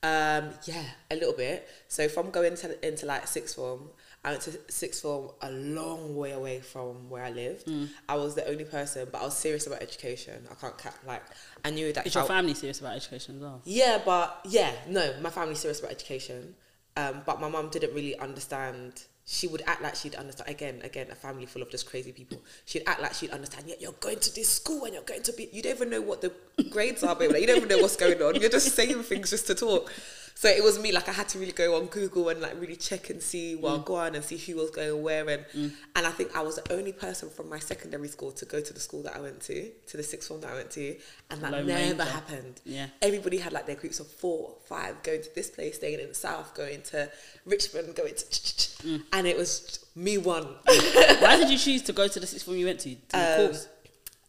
Um, 0.00 0.50
yeah, 0.64 0.84
a 1.10 1.16
little 1.16 1.32
bit. 1.32 1.68
So 1.88 2.08
from 2.08 2.30
going 2.30 2.54
to, 2.58 2.86
into 2.86 3.04
like 3.06 3.26
sixth 3.26 3.56
form, 3.56 3.88
I 4.28 4.32
went 4.32 4.42
to 4.42 4.58
sixth 4.68 5.00
form 5.00 5.30
a 5.40 5.50
long 5.50 6.14
way 6.14 6.32
away 6.32 6.60
from 6.60 7.08
where 7.08 7.24
I 7.24 7.30
lived. 7.30 7.66
Mm. 7.66 7.88
I 8.10 8.16
was 8.16 8.34
the 8.34 8.46
only 8.46 8.64
person, 8.64 9.08
but 9.10 9.22
I 9.22 9.24
was 9.24 9.34
serious 9.34 9.66
about 9.66 9.80
education. 9.80 10.46
I 10.50 10.54
can't 10.54 10.76
cap 10.76 10.94
like 11.06 11.22
I 11.64 11.70
knew 11.70 11.94
that. 11.94 12.06
Is 12.06 12.14
your 12.14 12.24
I- 12.24 12.26
family 12.26 12.52
serious 12.52 12.78
about 12.80 12.94
education 12.94 13.36
as 13.36 13.40
well? 13.40 13.62
yeah, 13.64 14.02
but 14.04 14.40
yeah, 14.44 14.72
no, 14.86 15.14
my 15.22 15.30
family's 15.30 15.60
serious 15.60 15.80
about 15.80 15.92
education. 15.92 16.54
Um, 16.98 17.22
but 17.24 17.40
my 17.40 17.48
mum 17.48 17.70
didn't 17.70 17.94
really 17.94 18.18
understand. 18.18 19.02
She 19.30 19.46
would 19.46 19.62
act 19.66 19.82
like 19.82 19.94
she'd 19.94 20.14
understand. 20.14 20.48
Again, 20.48 20.80
again, 20.82 21.08
a 21.10 21.14
family 21.14 21.44
full 21.44 21.60
of 21.60 21.70
just 21.70 21.84
crazy 21.84 22.12
people. 22.12 22.40
She'd 22.64 22.82
act 22.86 23.02
like 23.02 23.12
she'd 23.12 23.28
understand. 23.28 23.64
Yeah, 23.66 23.74
you're 23.78 23.92
going 23.92 24.20
to 24.20 24.34
this 24.34 24.48
school 24.48 24.84
and 24.84 24.94
you're 24.94 25.02
going 25.02 25.22
to 25.22 25.32
be. 25.34 25.50
You 25.52 25.60
don't 25.60 25.76
even 25.76 25.90
know 25.90 26.00
what 26.00 26.22
the 26.22 26.32
grades 26.70 27.04
are, 27.04 27.14
baby. 27.14 27.34
Like, 27.34 27.42
you 27.42 27.46
don't 27.46 27.58
even 27.58 27.68
know 27.68 27.76
what's 27.76 27.96
going 27.96 28.22
on. 28.22 28.40
You're 28.40 28.48
just 28.48 28.74
saying 28.74 29.02
things 29.02 29.28
just 29.28 29.46
to 29.48 29.54
talk. 29.54 29.92
So 30.38 30.48
it 30.48 30.62
was 30.62 30.78
me. 30.78 30.92
Like 30.92 31.08
I 31.08 31.12
had 31.12 31.28
to 31.30 31.38
really 31.40 31.50
go 31.50 31.74
on 31.74 31.86
Google 31.86 32.28
and 32.28 32.40
like 32.40 32.60
really 32.60 32.76
check 32.76 33.10
and 33.10 33.20
see 33.20 33.56
mm. 33.56 33.60
well 33.60 33.80
go 33.80 33.96
on 33.96 34.14
and 34.14 34.24
see 34.24 34.36
who 34.36 34.54
was 34.54 34.70
going 34.70 35.02
where 35.02 35.28
and 35.28 35.44
mm. 35.52 35.72
and 35.96 36.06
I 36.06 36.10
think 36.10 36.36
I 36.36 36.42
was 36.42 36.54
the 36.54 36.72
only 36.72 36.92
person 36.92 37.28
from 37.28 37.48
my 37.48 37.58
secondary 37.58 38.06
school 38.06 38.30
to 38.30 38.44
go 38.44 38.60
to 38.60 38.72
the 38.72 38.78
school 38.78 39.02
that 39.02 39.16
I 39.16 39.20
went 39.20 39.40
to, 39.40 39.68
to 39.88 39.96
the 39.96 40.02
sixth 40.04 40.28
form 40.28 40.40
that 40.42 40.52
I 40.52 40.54
went 40.54 40.70
to, 40.70 40.96
and 41.30 41.40
that 41.40 41.50
Lone 41.50 41.66
never 41.66 41.80
Ranger. 41.80 42.04
happened 42.04 42.60
Yeah. 42.64 42.86
everybody 43.02 43.38
had 43.38 43.52
like 43.52 43.66
their 43.66 43.74
groups 43.74 43.98
of 43.98 44.06
four, 44.06 44.54
five, 44.68 45.02
going 45.02 45.22
to 45.22 45.34
this 45.34 45.50
place, 45.50 45.74
staying 45.74 45.98
in 45.98 46.06
the 46.06 46.14
south, 46.14 46.54
going 46.54 46.82
to 46.82 47.10
Richmond, 47.44 47.96
going 47.96 48.14
to, 48.14 48.77
and 49.12 49.26
it 49.26 49.36
was 49.36 49.84
me 49.94 50.18
one. 50.18 50.44
Why 50.64 51.36
did 51.36 51.50
you 51.50 51.58
choose 51.58 51.82
to 51.82 51.92
go 51.92 52.08
to 52.08 52.20
the 52.20 52.26
sixth 52.26 52.44
form 52.46 52.56
you 52.56 52.66
went 52.66 52.80
to? 52.80 52.94
to 52.94 53.00
the 53.10 53.18
Um, 53.40 53.46
course? 53.46 53.68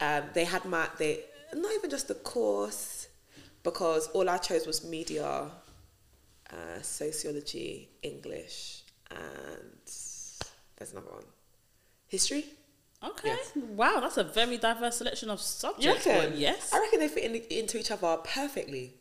um, 0.01 0.23
they 0.33 0.43
had 0.45 0.65
my 0.65 0.87
they 0.97 1.21
not 1.53 1.71
even 1.75 1.89
just 1.89 2.07
the 2.07 2.15
course 2.15 3.07
because 3.63 4.07
all 4.09 4.29
I 4.29 4.37
chose 4.37 4.65
was 4.65 4.83
media, 4.85 5.51
uh, 6.51 6.81
sociology, 6.81 7.89
English, 8.01 8.83
and 9.11 9.71
there's 10.77 10.91
another 10.91 11.11
one, 11.11 11.23
history. 12.07 12.45
Okay. 13.03 13.29
yes. 13.29 13.51
Wow, 13.55 13.99
that's 14.01 14.17
a 14.17 14.23
very 14.25 14.57
diverse 14.57 14.97
selection 14.97 15.29
of 15.29 15.39
subjects. 15.39 16.05
Yes. 16.35 16.71
I 16.73 16.79
reckon 16.79 16.99
they 16.99 17.07
fit 17.07 17.23
in, 17.23 17.35
into 17.57 17.77
each 17.79 17.91
other 17.91 18.17
perfectly. 18.23 18.93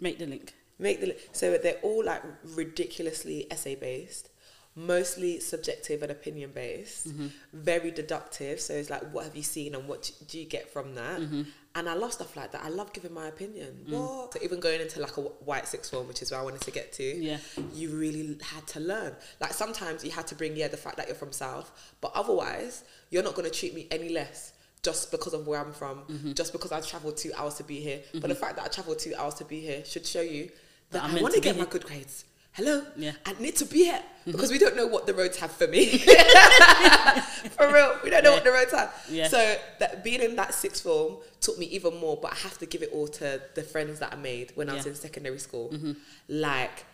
Make 0.00 0.18
the 0.18 0.26
link. 0.26 0.54
Make 0.78 1.00
the 1.00 1.16
so 1.32 1.56
they're 1.58 1.78
all 1.82 2.04
like 2.04 2.22
ridiculously 2.54 3.46
essay 3.50 3.74
based 3.74 4.30
mostly 4.74 5.38
subjective 5.38 6.02
and 6.02 6.10
opinion 6.10 6.50
based 6.54 7.08
mm-hmm. 7.08 7.26
very 7.52 7.90
deductive 7.90 8.58
so 8.58 8.72
it's 8.72 8.88
like 8.88 9.02
what 9.12 9.24
have 9.24 9.36
you 9.36 9.42
seen 9.42 9.74
and 9.74 9.86
what 9.86 10.10
do 10.28 10.38
you 10.38 10.46
get 10.46 10.70
from 10.72 10.94
that? 10.94 11.20
Mm-hmm. 11.20 11.42
And 11.74 11.88
i 11.88 11.94
love 11.94 12.12
stuff 12.12 12.36
like 12.36 12.52
that. 12.52 12.62
I 12.62 12.68
love 12.68 12.92
giving 12.92 13.14
my 13.14 13.28
opinion. 13.28 13.86
Mm. 13.88 13.98
What? 13.98 14.34
So 14.34 14.40
even 14.42 14.60
going 14.60 14.80
into 14.80 15.00
like 15.00 15.16
a 15.16 15.20
white 15.20 15.66
sixth 15.66 15.90
form 15.90 16.08
which 16.08 16.22
is 16.22 16.30
where 16.30 16.40
i 16.40 16.42
wanted 16.42 16.62
to 16.62 16.70
get 16.70 16.92
to 16.94 17.02
Yeah. 17.02 17.38
you 17.74 17.90
really 17.90 18.38
had 18.42 18.66
to 18.68 18.80
learn. 18.80 19.14
Like 19.40 19.52
sometimes 19.52 20.04
you 20.04 20.10
had 20.10 20.26
to 20.28 20.34
bring 20.34 20.56
yeah 20.56 20.68
the 20.68 20.76
fact 20.78 20.96
that 20.96 21.06
you're 21.06 21.16
from 21.16 21.32
south 21.32 21.70
but 22.00 22.12
otherwise 22.14 22.84
you're 23.10 23.22
not 23.22 23.34
going 23.34 23.50
to 23.50 23.56
treat 23.58 23.74
me 23.74 23.88
any 23.90 24.08
less 24.08 24.51
just 24.82 25.10
because 25.10 25.32
of 25.32 25.46
where 25.46 25.60
I'm 25.60 25.72
from, 25.72 25.98
Mm-hmm. 25.98 26.32
just 26.32 26.52
because 26.52 26.72
I've 26.72 26.86
travelled 26.86 27.16
two 27.16 27.32
hours 27.36 27.54
to 27.54 27.64
be 27.64 27.80
here. 27.80 28.00
But 28.12 28.22
the 28.22 28.28
mm-hmm. 28.28 28.40
fact 28.40 28.56
that 28.56 28.64
I 28.64 28.68
travelled 28.68 28.98
two 28.98 29.14
hours 29.16 29.34
to 29.34 29.44
be 29.44 29.60
here 29.60 29.84
should 29.84 30.06
show 30.06 30.20
you 30.20 30.50
that, 30.90 31.02
That 31.02 31.18
I 31.18 31.22
want 31.22 31.34
to 31.34 31.40
get 31.40 31.56
my 31.56 31.64
good 31.64 31.84
grades. 31.84 32.24
Hello? 32.52 32.84
Yeah. 32.96 33.12
I 33.24 33.32
need 33.40 33.56
to 33.56 33.64
be 33.64 33.84
here 33.84 33.94
mm-hmm. 33.94 34.32
because 34.32 34.50
we 34.50 34.58
don't 34.58 34.76
know 34.76 34.86
what 34.86 35.06
the 35.06 35.14
roads 35.14 35.38
have 35.38 35.52
for 35.52 35.66
me. 35.66 35.86
for 37.56 37.72
real, 37.72 37.96
we 38.04 38.10
don't 38.10 38.24
know 38.24 38.32
what 38.32 38.44
the 38.44 38.52
roads 38.52 38.72
have. 38.72 38.92
Yeah. 39.08 39.28
So 39.28 39.56
that 39.78 40.04
being 40.04 40.20
in 40.20 40.36
that 40.36 40.52
sixth 40.52 40.82
form 40.82 41.16
taught 41.40 41.58
me 41.58 41.66
even 41.66 41.98
more. 41.98 42.18
But 42.20 42.32
I 42.32 42.36
have 42.36 42.58
to 42.58 42.66
give 42.66 42.82
it 42.82 42.90
all 42.92 43.08
to 43.08 43.40
the 43.54 43.62
friends 43.62 44.00
that 44.00 44.12
I 44.12 44.16
made 44.16 44.52
when 44.54 44.68
I 44.68 44.74
was 44.74 44.86
in 44.86 44.94
secondary 44.94 45.38
school. 45.38 45.70
Mm-hmm. 45.70 45.92
Like 46.28 46.84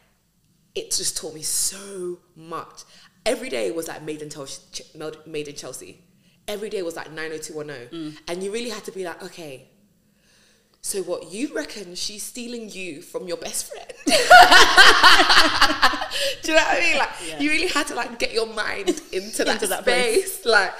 it 0.77 0.93
just 0.93 1.17
taught 1.17 1.35
me 1.35 1.43
so 1.43 2.19
much. 2.37 2.85
Every 3.27 3.49
day 3.49 3.73
was 3.73 3.89
like 3.89 4.03
made 4.03 4.23
in, 4.23 4.31
made 5.27 5.49
in 5.49 5.57
Chelsea. 5.57 5.99
Every 6.49 6.71
day 6.71 6.83
was 6.83 6.97
like 6.97 7.13
90210. 7.13 7.89
Mm. 8.01 8.19
And 8.27 8.43
you 8.43 8.51
really 8.51 8.71
had 8.71 8.83
to 8.85 8.93
be 8.93 9.05
like, 9.05 9.23
okay, 9.23 9.69
so 10.81 11.03
what, 11.03 11.31
you 11.31 11.55
reckon 11.55 11.95
she's 11.95 12.23
stealing 12.23 12.71
you 12.71 13.03
from 13.03 13.29
your 13.29 13.37
best 13.37 13.67
friend? 13.71 13.93
Do 16.43 16.53
you 16.53 16.57
know 16.57 16.63
what 16.65 16.77
I 16.77 16.81
mean? 16.81 16.99
Like, 16.99 17.11
Yeah. 17.27 17.41
you 17.41 17.51
really 17.51 17.67
had 17.69 17.87
to 17.89 17.95
like 17.95 18.19
get 18.19 18.33
your 18.33 18.47
mind 18.47 18.89
into 19.13 19.45
that 19.45 19.55
Into 19.57 19.67
that 19.69 19.85
place. 19.85 20.33
space. 20.35 20.47
like, 20.47 20.73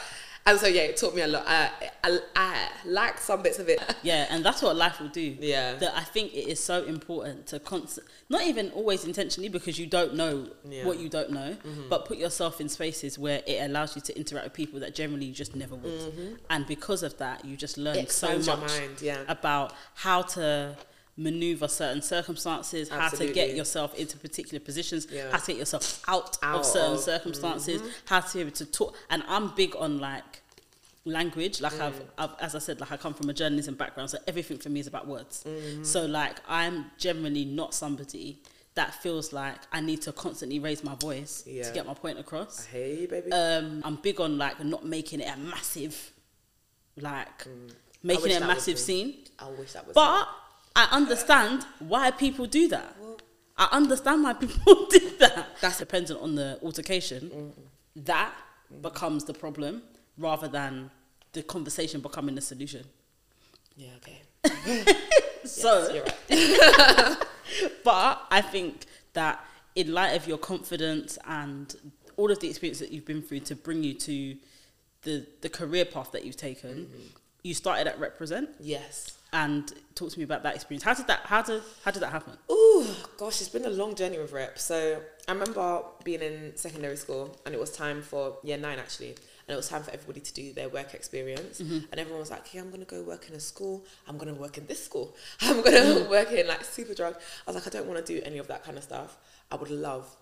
and 0.49 0.59
so 0.59 0.67
yeah, 0.67 0.83
it 0.83 0.97
taught 0.97 1.15
me 1.15 1.21
a 1.21 1.27
lot. 1.27 1.45
I, 1.47 1.71
I, 2.03 2.19
I 2.35 2.69
liked 2.87 3.21
some 3.21 3.43
bits 3.43 3.59
of 3.59 3.69
it. 3.69 3.79
Yeah, 4.03 4.27
and 4.31 4.45
that's 4.45 4.63
what 4.63 4.77
life 4.77 5.01
will 5.01 5.09
do. 5.09 5.37
Yeah. 5.41 5.75
That 5.75 5.95
I 5.97 6.03
think 6.03 6.33
it 6.33 6.49
is 6.49 6.63
so 6.63 6.85
important 6.85 7.47
to 7.49 7.59
constant, 7.59 8.07
not 8.29 8.43
even 8.43 8.71
always 8.71 9.05
intentionally 9.05 9.49
because 9.49 9.79
you 9.79 9.87
don't 9.87 10.15
know 10.15 10.47
Yeah. 10.65 10.87
what 10.87 10.99
you 10.99 11.09
don't 11.09 11.31
know, 11.31 11.57
mm-hmm. 11.63 11.89
but 11.91 12.07
put 12.07 12.17
yourself 12.17 12.61
in 12.61 12.69
spaces 12.69 13.19
where 13.19 13.43
it 13.47 13.61
allows 13.61 13.97
you 13.97 14.03
to 14.03 14.17
interact 14.17 14.45
with 14.47 14.53
people 14.55 14.81
that 14.81 14.95
generally 14.95 15.27
you 15.27 15.35
just 15.35 15.57
never 15.57 15.75
would. 15.75 16.01
Mm-hmm. 16.01 16.35
And 16.49 16.67
because 16.67 17.03
of 17.03 17.19
that, 17.19 17.45
you 17.45 17.57
just 17.57 17.77
learn 17.77 18.07
so 18.07 18.39
much 18.39 19.03
yeah. 19.03 19.19
about 19.29 19.75
how 19.95 20.23
to 20.23 20.77
maneuver 21.19 21.67
certain 21.69 22.01
circumstances, 22.01 22.89
how 22.89 23.09
to 23.09 23.31
get 23.33 23.55
yourself 23.55 23.95
into 23.97 24.17
particular 24.17 24.61
positions, 24.61 25.07
Yeah. 25.11 25.31
how 25.33 25.39
to 25.39 25.47
get 25.49 25.57
yourself 25.57 26.03
out, 26.07 26.39
Out 26.43 26.61
of 26.61 26.65
certain 26.65 26.95
of- 26.95 27.01
circumstances, 27.01 27.83
mm-hmm. 27.83 27.91
how 28.07 28.21
to 28.21 28.35
be 28.35 28.41
able 28.41 28.53
to 28.53 28.65
talk. 28.65 28.97
And 29.11 29.23
I'm 29.29 29.55
big 29.55 29.75
on 29.77 29.99
like 29.99 30.43
language. 31.05 31.61
Like 31.61 31.73
mm. 31.75 31.81
I've, 31.81 32.03
I've, 32.17 32.31
as 32.41 32.55
I 32.55 32.61
said, 32.61 32.81
like 32.81 32.93
I 32.93 32.97
come 32.97 33.15
from 33.15 33.29
a 33.29 33.35
journalism 33.35 33.75
background, 33.75 34.11
so 34.11 34.19
everything 34.29 34.59
for 34.59 34.69
me 34.69 34.81
is 34.81 34.87
about 34.87 35.07
words. 35.09 35.45
Mm-hmm. 35.47 35.83
So 35.85 36.07
like 36.07 36.37
I'm 36.49 36.87
generally 36.99 37.45
not 37.45 37.75
somebody 37.75 38.41
that 38.75 38.95
feels 39.03 39.33
like 39.33 39.59
I 39.73 39.81
need 39.81 40.03
to 40.03 40.13
constantly 40.13 40.61
raise 40.61 40.85
my 40.85 40.95
voice 40.95 41.43
Yeah. 41.47 41.65
to 41.65 41.73
get 41.73 41.85
my 41.85 41.95
point 41.95 42.19
across. 42.21 42.69
You, 42.73 43.09
baby. 43.11 43.33
Um, 43.33 43.83
I'm 43.85 43.97
big 43.97 44.21
on 44.21 44.39
like 44.39 44.63
not 44.65 44.87
making 44.87 45.21
it 45.21 45.29
a 45.29 45.37
massive, 45.37 46.13
like 46.97 47.45
mm. 47.45 47.71
I 47.71 47.75
making 48.05 48.31
it 48.31 48.41
a 48.41 48.47
massive 48.47 48.79
scene. 48.79 49.17
I 49.39 49.49
wish 49.51 49.73
that 49.73 49.85
was. 49.85 49.95
But 49.95 50.29
I 50.79 50.87
understand 50.93 51.67
why 51.81 52.13
people 52.13 52.47
do 52.47 52.69
that. 52.69 52.95
I 53.57 53.69
understand 53.73 54.23
why 54.23 54.35
people 54.35 54.87
do 54.91 55.11
that. 55.19 55.49
That's 55.61 55.79
dependent 55.79 56.21
on 56.21 56.37
the 56.37 56.57
altercation. 56.63 57.53
That 57.97 58.33
becomes 58.81 59.25
the 59.25 59.35
problem 59.35 59.83
rather 60.17 60.47
than 60.47 60.91
the 61.33 61.43
conversation 61.43 62.01
becoming 62.01 62.37
the 62.37 62.41
solution. 62.41 62.85
yeah, 63.77 63.91
okay. 63.97 64.23
so, 65.45 66.01
right. 66.31 67.17
but 67.85 68.23
I 68.31 68.41
think 68.41 68.87
that 69.15 69.45
in 69.75 69.93
light 69.93 70.11
of 70.11 70.29
your 70.29 70.39
confidence 70.39 71.19
and 71.27 71.75
all 72.17 72.31
of 72.31 72.39
the 72.39 72.49
experience 72.49 72.79
that 72.79 72.93
you've 72.93 73.05
been 73.05 73.23
through 73.23 73.41
to 73.41 73.57
bring 73.57 73.83
you 73.83 73.95
to 73.95 74.37
the 75.03 75.27
the 75.41 75.49
career 75.49 75.85
path 75.85 76.13
that 76.13 76.25
you've 76.25 76.37
taken, 76.37 76.87
mm-hmm. 76.87 77.07
You 77.49 77.55
started 77.55 77.87
at 77.87 77.99
Represent 77.99 78.51
Yes. 78.61 79.17
and 79.33 79.73
talk 79.95 80.11
to 80.11 80.19
me 80.19 80.25
about 80.25 80.43
that 80.43 80.55
experience. 80.55 80.83
How 80.83 80.93
did 80.93 81.07
that 81.07 81.21
how 81.25 81.41
did 81.41 81.63
how 81.83 81.91
did 81.91 82.01
that 82.01 82.13
happen? 82.13 82.35
Oh 82.47 82.87
gosh, 83.17 83.41
it's 83.41 83.49
been 83.49 83.65
a 83.65 83.71
long 83.71 83.95
journey 83.95 84.19
with 84.19 84.33
rep. 84.33 84.59
So 84.59 85.01
I 85.27 85.33
remember 85.33 85.83
being 86.05 86.21
in 86.21 86.53
secondary 86.57 86.99
school 86.99 87.41
and 87.47 87.55
it 87.55 87.59
was 87.59 87.71
time 87.71 88.03
for 88.03 88.37
year 88.43 88.59
nine 88.59 88.79
actually. 88.79 89.13
And 89.13 89.55
it 89.55 89.57
was 89.57 89.67
time 89.67 89.83
for 89.83 89.91
everybody 89.93 90.21
to 90.21 90.35
do 90.35 90.53
their 90.53 90.69
work 90.69 90.93
experience. 90.93 91.63
Mm-hmm. 91.63 91.79
And 91.91 91.99
everyone 91.99 92.21
was 92.21 92.31
like, 92.31 92.53
yeah, 92.53 92.61
I'm 92.61 92.69
going 92.69 92.85
to 92.85 92.95
go 92.97 93.03
work 93.03 93.31
in 93.31 93.35
a 93.35 93.41
school. 93.41 93.87
I'm 94.07 94.19
going 94.19 94.35
to 94.35 94.39
work 94.39 94.59
in 94.59 94.67
this 94.67 94.85
school. 94.85 95.17
I'm 95.41 95.63
going 95.63 95.73
mm-hmm. 95.73 96.05
to 96.05 96.11
work 96.11 96.31
in 96.33 96.47
like 96.47 96.65
Superdrug. 96.65 97.15
I 97.15 97.47
was 97.47 97.55
like, 97.55 97.67
I 97.67 97.71
don't 97.71 97.87
want 97.87 98.05
to 98.05 98.13
do 98.15 98.23
any 98.27 98.37
of 98.37 98.47
that 98.49 98.63
kind 98.63 98.77
of 98.77 98.85
stuff. 98.85 99.17
I 99.51 99.57
would 99.57 99.71
love 99.71 100.15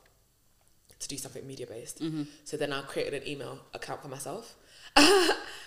to 1.00 1.08
do 1.08 1.16
something 1.18 1.44
media 1.44 1.66
based. 1.66 2.00
Mm-hmm. 2.00 2.22
So 2.44 2.56
then 2.56 2.72
I 2.72 2.82
created 2.82 3.14
an 3.20 3.28
email 3.28 3.58
account 3.74 4.00
for 4.00 4.08
myself. 4.08 4.54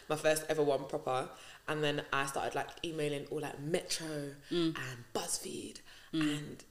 my 0.10 0.16
first 0.16 0.44
ever 0.50 0.64
one 0.64 0.86
proper. 0.86 1.30
And 1.70 1.84
then 1.84 2.02
I 2.12 2.26
started 2.26 2.56
like 2.56 2.68
emailing 2.84 3.26
all 3.32 3.40
like 3.40 3.60
Metro 3.62 4.08
mm. 4.52 4.76
and 4.76 5.04
BuzzFeed 5.14 5.76
mm. 6.14 6.22
and 6.22 6.64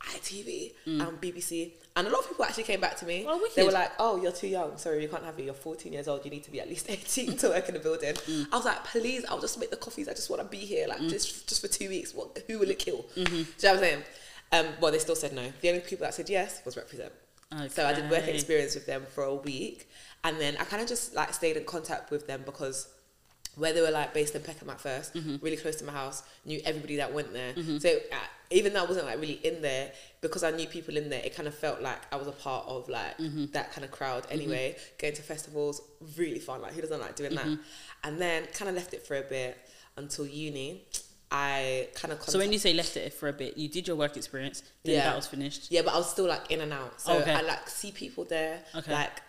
ITV 0.00 0.72
and 0.86 1.20
BBC. 1.20 1.72
And 1.96 2.06
a 2.06 2.10
lot 2.10 2.20
of 2.20 2.28
people 2.28 2.44
actually 2.44 2.64
came 2.64 2.80
back 2.80 2.96
to 2.98 3.06
me. 3.06 3.24
Oh, 3.26 3.48
they 3.56 3.64
were 3.64 3.72
like, 3.72 3.92
oh, 3.98 4.20
you're 4.20 4.32
too 4.32 4.46
young. 4.46 4.76
Sorry, 4.76 5.02
you 5.02 5.08
can't 5.08 5.24
have 5.24 5.38
it. 5.38 5.44
You're 5.44 5.54
14 5.54 5.92
years 5.92 6.06
old. 6.06 6.24
You 6.24 6.30
need 6.30 6.44
to 6.44 6.50
be 6.50 6.60
at 6.60 6.68
least 6.68 6.88
18 6.88 7.36
to 7.38 7.48
work 7.48 7.68
in 7.68 7.74
the 7.74 7.80
building. 7.80 8.14
Mm. 8.28 8.46
I 8.52 8.56
was 8.56 8.66
like, 8.66 8.84
please, 8.84 9.24
I'll 9.26 9.40
just 9.40 9.58
make 9.58 9.70
the 9.70 9.76
coffees. 9.76 10.06
I 10.06 10.12
just 10.12 10.28
want 10.28 10.42
to 10.42 10.48
be 10.48 10.58
here. 10.58 10.86
Like, 10.86 11.00
just, 11.08 11.48
just 11.48 11.62
for 11.62 11.68
two 11.68 11.88
weeks. 11.88 12.14
What, 12.14 12.42
who 12.46 12.58
will 12.58 12.68
it 12.68 12.78
kill? 12.78 13.06
Mm-hmm. 13.16 13.24
Do 13.24 13.38
you 13.38 13.44
know 13.44 13.44
what 13.44 13.72
I'm 13.72 13.78
saying? 13.78 14.02
Um, 14.52 14.66
well, 14.80 14.92
they 14.92 14.98
still 14.98 15.16
said 15.16 15.32
no. 15.32 15.50
The 15.62 15.68
only 15.70 15.80
people 15.80 16.04
that 16.04 16.14
said 16.14 16.28
yes 16.28 16.60
was 16.64 16.76
Represent. 16.76 17.12
So 17.70 17.86
I 17.86 17.94
did 17.94 18.10
work 18.10 18.28
experience 18.28 18.74
with 18.74 18.84
them 18.84 19.06
for 19.08 19.24
a 19.24 19.34
week, 19.34 19.88
and 20.22 20.38
then 20.38 20.56
I 20.60 20.64
kind 20.64 20.82
of 20.82 20.88
just 20.88 21.14
like 21.14 21.32
stayed 21.32 21.56
in 21.56 21.64
contact 21.64 22.10
with 22.10 22.26
them 22.26 22.42
because 22.44 22.88
where 23.56 23.72
they 23.72 23.80
were 23.80 23.90
like 23.90 24.14
based 24.14 24.34
in 24.34 24.42
Peckham 24.42 24.70
at 24.70 24.78
1st 24.78 25.12
Mm-hmm. 25.12 25.36
really 25.44 25.56
close 25.56 25.76
to 25.76 25.84
my 25.84 25.92
house, 25.92 26.22
knew 26.44 26.60
everybody 26.64 26.96
that 26.96 27.12
went 27.12 27.32
there. 27.32 27.54
So 27.80 27.88
uh, 27.88 28.16
even 28.50 28.72
though 28.72 28.84
I 28.84 28.86
wasn't 28.86 29.06
like 29.06 29.20
really 29.20 29.40
in 29.44 29.60
there, 29.62 29.92
because 30.20 30.42
I 30.44 30.50
knew 30.52 30.66
people 30.66 30.96
in 30.96 31.10
there, 31.10 31.20
it 31.24 31.34
kind 31.34 31.48
of 31.48 31.54
felt 31.54 31.82
like 31.82 32.00
I 32.12 32.16
was 32.16 32.28
a 32.28 32.32
part 32.32 32.66
of 32.66 32.88
like 32.88 33.18
Mm-hmm. 33.18 33.46
that 33.52 33.72
kind 33.72 33.84
of 33.84 33.90
crowd. 33.90 34.26
Anyway, 34.30 34.76
going 34.98 35.14
to 35.14 35.22
festivals, 35.22 35.82
really 36.16 36.38
fun. 36.38 36.62
Like 36.62 36.72
who 36.72 36.80
doesn't 36.82 37.00
like 37.00 37.16
doing 37.16 37.32
Mm-hmm. 37.32 37.50
that? 37.50 37.58
And 38.04 38.20
then 38.20 38.46
kind 38.54 38.68
of 38.68 38.74
left 38.76 38.94
it 38.94 39.06
for 39.06 39.16
a 39.16 39.22
bit 39.22 39.56
until 39.96 40.26
uni. 40.26 40.84
I 41.30 41.88
kind 41.94 42.12
of 42.12 42.22
So 42.22 42.38
when 42.38 42.52
you 42.52 42.58
say 42.58 42.72
left 42.72 42.96
it 42.96 43.12
for 43.12 43.28
a 43.28 43.32
bit, 43.34 43.58
you 43.58 43.68
did 43.68 43.86
your 43.86 43.96
work 43.96 44.16
experience, 44.16 44.62
then 44.84 44.94
Yeah. 44.94 45.04
that 45.04 45.16
was 45.16 45.26
finished. 45.26 45.70
Yeah, 45.70 45.82
but 45.82 45.92
I 45.92 45.98
was 45.98 46.08
still 46.10 46.26
like 46.26 46.50
in 46.50 46.60
and 46.62 46.72
out. 46.72 47.00
So 47.00 47.12
Okay. 47.18 47.32
I 47.32 47.42
like 47.42 47.68
see 47.68 47.92
people 47.92 48.24
there. 48.24 48.60
Okay. 48.74 48.92
Like 48.92 49.20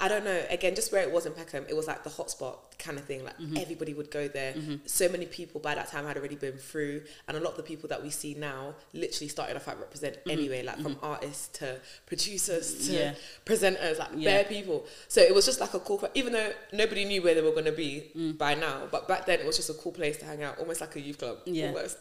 I 0.00 0.06
don't 0.08 0.24
know. 0.24 0.40
Again, 0.50 0.74
just 0.74 0.92
where 0.92 1.02
it 1.02 1.10
was 1.10 1.26
in 1.26 1.32
Peckham, 1.32 1.64
it 1.68 1.74
was 1.74 1.86
like 1.88 2.04
the 2.04 2.10
hotspot 2.10 2.56
kind 2.78 2.98
of 2.98 3.04
thing. 3.04 3.24
Like 3.24 3.36
Mm-hmm. 3.38 3.56
everybody 3.56 3.94
would 3.94 4.10
go 4.10 4.28
there. 4.28 4.54
So 4.86 5.08
many 5.08 5.26
people 5.26 5.60
by 5.60 5.74
that 5.74 5.88
time 5.90 6.06
had 6.06 6.16
already 6.16 6.36
been 6.36 6.56
through, 6.56 7.02
and 7.26 7.36
a 7.36 7.40
lot 7.40 7.50
of 7.52 7.56
the 7.56 7.62
people 7.64 7.88
that 7.88 8.02
we 8.02 8.10
see 8.10 8.34
now 8.34 8.74
literally 8.92 9.28
started 9.28 9.56
off 9.56 9.66
at 9.68 9.78
Represent 9.78 10.18
anyway. 10.28 10.62
Like 10.62 10.80
from 10.80 10.96
artists 11.02 11.48
to 11.58 11.80
producers 12.06 12.86
to 12.86 12.92
Mm-hmm. 12.92 12.94
Yeah. 12.94 13.14
presenters, 13.44 13.98
like 13.98 14.10
Yeah. 14.16 14.30
bare 14.30 14.44
people. 14.44 14.86
So 15.08 15.20
it 15.20 15.34
was 15.34 15.44
just 15.46 15.60
like 15.60 15.74
a 15.74 15.80
cool. 15.80 16.08
Even 16.14 16.32
though 16.32 16.52
nobody 16.72 17.04
knew 17.04 17.22
where 17.22 17.34
they 17.34 17.42
were 17.42 17.50
going 17.52 17.64
to 17.64 17.72
be 17.72 18.10
Mm. 18.16 18.38
by 18.38 18.54
now, 18.54 18.86
but 18.90 19.08
back 19.08 19.26
then 19.26 19.40
it 19.40 19.46
was 19.46 19.56
just 19.56 19.70
a 19.70 19.74
cool 19.74 19.92
place 19.92 20.16
to 20.18 20.24
hang 20.26 20.42
out, 20.42 20.58
almost 20.58 20.80
like 20.80 20.94
a 20.96 21.00
youth 21.00 21.18
club. 21.18 21.38
Yeah. 21.44 21.68
Almost. 21.68 21.98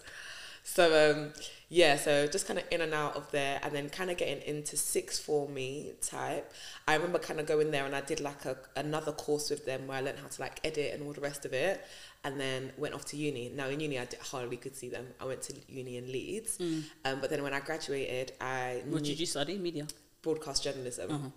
So 0.63 0.83
um, 1.11 1.33
yeah, 1.73 1.95
so 1.95 2.27
just 2.27 2.47
kind 2.47 2.59
of 2.59 2.65
in 2.69 2.81
and 2.81 2.93
out 2.93 3.15
of 3.15 3.31
there, 3.31 3.57
and 3.63 3.73
then 3.73 3.89
kind 3.89 4.11
of 4.11 4.17
getting 4.17 4.41
into 4.41 4.75
six 4.75 5.17
for 5.17 5.47
me 5.47 5.93
type. 6.01 6.51
I 6.85 6.95
remember 6.95 7.17
kind 7.17 7.39
of 7.39 7.45
going 7.45 7.71
there, 7.71 7.85
and 7.85 7.95
I 7.95 8.01
did 8.01 8.19
like 8.19 8.43
a 8.43 8.57
another 8.75 9.13
course 9.13 9.49
with 9.49 9.65
them 9.65 9.87
where 9.87 9.97
I 9.97 10.01
learned 10.01 10.19
how 10.19 10.27
to 10.27 10.41
like 10.41 10.59
edit 10.65 10.93
and 10.93 11.01
all 11.03 11.13
the 11.13 11.21
rest 11.21 11.45
of 11.45 11.53
it, 11.53 11.81
and 12.25 12.37
then 12.37 12.73
went 12.77 12.93
off 12.93 13.05
to 13.05 13.15
uni. 13.15 13.53
Now 13.55 13.67
in 13.69 13.79
uni, 13.79 13.97
I 13.97 14.03
did, 14.03 14.19
hardly 14.19 14.57
could 14.57 14.75
see 14.75 14.89
them. 14.89 15.07
I 15.21 15.23
went 15.25 15.43
to 15.43 15.53
uni 15.69 15.95
in 15.95 16.11
Leeds, 16.11 16.57
um, 17.05 17.21
but 17.21 17.29
then 17.29 17.41
when 17.41 17.53
I 17.53 17.61
graduated, 17.61 18.33
I 18.41 18.83
What 18.89 19.03
did 19.05 19.17
you 19.17 19.25
study? 19.25 19.57
Media. 19.57 19.87
broadcast 20.21 20.63
journalism. 20.65 21.09
Uh-huh. 21.09 21.29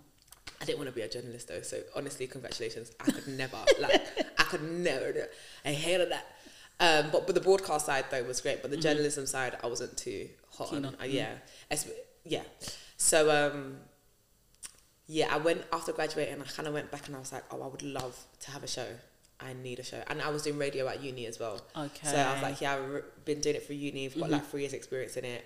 I 0.61 0.65
didn't 0.65 0.79
want 0.79 0.89
to 0.89 0.95
be 0.95 1.01
a 1.01 1.07
journalist 1.09 1.47
though, 1.47 1.61
so 1.61 1.79
honestly, 1.95 2.27
congratulations. 2.27 2.91
I 2.99 3.05
could 3.11 3.27
never, 3.29 3.57
like, 3.79 4.01
I 4.37 4.43
could 4.43 4.63
never 4.63 5.11
do 5.13 5.19
it. 5.19 5.33
I 5.63 5.71
hated 5.71 6.11
that. 6.11 6.25
Um, 6.79 7.09
but 7.11 7.25
but 7.25 7.35
the 7.35 7.41
broadcast 7.41 7.85
side 7.85 8.05
though 8.11 8.23
was 8.23 8.41
great, 8.41 8.61
but 8.61 8.69
the 8.71 8.77
journalism 8.77 9.25
side 9.25 9.57
I 9.63 9.67
wasn't 9.67 9.97
too 9.97 10.27
hot 10.51 10.69
Keen 10.71 10.85
on. 10.85 10.95
on, 10.95 11.01
Uh, 11.01 11.05
yeah, 11.05 11.35
Es- 11.71 11.87
yeah. 12.25 12.43
So 12.97 13.29
um, 13.31 13.77
yeah, 15.07 15.33
I 15.33 15.37
went 15.37 15.63
after 15.71 15.91
graduating. 15.93 16.41
I 16.41 16.45
kind 16.45 16.67
of 16.67 16.73
went 16.73 16.91
back 16.91 17.07
and 17.07 17.15
I 17.15 17.19
was 17.19 17.31
like, 17.31 17.43
oh, 17.51 17.61
I 17.61 17.67
would 17.67 17.83
love 17.83 18.17
to 18.41 18.51
have 18.51 18.63
a 18.63 18.67
show. 18.67 18.87
I 19.37 19.51
need 19.51 19.79
a 19.79 19.83
show, 19.83 20.01
and 20.07 20.21
I 20.21 20.29
was 20.29 20.43
doing 20.43 20.57
radio 20.57 20.87
at 20.87 21.03
uni 21.03 21.25
as 21.25 21.41
well. 21.41 21.59
Okay. 21.77 22.07
So 22.07 22.15
I 22.15 22.33
was 22.35 22.41
like, 22.41 22.61
yeah, 22.61 22.75
I've 22.75 22.89
re- 22.89 23.01
been 23.25 23.41
doing 23.41 23.57
it 23.57 23.63
for 23.63 23.73
uni. 23.73 24.05
I've 24.05 24.17
got 24.17 24.29
like 24.29 24.45
three 24.45 24.61
years 24.61 24.71
experience 24.71 25.17
in 25.17 25.25
it. 25.25 25.43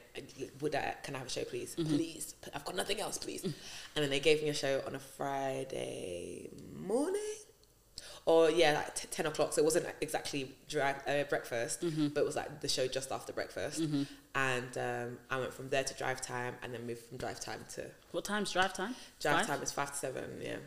Would 0.62 0.76
I? 0.76 0.94
Can 1.04 1.16
I 1.16 1.18
have 1.18 1.26
a 1.28 1.30
show, 1.32 1.44
please? 1.44 1.74
Please. 1.74 2.36
I've 2.54 2.64
got 2.66 2.76
nothing 2.76 3.02
else, 3.02 3.18
please. 3.18 3.44
And 3.44 3.54
then 3.96 4.12
they 4.12 4.20
gave 4.20 4.44
me 4.44 4.50
a 4.50 4.54
show 4.54 4.84
on 4.86 4.94
a 4.94 5.00
Friday 5.00 6.50
morning, 6.78 7.20
or 8.26 8.50
yeah, 8.52 8.74
like 8.74 8.96
t- 8.96 9.08
ten 9.12 9.26
o'clock. 9.26 9.54
So 9.54 9.62
it 9.62 9.66
wasn't 9.66 9.88
exactly 10.02 10.56
drive 10.68 10.98
uh, 11.08 11.24
breakfast, 11.30 11.82
but 11.82 12.22
it 12.22 12.26
was 12.26 12.36
like 12.36 12.62
the 12.62 12.68
show 12.68 12.88
just 12.88 13.12
after 13.12 13.34
breakfast. 13.34 13.82
And 14.36 14.78
um, 14.78 15.18
I 15.30 15.40
went 15.40 15.54
from 15.54 15.70
there 15.70 15.84
to 15.84 15.94
drive 15.96 16.22
time, 16.22 16.54
and 16.62 16.74
then 16.74 16.86
moved 16.86 17.04
from 17.06 17.18
drive 17.18 17.40
time 17.40 17.66
to 17.76 17.86
What 18.12 18.26
time's 18.26 18.52
drive 18.52 18.74
time? 18.74 18.96
drive 19.20 19.38
Five? 19.38 19.48
time 19.48 19.62
is 19.64 19.72
five 19.72 19.92
to 19.92 19.98
seven. 19.98 20.40
Yeah. 20.42 20.58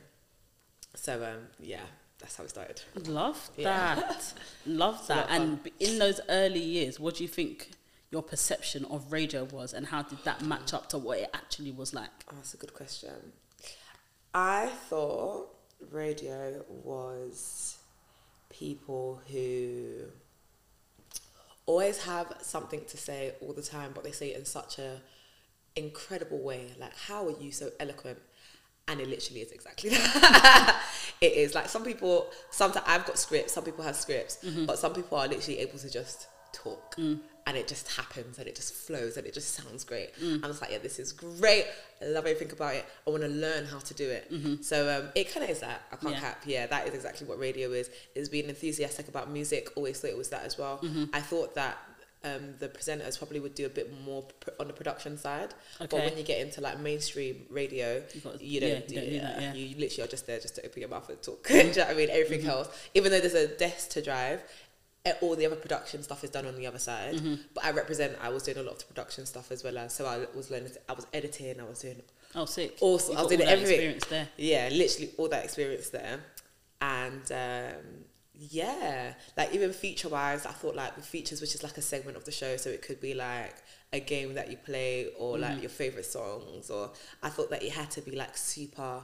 So 0.95 1.23
um, 1.25 1.47
yeah, 1.61 1.81
that's 2.19 2.37
how 2.37 2.45
it 2.45 2.51
started. 2.51 2.83
Love 3.07 3.51
Yeah. 3.57 3.95
that. 3.97 4.33
Love 4.67 5.07
that. 5.07 5.27
And 5.31 5.61
in 5.81 5.99
those 5.99 6.21
early 6.29 6.61
years, 6.63 6.99
what 7.01 7.17
do 7.17 7.23
you 7.25 7.29
think 7.29 7.71
your 8.11 8.23
perception 8.23 8.85
of 8.87 9.11
radio 9.13 9.45
was, 9.45 9.73
and 9.73 9.87
how 9.87 10.03
did 10.03 10.19
that 10.25 10.43
match 10.43 10.75
up 10.75 10.89
to 10.91 10.99
what 10.99 11.19
it 11.21 11.31
actually 11.33 11.71
was 11.71 11.95
like? 11.95 12.11
Oh, 12.31 12.35
that's 12.37 12.53
a 12.55 12.59
good 12.59 12.75
question. 12.75 13.11
I 14.35 14.67
thought 14.89 15.52
radio 15.91 16.65
was 16.69 17.79
people 18.51 19.21
who 19.31 20.05
always 21.67 22.05
have 22.05 22.33
something 22.41 22.85
to 22.87 22.97
say 22.97 23.35
all 23.41 23.53
the 23.53 23.63
time, 23.63 23.93
but 23.95 24.05
they 24.05 24.13
say 24.13 24.29
it 24.29 24.39
in 24.39 24.45
such 24.45 24.79
a 24.79 25.01
incredible 25.77 26.39
way. 26.39 26.69
Like, 26.79 26.97
how 26.97 27.27
are 27.27 27.41
you 27.41 27.53
so 27.53 27.71
eloquent? 27.81 28.19
And 28.89 29.01
it 29.01 29.09
literally 29.09 29.41
is 29.41 29.53
exactly 29.53 29.91
that. 29.91 30.83
it 31.21 31.33
is 31.33 31.55
like 31.55 31.69
some 31.69 31.85
people. 31.85 32.29
Sometimes 32.51 32.85
I've 32.89 33.07
got 33.07 33.19
scripts. 33.19 33.53
Some 33.53 33.65
people 33.65 33.85
have 33.85 33.97
scripts, 33.97 34.39
mm-hmm. 34.45 34.67
but 34.67 34.79
some 34.79 34.93
people 34.93 35.19
are 35.19 35.29
literally 35.29 35.61
able 35.61 35.79
to 35.79 35.91
just 35.91 36.27
talk, 36.53 36.97
mm. 36.97 37.19
And 37.47 37.57
it 37.57 37.67
just 37.69 37.91
happens, 37.93 38.39
and 38.39 38.47
it 38.47 38.55
just 38.55 38.73
flows, 38.73 39.17
and 39.17 39.27
it 39.27 39.35
just 39.35 39.55
sounds 39.55 39.85
great. 39.85 40.11
I'm 40.23 40.43
just 40.43 40.61
like, 40.63 40.71
yeah, 40.71 40.79
this 40.79 40.99
is 40.99 41.13
great. 41.13 41.67
I 42.01 42.07
love 42.07 42.27
everything 42.27 42.53
about 42.53 42.75
it. 42.77 42.85
I 43.07 43.11
want 43.11 43.23
to 43.23 43.29
learn 43.29 43.67
how 43.67 43.79
to 43.79 43.95
do 43.95 44.09
it. 44.09 44.65
So 44.65 44.89
um, 44.97 45.09
it 45.15 45.33
kind 45.33 45.45
of 45.45 45.51
is 45.51 45.61
that. 45.61 45.83
I 45.93 45.97
can't 45.97 46.15
Yeah. 46.15 46.21
cap. 46.21 46.43
Yeah, 46.47 46.67
that 46.67 46.87
is 46.89 46.95
exactly 46.95 47.27
what 47.27 47.39
radio 47.39 47.71
is. 47.73 47.91
Is 48.15 48.29
being 48.29 48.49
enthusiastic 48.49 49.09
about 49.09 49.31
music. 49.31 49.71
Always 49.77 50.01
thought 50.01 50.11
it 50.11 50.17
was 50.17 50.29
that 50.31 50.45
as 50.45 50.57
well. 50.59 50.81
I 51.13 51.21
thought 51.21 51.55
that. 51.57 51.77
Um, 52.25 52.55
the 52.61 52.69
presenters 52.69 53.19
probably 53.19 53.41
would 53.41 53.57
do 53.57 53.67
a 53.67 53.69
bit 53.69 53.93
more 54.05 54.23
pr- 54.23 54.51
on 54.61 54.69
the 54.69 54.73
production 54.73 55.19
side, 55.19 55.55
but 55.81 55.93
when 55.93 56.17
you 56.17 56.23
get 56.23 56.41
into 56.41 56.61
like 56.61 56.79
mainstream 56.79 57.47
radio, 57.51 58.01
You 58.15 58.21
got- 58.21 58.41
you 58.41 58.61
yeah, 58.61 58.69
don't, 58.75 58.83
you 58.83 58.89
do, 58.89 58.95
don't 58.95 59.11
do 59.11 59.21
that, 59.21 59.43
yeah. 59.43 59.55
You 59.55 59.77
literally 59.77 60.05
are 60.05 60.07
just 60.09 60.29
there 60.29 60.39
just 60.39 60.55
to 60.55 60.65
open 60.65 60.79
your 60.83 60.89
mouth 60.89 61.09
and 61.09 61.21
talk. 61.21 61.43
do 61.49 61.57
you 61.57 61.65
know 61.65 61.69
what 61.71 61.89
I 61.89 61.95
mean? 61.95 62.11
Everything 62.13 62.43
Mm-hmm. 62.43 62.49
else, 62.51 62.69
even 62.95 63.11
though 63.11 63.19
there's 63.19 63.35
a 63.35 63.49
desk 63.49 63.91
to 63.91 64.03
drive, 64.03 64.41
all 65.21 65.35
the 65.37 65.47
other 65.47 65.57
production 65.57 66.03
stuff 66.03 66.23
is 66.25 66.31
done 66.31 66.47
on 66.47 66.57
the 66.57 66.67
other 66.67 66.79
side. 66.79 67.15
Mm-hmm. 67.15 67.35
But 67.55 67.65
I 67.65 67.71
represent. 67.73 68.17
I 68.23 68.29
was 68.29 68.43
doing 68.45 68.59
a 68.59 68.63
lot 68.63 68.73
of 68.75 68.79
the 68.79 68.85
production 68.87 69.27
stuff 69.27 69.51
as 69.51 69.65
well 69.65 69.77
as 69.79 69.93
so 69.95 70.07
I 70.07 70.27
was 70.37 70.51
learning. 70.51 70.71
I 70.89 70.93
was 70.93 71.07
editing. 71.13 71.61
I 71.61 71.65
was 71.65 71.81
doing 71.81 72.01
Oh, 72.35 72.45
sick. 72.47 72.79
Also, 72.81 73.13
I 73.15 73.21
was 73.23 73.29
doing 73.29 73.41
all 73.43 73.47
that 73.47 73.53
everything. 73.53 73.75
experience 73.97 74.05
there. 74.07 74.29
yeah, 74.39 74.69
literally 74.73 75.11
all 75.19 75.29
that 75.29 75.45
experience 75.45 75.91
there. 75.91 76.21
and 76.81 77.31
um, 77.33 77.83
yeah, 78.35 79.15
like 79.37 79.55
even 79.55 79.73
feature 79.73 80.09
wise, 80.09 80.47
I 80.47 80.51
thought 80.53 80.75
like 80.75 80.97
the 80.97 81.03
features, 81.03 81.41
which 81.41 81.55
is 81.55 81.63
like 81.63 81.77
a 81.79 81.83
segment 81.83 82.17
of 82.17 82.25
the 82.25 82.33
show, 82.33 82.57
so 82.57 82.71
it 82.71 82.83
could 82.83 83.01
be 83.01 83.15
like 83.15 83.55
a 83.93 84.01
game 84.01 84.35
that 84.35 84.51
you 84.51 84.57
play 84.57 85.09
or 85.19 85.39
like 85.39 85.61
your 85.61 85.69
favorite 85.69 86.07
songs, 86.07 86.71
or 86.71 86.91
I 87.23 87.29
thought 87.29 87.51
that 87.51 87.63
it 87.63 87.73
had 87.73 87.91
to 87.93 88.01
be 88.01 88.17
like 88.17 88.37
super 88.37 89.03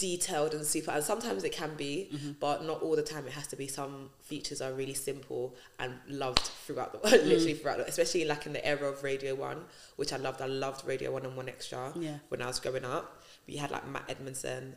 detailed 0.00 0.52
and 0.54 0.64
super 0.64 0.90
and 0.96 1.04
sometimes 1.04 1.44
it 1.44 1.52
can 1.52 1.72
be 1.76 1.94
but 2.40 2.64
not 2.64 2.78
all 2.82 2.96
the 2.96 3.02
time 3.14 3.24
it 3.26 3.32
has 3.40 3.46
to 3.46 3.56
be 3.62 3.66
some 3.68 3.94
features 4.30 4.60
are 4.64 4.72
really 4.72 4.94
simple 4.94 5.54
and 5.78 5.92
loved 6.08 6.46
throughout 6.64 6.90
the 6.92 6.98
literally 7.10 7.54
throughout 7.54 7.78
the, 7.78 7.86
especially 7.86 8.24
like 8.24 8.46
in 8.46 8.52
the 8.58 8.64
era 8.72 8.86
of 8.92 9.02
radio 9.02 9.34
one 9.34 9.60
which 9.96 10.12
i 10.12 10.16
loved 10.16 10.40
i 10.40 10.46
loved 10.46 10.80
radio 10.92 11.10
one 11.16 11.24
and 11.26 11.36
one 11.36 11.48
extra 11.48 11.92
Yeah. 11.96 12.18
when 12.30 12.40
i 12.42 12.46
was 12.46 12.58
growing 12.60 12.84
up 12.84 13.22
we 13.46 13.56
had 13.56 13.70
like 13.70 13.86
matt 13.86 14.04
edmondson 14.08 14.74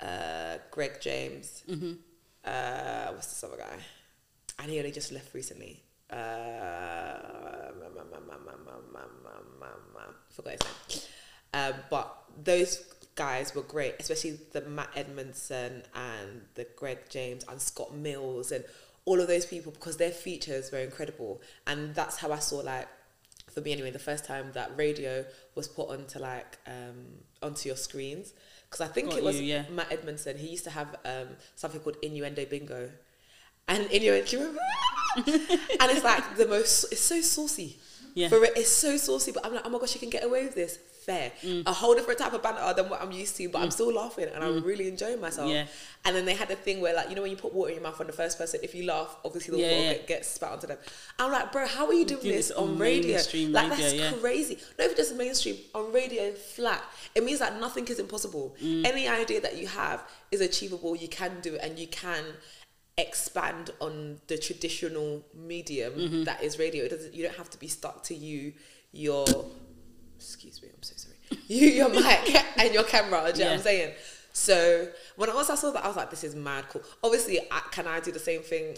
uh 0.00 0.58
greg 0.70 0.92
james 1.00 1.62
uh 2.44 3.08
what's 3.14 3.28
this 3.32 3.42
other 3.44 3.56
guy 3.56 3.78
and 4.60 4.70
he 4.70 4.78
only 4.78 4.92
just 4.92 5.10
left 5.12 5.34
recently 5.34 5.82
uh 6.10 6.16
forgot 10.34 10.52
his 10.52 10.62
name 10.62 11.00
um, 11.54 11.72
but 11.90 12.14
those 12.44 12.72
guys 13.16 13.54
were 13.54 13.62
great, 13.62 13.96
especially 13.98 14.38
the 14.52 14.60
Matt 14.62 14.90
Edmondson 14.94 15.82
and 15.94 16.42
the 16.54 16.66
Greg 16.76 16.98
James 17.08 17.44
and 17.48 17.60
Scott 17.60 17.94
Mills 17.94 18.52
and 18.52 18.64
all 19.04 19.20
of 19.20 19.26
those 19.26 19.46
people 19.46 19.72
because 19.72 19.96
their 19.96 20.10
features 20.10 20.70
were 20.70 20.78
incredible. 20.78 21.40
And 21.66 21.94
that's 21.94 22.18
how 22.18 22.30
I 22.32 22.38
saw 22.38 22.58
like 22.58 22.88
for 23.56 23.60
me 23.62 23.72
anyway, 23.72 23.90
the 23.90 23.98
first 23.98 24.24
time 24.24 24.50
that 24.52 24.70
radio 24.76 25.24
was 25.54 25.66
put 25.66 25.88
onto 25.88 26.18
like 26.18 26.58
um, 26.66 27.06
onto 27.42 27.68
your 27.68 27.76
screens. 27.76 28.34
Because 28.68 28.86
I 28.86 28.92
think 28.92 29.10
Got 29.10 29.18
it 29.18 29.24
was 29.24 29.40
you, 29.40 29.46
yeah. 29.46 29.64
Matt 29.70 29.92
Edmondson. 29.92 30.36
He 30.36 30.48
used 30.48 30.64
to 30.64 30.70
have 30.70 30.94
um, 31.04 31.28
something 31.54 31.80
called 31.80 31.96
Innuendo 32.02 32.44
Bingo, 32.44 32.90
and 33.68 33.86
innuendo. 33.90 34.26
do 34.26 34.58
and 35.16 35.90
it's 35.90 36.04
like 36.04 36.36
the 36.36 36.46
most. 36.46 36.92
It's 36.92 37.00
so 37.00 37.20
saucy. 37.20 37.78
Yeah. 38.16 38.28
For 38.30 38.42
it, 38.42 38.52
it's 38.56 38.70
so 38.70 38.96
saucy, 38.96 39.30
but 39.30 39.44
I'm 39.44 39.52
like, 39.54 39.66
oh 39.66 39.68
my 39.68 39.78
gosh, 39.78 39.94
you 39.94 40.00
can 40.00 40.08
get 40.08 40.24
away 40.24 40.44
with 40.46 40.54
this. 40.54 40.78
Fair. 41.04 41.30
Mm. 41.42 41.64
A 41.66 41.72
whole 41.72 41.94
different 41.94 42.18
type 42.18 42.32
of 42.32 42.42
banter 42.42 42.72
than 42.74 42.90
what 42.90 43.00
I'm 43.00 43.12
used 43.12 43.36
to, 43.36 43.48
but 43.50 43.60
I'm 43.62 43.70
still 43.70 43.92
laughing 43.94 44.26
and 44.34 44.42
I'm 44.42 44.64
really 44.64 44.88
enjoying 44.88 45.20
myself. 45.20 45.48
Yeah. 45.50 45.66
And 46.04 46.16
then 46.16 46.24
they 46.24 46.34
had 46.34 46.48
the 46.48 46.56
thing 46.56 46.80
where, 46.80 46.94
like, 46.96 47.10
you 47.10 47.14
know, 47.14 47.22
when 47.22 47.30
you 47.30 47.36
put 47.36 47.52
water 47.52 47.68
in 47.70 47.76
your 47.76 47.82
mouth 47.84 48.00
on 48.00 48.06
the 48.08 48.12
first 48.12 48.38
person, 48.38 48.58
if 48.64 48.74
you 48.74 48.86
laugh, 48.86 49.14
obviously 49.24 49.52
the 49.56 49.60
Yeah, 49.62 49.70
water 49.70 49.82
yeah. 49.84 49.92
get- 49.92 50.06
gets 50.08 50.28
spat 50.30 50.50
onto 50.52 50.66
them. 50.66 50.78
I'm 51.18 51.30
like, 51.30 51.52
bro, 51.52 51.66
how 51.66 51.86
are 51.86 51.92
you 51.92 52.06
doing 52.06 52.22
doing 52.22 52.34
this 52.36 52.48
this 52.48 52.56
on 52.56 52.78
radio? 52.78 53.12
mainstream 53.16 53.52
Like, 53.52 53.70
radio, 53.70 53.98
that's 54.00 54.20
crazy. 54.20 54.58
Not 54.78 54.84
even 54.86 54.96
just 54.96 55.14
mainstream, 55.14 55.56
on 55.74 55.92
radio 55.92 56.32
flat. 56.32 56.82
It 57.14 57.22
means 57.22 57.38
that 57.38 57.60
nothing 57.60 57.86
is 57.86 57.98
impossible. 58.00 58.56
Mm. 58.60 58.86
Any 58.86 59.06
idea 59.06 59.40
that 59.42 59.58
you 59.58 59.68
have 59.68 60.02
is 60.32 60.40
achievable. 60.40 60.96
You 60.96 61.08
can 61.08 61.32
do 61.42 61.54
it, 61.54 61.60
and 61.62 61.78
you 61.78 61.86
can 61.86 62.24
expand 62.98 63.70
on 63.80 64.20
the 64.26 64.38
traditional 64.38 65.22
medium 65.34 65.92
Mm-hmm. 65.94 66.24
that 66.24 66.42
is 66.42 66.58
radio. 66.58 66.84
It 66.84 66.90
doesn't. 66.90 67.14
You 67.14 67.24
don't 67.24 67.36
have 67.36 67.50
to 67.50 67.58
be 67.58 67.68
stuck 67.68 68.02
to 68.04 68.14
you, 68.14 68.52
your. 68.92 69.26
Excuse 70.16 70.62
me. 70.62 70.68
I'm 70.74 70.82
so 70.82 70.94
sorry. 70.96 71.14
You, 71.48 71.68
your 71.68 71.88
mic, 71.88 72.34
and 72.58 72.72
your 72.72 72.84
camera. 72.84 73.30
Do 73.32 73.38
you 73.38 73.44
know 73.44 73.50
what 73.50 73.56
I'm 73.58 73.62
saying? 73.62 73.94
So 74.32 74.88
when 75.16 75.28
I 75.30 75.34
once 75.34 75.50
I 75.50 75.54
saw 75.56 75.70
that, 75.72 75.84
I 75.84 75.88
was 75.88 75.96
like, 75.96 76.10
"This 76.10 76.24
is 76.24 76.34
mad 76.34 76.64
cool." 76.68 76.82
Obviously, 77.02 77.40
I, 77.50 77.60
can 77.70 77.86
I 77.86 78.00
do 78.00 78.12
the 78.12 78.18
same 78.18 78.42
thing? 78.42 78.76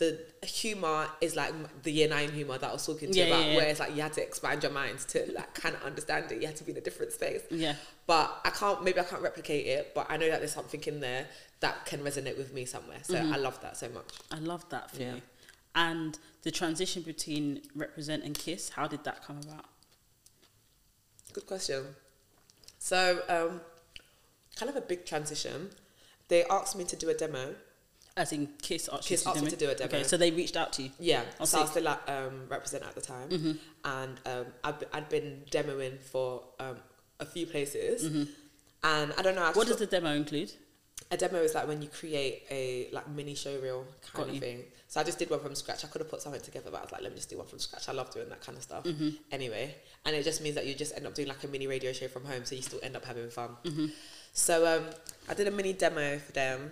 The 0.00 0.18
humor 0.46 1.08
is 1.20 1.36
like 1.36 1.52
the 1.82 1.92
year 1.92 2.08
nine 2.08 2.30
humor 2.32 2.56
that 2.56 2.70
I 2.70 2.72
was 2.72 2.86
talking 2.86 3.10
to 3.12 3.18
you 3.18 3.24
Yeah, 3.26 3.30
about, 3.34 3.44
yeah, 3.44 3.50
yeah. 3.50 3.56
where 3.58 3.66
it's 3.68 3.80
like 3.80 3.94
you 3.94 4.00
had 4.00 4.14
to 4.14 4.22
expand 4.22 4.62
your 4.62 4.72
mind 4.72 4.98
to 5.08 5.30
like 5.34 5.52
kind 5.54 5.74
of 5.76 5.82
understand 5.82 6.32
it. 6.32 6.40
You 6.40 6.46
had 6.46 6.56
to 6.56 6.64
be 6.64 6.72
in 6.72 6.78
a 6.78 6.80
different 6.80 7.12
space. 7.12 7.42
Yeah. 7.50 7.74
But 8.06 8.40
I 8.44 8.48
can't. 8.50 8.82
Maybe 8.82 8.98
I 8.98 9.04
can't 9.04 9.20
replicate 9.20 9.66
it. 9.66 9.92
But 9.94 10.06
I 10.08 10.16
know 10.16 10.28
that 10.30 10.38
there's 10.40 10.54
something 10.54 10.82
in 10.84 11.00
there 11.00 11.26
that 11.60 11.84
can 11.84 12.00
resonate 12.00 12.38
with 12.38 12.52
me 12.54 12.64
somewhere. 12.64 13.00
So 13.02 13.14
Mm-hmm. 13.14 13.34
I 13.34 13.36
love 13.36 13.60
that 13.60 13.76
so 13.76 13.88
much. 13.90 14.08
I 14.32 14.38
love 14.38 14.66
that 14.70 14.90
for 14.90 15.02
Yeah. 15.02 15.16
you. 15.16 15.22
And 15.74 16.18
the 16.42 16.50
transition 16.50 17.02
between 17.02 17.60
represent 17.76 18.24
and 18.24 18.34
kiss, 18.36 18.70
how 18.70 18.86
did 18.88 19.04
that 19.04 19.22
come 19.22 19.38
about? 19.46 19.66
Good 21.34 21.46
question. 21.46 21.84
So, 22.78 23.20
um, 23.28 23.60
kind 24.56 24.70
of 24.70 24.76
a 24.76 24.80
big 24.80 25.04
transition. 25.04 25.70
They 26.28 26.44
asked 26.44 26.74
me 26.74 26.84
to 26.84 26.96
do 26.96 27.08
a 27.10 27.14
demo. 27.14 27.54
As 28.16 28.32
in 28.32 28.48
kiss 28.60 28.88
asked 28.92 29.08
Kiss 29.08 29.24
you 29.24 29.30
asked 29.30 29.42
me 29.42 29.50
to 29.50 29.56
do 29.56 29.70
a 29.70 29.74
demo. 29.74 29.88
Okay, 29.88 30.02
so 30.02 30.16
they 30.16 30.30
reached 30.30 30.56
out 30.56 30.72
to 30.74 30.82
you. 30.82 30.90
Yeah, 30.98 31.22
Oh, 31.38 31.44
so 31.44 31.58
I 31.58 31.60
was 31.62 31.70
still 31.70 31.88
at 31.88 32.02
um, 32.08 32.42
represent 32.48 32.82
at 32.84 32.94
the 32.94 33.00
time, 33.00 33.28
Mm-hmm. 33.28 33.52
and 33.84 34.20
um, 34.26 34.46
I'd, 34.64 34.74
I'd 34.92 35.08
been 35.08 35.42
demoing 35.50 35.98
for 36.00 36.42
um, 36.58 36.76
a 37.20 37.24
few 37.26 37.46
places, 37.46 38.04
Mm-hmm. 38.04 38.24
and 38.84 39.12
I 39.16 39.22
don't 39.22 39.34
know. 39.36 39.44
I 39.44 39.52
What 39.52 39.66
does 39.68 39.76
the 39.78 39.86
demo 39.86 40.12
include? 40.12 40.52
a 41.12 41.16
demo 41.16 41.38
is 41.38 41.54
like 41.54 41.66
when 41.66 41.80
you 41.82 41.88
create 41.88 42.42
a 42.50 42.88
like 42.92 43.08
mini 43.08 43.34
show 43.34 43.58
reel 43.58 43.84
kind 44.12 44.26
Got 44.26 44.28
of 44.28 44.34
you. 44.34 44.40
thing. 44.40 44.64
So 44.86 45.00
I 45.00 45.04
just 45.04 45.18
did 45.18 45.30
one 45.30 45.40
from 45.40 45.54
scratch. 45.54 45.84
I 45.84 45.88
could 45.88 46.00
have 46.02 46.10
put 46.10 46.20
something 46.22 46.40
together, 46.42 46.70
but 46.70 46.78
I 46.78 46.82
was 46.82 46.92
like, 46.92 47.02
let 47.02 47.10
me 47.10 47.16
just 47.16 47.30
do 47.30 47.38
one 47.38 47.46
from 47.46 47.58
scratch. 47.58 47.88
I 47.88 47.92
love 47.92 48.12
doing 48.12 48.28
that 48.28 48.40
kind 48.44 48.56
of 48.58 48.62
stuff. 48.62 48.84
Mm-hmm. 48.84 49.08
Anyway, 49.32 49.74
and 50.04 50.14
it 50.14 50.22
just 50.24 50.40
means 50.42 50.54
that 50.56 50.66
you 50.66 50.74
just 50.74 50.94
end 50.94 51.06
up 51.06 51.14
doing 51.14 51.26
like 51.28 51.42
a 51.42 51.48
mini 51.48 51.66
radio 51.66 51.92
show 51.92 52.06
from 52.06 52.24
home, 52.24 52.44
so 52.44 52.54
you 52.54 52.62
still 52.62 52.80
end 52.82 52.96
up 52.96 53.04
having 53.04 53.28
fun. 53.30 53.50
Mm-hmm. 53.64 53.86
So 54.34 54.66
um, 54.76 54.84
I 55.28 55.34
did 55.34 55.48
a 55.48 55.50
mini 55.50 55.72
demo 55.72 56.18
for 56.18 56.32
them 56.32 56.70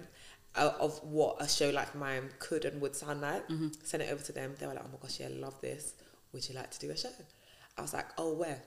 uh, 0.58 0.74
of 0.80 0.98
what 1.02 1.36
a 1.40 1.48
show 1.48 1.70
like 1.70 1.94
mine 1.94 2.28
could 2.38 2.64
and 2.64 2.80
would 2.80 2.94
sound 2.96 3.20
like. 3.20 3.46
Mm-hmm. 3.48 3.68
Sent 3.82 4.02
it 4.02 4.12
over 4.12 4.22
to 4.24 4.32
them. 4.32 4.54
They 4.58 4.66
were 4.66 4.74
like, 4.74 4.84
oh 4.84 4.90
my 4.92 4.98
gosh, 5.00 5.20
yeah, 5.20 5.26
I 5.26 5.30
love 5.30 5.60
this. 5.60 5.94
Would 6.32 6.48
you 6.48 6.54
like 6.54 6.70
to 6.70 6.78
do 6.78 6.90
a 6.90 6.96
show? 6.96 7.08
I 7.76 7.82
was 7.82 7.94
like, 7.94 8.06
oh, 8.18 8.34
where? 8.34 8.60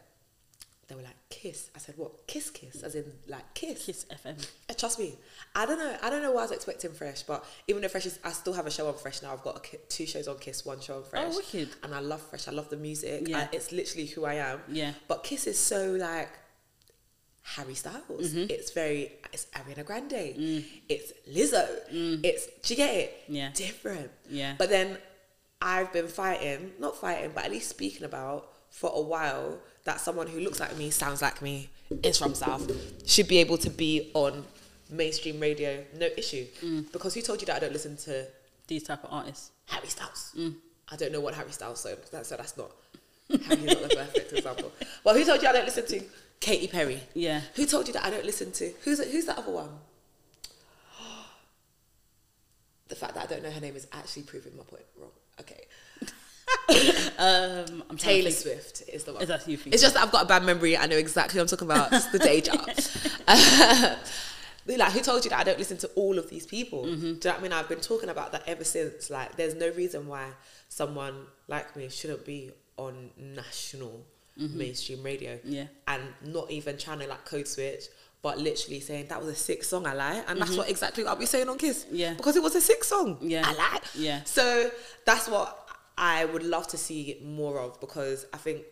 They 0.87 0.95
were 0.95 1.03
like, 1.03 1.15
kiss. 1.29 1.69
I 1.73 1.79
said, 1.79 1.95
what? 1.97 2.27
Kiss, 2.27 2.49
kiss, 2.49 2.83
as 2.83 2.95
in 2.95 3.05
like 3.27 3.53
kiss. 3.53 3.85
Kiss 3.85 4.05
FM. 4.11 4.35
Uh, 4.69 4.73
Trust 4.73 4.99
me, 4.99 5.15
I 5.55 5.65
don't 5.65 5.77
know. 5.79 5.95
I 6.01 6.09
don't 6.09 6.21
know 6.21 6.31
what 6.33 6.39
I 6.39 6.43
was 6.43 6.51
expecting 6.51 6.91
Fresh, 6.91 7.23
but 7.23 7.45
even 7.67 7.81
though 7.81 7.87
Fresh 7.87 8.07
is, 8.07 8.19
I 8.25 8.31
still 8.31 8.51
have 8.53 8.67
a 8.67 8.71
show 8.71 8.87
on 8.89 8.95
Fresh 8.95 9.21
now. 9.21 9.31
I've 9.31 9.41
got 9.41 9.63
ki- 9.63 9.77
two 9.87 10.05
shows 10.05 10.27
on 10.27 10.37
Kiss, 10.39 10.65
one 10.65 10.81
show 10.81 10.97
on 10.97 11.03
Fresh. 11.03 11.33
Oh, 11.33 11.35
wicked. 11.37 11.69
And 11.83 11.95
I 11.95 11.99
love 12.01 12.21
Fresh. 12.21 12.49
I 12.49 12.51
love 12.51 12.69
the 12.69 12.75
music. 12.75 13.27
Yeah. 13.27 13.37
Yeah. 13.39 13.47
it's 13.53 13.71
literally 13.71 14.07
who 14.07 14.25
I 14.25 14.33
am. 14.35 14.59
Yeah. 14.67 14.91
But 15.07 15.23
Kiss 15.23 15.47
is 15.47 15.57
so 15.57 15.91
like 15.93 16.29
Harry 17.43 17.73
Styles. 17.75 18.33
Mm-hmm. 18.33 18.49
It's 18.49 18.71
very. 18.71 19.13
It's 19.33 19.47
Ariana 19.53 19.85
Grande. 19.85 20.63
It's 20.89 21.13
Lizzo. 21.29 21.67
It's. 22.23 22.47
Do 22.63 22.73
you 22.73 22.77
get 22.77 22.93
it? 22.95 23.23
Mm. 23.29 23.35
Yeah. 23.35 23.49
Different. 23.53 24.11
Yeah. 24.29 24.55
But 24.57 24.69
then, 24.69 24.97
I've 25.61 25.91
been 25.93 26.07
fighting, 26.07 26.71
not 26.79 26.97
fighting, 26.97 27.31
but 27.33 27.45
at 27.45 27.51
least 27.51 27.69
speaking 27.69 28.03
about 28.03 28.47
for 28.69 28.91
a 28.93 29.01
while 29.01 29.59
that 29.83 29.99
someone 29.99 30.27
who 30.27 30.39
looks 30.39 30.59
like 30.59 30.75
me, 30.77 30.89
sounds 30.89 31.21
like 31.21 31.41
me, 31.41 31.69
is 32.03 32.17
from 32.17 32.33
South, 32.33 32.71
should 33.07 33.27
be 33.27 33.39
able 33.39 33.57
to 33.57 33.69
be 33.69 34.11
on 34.13 34.45
mainstream 34.89 35.39
radio, 35.39 35.83
no 35.97 36.07
issue. 36.17 36.45
Mm. 36.63 36.91
Because 36.91 37.13
who 37.13 37.21
told 37.21 37.41
you 37.41 37.47
that 37.47 37.57
I 37.57 37.59
don't 37.59 37.73
listen 37.73 37.97
to 37.97 38.25
These 38.67 38.83
type 38.83 39.03
of 39.03 39.09
artists. 39.11 39.51
Harry 39.65 39.87
Styles? 39.87 40.33
Mm. 40.37 40.55
I 40.91 40.95
don't 40.95 41.11
know 41.11 41.21
what 41.21 41.33
Harry 41.33 41.51
Styles 41.51 41.79
so 41.79 41.95
that, 42.11 42.25
so 42.25 42.35
that's 42.37 42.57
not 42.57 42.71
Harry's 43.29 43.65
not 43.65 43.89
the 43.89 43.95
perfect 43.95 44.33
example. 44.33 44.71
Well, 45.03 45.15
who 45.15 45.23
told 45.25 45.41
you 45.41 45.47
I 45.47 45.53
don't 45.53 45.65
listen 45.65 45.85
to 45.87 46.03
Katy 46.41 46.67
Perry? 46.67 47.01
Yeah. 47.13 47.41
Who 47.55 47.65
told 47.65 47.87
you 47.87 47.93
that 47.93 48.03
I 48.03 48.09
don't 48.09 48.25
listen 48.25 48.51
to 48.53 48.73
who's 48.83 48.99
who's 49.11 49.25
that 49.25 49.37
other 49.37 49.51
one? 49.51 49.69
The 52.89 52.95
fact 52.97 53.15
that 53.15 53.23
I 53.23 53.27
don't 53.27 53.41
know 53.41 53.49
her 53.49 53.61
name 53.61 53.77
is 53.77 53.87
actually 53.93 54.23
proving 54.23 54.57
my 54.57 54.63
point 54.63 54.83
wrong. 54.99 55.11
Okay. 55.39 55.65
Um, 57.17 57.83
I'm 57.89 57.97
Taylor. 57.97 58.31
Swift 58.31 58.83
is 58.87 59.03
the 59.03 59.13
one. 59.13 59.21
Is 59.21 59.27
that 59.27 59.47
you? 59.47 59.57
It's 59.67 59.81
just 59.81 59.93
that 59.93 60.03
I've 60.03 60.11
got 60.11 60.23
a 60.23 60.27
bad 60.27 60.43
memory. 60.43 60.75
I 60.75 60.87
know 60.87 60.97
exactly 60.97 61.37
what 61.37 61.43
I'm 61.43 61.47
talking 61.47 61.67
about. 61.67 61.93
It's 61.93 62.07
the 62.07 62.19
day 62.19 62.41
job. 62.41 62.59
They're 64.65 64.77
like, 64.77 64.91
who 64.91 65.01
told 65.01 65.23
you 65.23 65.29
that 65.29 65.39
I 65.39 65.43
don't 65.43 65.59
listen 65.59 65.77
to 65.77 65.87
all 65.89 66.17
of 66.17 66.29
these 66.29 66.45
people? 66.45 66.85
Mm-hmm. 66.85 66.99
Do 66.99 67.07
you 67.07 67.13
know 67.13 67.31
what 67.31 67.39
I 67.39 67.41
mean? 67.43 67.53
I've 67.53 67.69
been 67.69 67.79
talking 67.79 68.09
about 68.09 68.31
that 68.31 68.43
ever 68.47 68.63
since. 68.63 69.09
Like, 69.09 69.35
there's 69.35 69.55
no 69.55 69.69
reason 69.69 70.07
why 70.07 70.29
someone 70.69 71.25
like 71.47 71.75
me 71.75 71.89
shouldn't 71.89 72.25
be 72.25 72.51
on 72.77 73.11
national 73.17 74.05
mainstream 74.49 75.03
radio. 75.03 75.35
Mm-hmm. 75.35 75.51
Yeah. 75.51 75.65
And 75.87 76.01
not 76.25 76.51
even 76.51 76.77
trying 76.77 76.99
to 76.99 77.07
like 77.07 77.25
code 77.25 77.47
switch, 77.47 77.85
but 78.21 78.37
literally 78.37 78.79
saying 78.79 79.07
that 79.07 79.19
was 79.19 79.29
a 79.29 79.35
sick 79.35 79.63
song 79.63 79.87
I 79.87 79.93
like. 79.93 80.29
And 80.29 80.39
that's 80.39 80.55
what 80.55 80.69
exactly 80.69 81.05
I'll 81.05 81.15
be 81.15 81.25
saying 81.25 81.49
on 81.49 81.57
Kiss. 81.57 81.85
Mm-hmm. 81.85 81.95
Yeah. 81.95 82.13
Because 82.13 82.35
it 82.35 82.43
was 82.43 82.55
a 82.55 82.61
sick 82.61 82.83
song. 82.83 83.17
Yeah. 83.21 83.43
I 83.45 83.53
like. 83.53 83.83
Yeah. 83.95 84.23
So 84.25 84.69
that's 85.05 85.27
what 85.27 85.69
I 85.97 86.25
would 86.25 86.43
love 86.43 86.67
to 86.69 86.77
see 86.77 87.19
more 87.23 87.59
of 87.59 87.79
because 87.79 88.25
I 88.33 88.37
think 88.37 88.63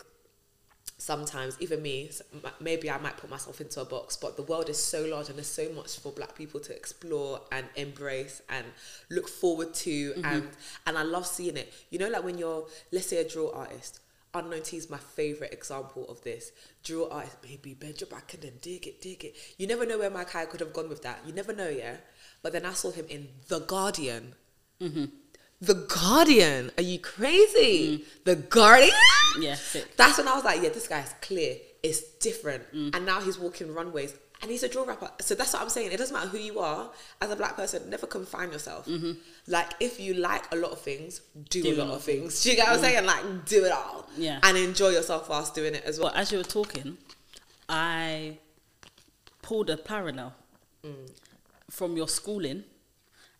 sometimes 0.99 1.55
even 1.61 1.81
me 1.81 2.11
maybe 2.59 2.91
i 2.91 2.97
might 2.97 3.15
put 3.15 3.29
myself 3.29 3.61
into 3.61 3.79
a 3.79 3.85
box 3.85 4.17
but 4.17 4.35
the 4.35 4.43
world 4.43 4.67
is 4.67 4.77
so 4.77 5.05
large 5.05 5.29
and 5.29 5.37
there's 5.37 5.47
so 5.47 5.71
much 5.71 5.97
for 5.97 6.11
black 6.11 6.35
people 6.35 6.59
to 6.59 6.75
explore 6.75 7.39
and 7.53 7.65
embrace 7.77 8.41
and 8.49 8.65
look 9.09 9.29
forward 9.29 9.73
to 9.73 10.13
and 10.25 10.49
and 10.85 10.97
i 10.97 11.01
love 11.01 11.25
seeing 11.25 11.55
it 11.55 11.73
you 11.89 11.97
know 11.97 12.09
like 12.09 12.23
when 12.23 12.37
you're 12.37 12.67
let's 12.91 13.07
say 13.07 13.17
a 13.17 13.27
drill 13.27 13.49
artist 13.55 14.01
unknown 14.33 14.61
T 14.61 14.77
is 14.77 14.89
my 14.89 14.97
favorite 14.97 15.53
example 15.53 16.07
of 16.09 16.21
this 16.23 16.51
drill 16.83 17.09
artist 17.11 17.41
baby 17.41 17.73
bend 17.73 17.99
your 17.99 18.09
back 18.09 18.33
and 18.33 18.43
then 18.43 18.53
dig 18.61 18.85
it 18.85 19.01
dig 19.01 19.23
it 19.25 19.35
you 19.57 19.65
never 19.65 19.85
know 19.85 19.97
where 19.97 20.09
my 20.09 20.23
guy 20.23 20.45
could 20.45 20.59
have 20.59 20.73
gone 20.73 20.87
with 20.87 21.01
that 21.01 21.19
you 21.25 21.33
never 21.33 21.53
know 21.53 21.67
yeah 21.67 21.95
but 22.43 22.53
then 22.53 22.65
i 22.65 22.73
saw 22.73 22.91
him 22.91 23.05
in 23.09 23.27
the 23.47 23.59
guardian 23.59 24.35
the 25.61 25.73
Guardian. 25.73 26.71
Are 26.77 26.83
you 26.83 26.99
crazy? 26.99 28.05
The 28.23 28.35
Guardian? 28.35 28.91
Yeah, 29.39 29.55
sick. 29.55 29.95
That's 29.97 30.17
when 30.17 30.27
I 30.27 30.35
was 30.35 30.45
like, 30.45 30.61
yeah, 30.63 30.69
this 30.69 30.87
guy's 30.87 31.13
clear. 31.21 31.57
It's 31.83 32.01
different. 32.19 32.63
Mm. 32.73 32.95
And 32.95 33.05
now 33.05 33.19
he's 33.19 33.37
walking 33.37 33.73
runways 33.73 34.13
And 34.41 34.49
he's 34.49 34.63
a 34.63 34.69
drill 34.69 34.85
rapper. 34.85 35.11
So 35.19 35.35
that's 35.35 35.51
what 35.53 35.61
I'm 35.61 35.69
saying. 35.69 35.91
It 35.91 35.97
doesn't 35.97 36.13
matter 36.15 36.29
who 36.29 36.37
you 36.37 36.59
are. 36.59 36.89
As 37.21 37.29
a 37.29 37.35
black 37.35 37.55
person, 37.57 37.89
never 37.89 38.07
confine 38.07 38.51
yourself. 38.51 38.87
Like, 39.47 39.71
if 39.81 39.99
you 39.99 40.13
like 40.13 40.43
a 40.53 40.55
lot 40.55 40.71
of 40.71 40.79
things, 40.79 41.19
do, 41.49 41.61
Do 41.61 41.75
a 41.75 41.83
lot 41.83 41.89
of 41.95 42.03
things. 42.03 42.41
Do 42.43 42.49
you 42.51 42.55
get 42.55 42.67
what 42.67 42.77
I'm 42.77 42.81
saying? 42.81 43.05
Like, 43.05 43.45
do 43.45 43.65
it 43.65 43.71
all. 43.73 44.07
Yeah. 44.17 44.39
And 44.43 44.57
enjoy 44.57 44.89
yourself 44.89 45.27
whilst 45.29 45.55
doing 45.55 45.75
it 45.75 45.83
as 45.83 45.99
well. 45.99 46.09
But 46.09 46.17
as 46.19 46.31
you 46.31 46.37
were 46.37 46.43
talking, 46.45 46.97
I 47.67 48.37
pulled 49.41 49.69
a 49.69 49.77
parallel 49.77 50.33
Mm. 50.83 51.11
from 51.69 51.97
your 51.97 52.07
schooling 52.07 52.63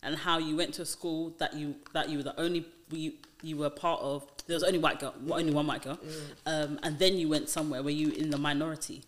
and 0.02 0.14
how 0.16 0.36
you 0.36 0.56
went 0.56 0.74
to 0.74 0.82
a 0.82 0.86
school 0.86 1.34
that 1.38 1.54
you 1.54 1.76
that 1.94 2.10
you 2.10 2.18
were 2.18 2.22
the 2.24 2.38
only 2.38 2.66
you 2.90 3.14
you 3.42 3.56
were 3.56 3.70
part 3.70 4.00
of. 4.02 4.26
There 4.46 4.54
was 4.54 4.62
only 4.62 4.78
white 4.78 5.00
girl, 5.00 5.14
only 5.30 5.50
one 5.54 5.66
white 5.66 5.82
girl, 5.82 5.96
Mm. 5.96 6.20
um, 6.44 6.80
and 6.82 6.98
then 6.98 7.16
you 7.16 7.30
went 7.30 7.48
somewhere 7.48 7.82
where 7.82 7.94
you 7.94 8.08
were 8.08 8.14
in 8.14 8.28
the 8.28 8.36
minority. 8.36 9.02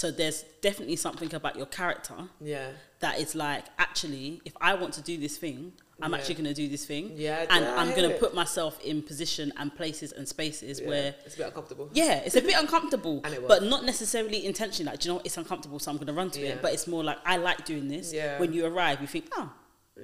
So 0.00 0.06
there's 0.20 0.44
definitely 0.68 0.96
something 1.06 1.34
about 1.40 1.54
your 1.60 1.66
character 1.80 2.14
Yeah. 2.40 2.68
that 3.04 3.14
is 3.22 3.30
like 3.46 3.64
actually 3.86 4.26
if 4.44 4.54
i 4.68 4.70
want 4.80 4.92
to 4.98 5.02
do 5.10 5.14
this 5.24 5.34
thing 5.44 5.58
i'm 6.02 6.10
Yeah. 6.12 6.18
actually 6.18 6.36
going 6.40 6.50
to 6.54 6.58
do 6.62 6.68
this 6.74 6.84
thing 6.90 7.04
Yeah, 7.26 7.46
and 7.54 7.62
I 7.64 7.76
i'm 7.80 7.90
going 7.98 8.08
to 8.12 8.16
put 8.24 8.32
myself 8.42 8.74
in 8.90 8.96
position 9.10 9.46
and 9.60 9.66
places 9.80 10.10
and 10.18 10.24
spaces 10.36 10.74
yeah. 10.80 10.88
where 10.90 11.08
It's 11.26 11.34
a 11.34 11.38
bit 11.42 11.46
uncomfortable. 11.52 11.86
yeah 12.02 12.14
it's 12.26 12.36
a 12.42 12.44
bit 12.50 12.56
uncomfortable 12.64 13.16
And 13.24 13.32
it 13.36 13.40
was. 13.42 13.48
but 13.52 13.60
not 13.74 13.82
necessarily 13.92 14.38
intentionally 14.52 14.88
like 14.90 15.00
do 15.00 15.04
you 15.08 15.14
know 15.14 15.20
it's 15.26 15.38
uncomfortable 15.42 15.78
so 15.82 15.86
i'm 15.90 15.96
going 16.02 16.12
to 16.14 16.18
run 16.22 16.30
to 16.36 16.40
Yeah. 16.40 16.50
it 16.54 16.62
but 16.64 16.70
it's 16.74 16.86
more 16.94 17.02
like 17.10 17.18
i 17.32 17.36
like 17.48 17.60
doing 17.72 17.86
this 17.94 18.06
Yeah. 18.12 18.38
when 18.40 18.50
you 18.56 18.62
arrive 18.70 18.96
you 19.04 19.08
think 19.14 19.26
oh 19.40 19.48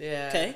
Yeah. 0.09 0.29
okay 0.31 0.49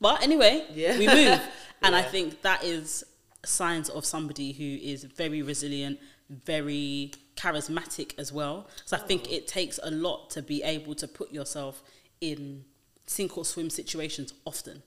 but 0.00 0.16
anyway 0.28 0.54
Yeah. 0.82 0.98
we 1.02 1.06
move 1.20 1.40
and 1.84 1.92
i 2.02 2.02
think 2.14 2.42
that 2.48 2.60
is 2.64 3.04
signs 3.44 3.88
of 3.88 4.04
somebody 4.04 4.52
who 4.52 4.64
is 4.92 5.04
very 5.04 5.42
resilient 5.42 5.98
very 6.44 7.10
charismatic 7.36 8.14
as 8.18 8.32
well 8.32 8.68
so 8.84 8.96
i 8.96 9.00
think 9.00 9.30
it 9.30 9.46
takes 9.46 9.78
a 9.82 9.90
lot 9.90 10.30
to 10.30 10.40
be 10.42 10.62
able 10.62 10.94
to 10.94 11.06
put 11.08 11.30
yourself 11.32 11.82
in 12.20 12.64
sink 13.06 13.36
or 13.36 13.44
swim 13.44 13.68
situations 13.68 14.32
often 14.46 14.82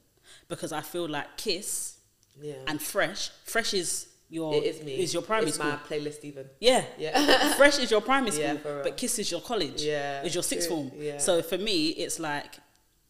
because 0.47 0.71
i 0.71 0.81
feel 0.81 1.07
like 1.07 1.35
kiss 1.37 1.97
Yeah. 2.41 2.55
and 2.67 2.81
fresh 2.81 3.29
fresh 3.43 3.73
is 3.73 4.07
your 4.29 4.53
it 4.55 4.63
is 4.63 4.83
me. 4.83 4.93
is 5.03 5.13
your 5.13 5.21
primary 5.21 5.49
it's 5.49 5.57
school 5.57 5.69
my 5.71 5.77
playlist 5.89 6.23
even. 6.23 6.45
yeah 6.59 6.83
Yeah. 6.97 7.53
fresh 7.57 7.77
is 7.77 7.91
your 7.91 8.01
primary 8.01 8.31
school 8.31 8.43
Yeah, 8.65 8.81
but 8.83 8.97
kiss 8.97 9.19
is 9.19 9.29
your 9.29 9.41
college 9.41 9.81
Yeah, 9.83 10.23
is 10.23 10.33
your 10.33 10.43
sixth 10.43 10.67
true, 10.67 10.89
form 10.89 10.91
yeah. 10.97 11.17
so 11.19 11.41
for 11.43 11.57
me 11.57 11.89
it's 11.89 12.19
like 12.19 12.57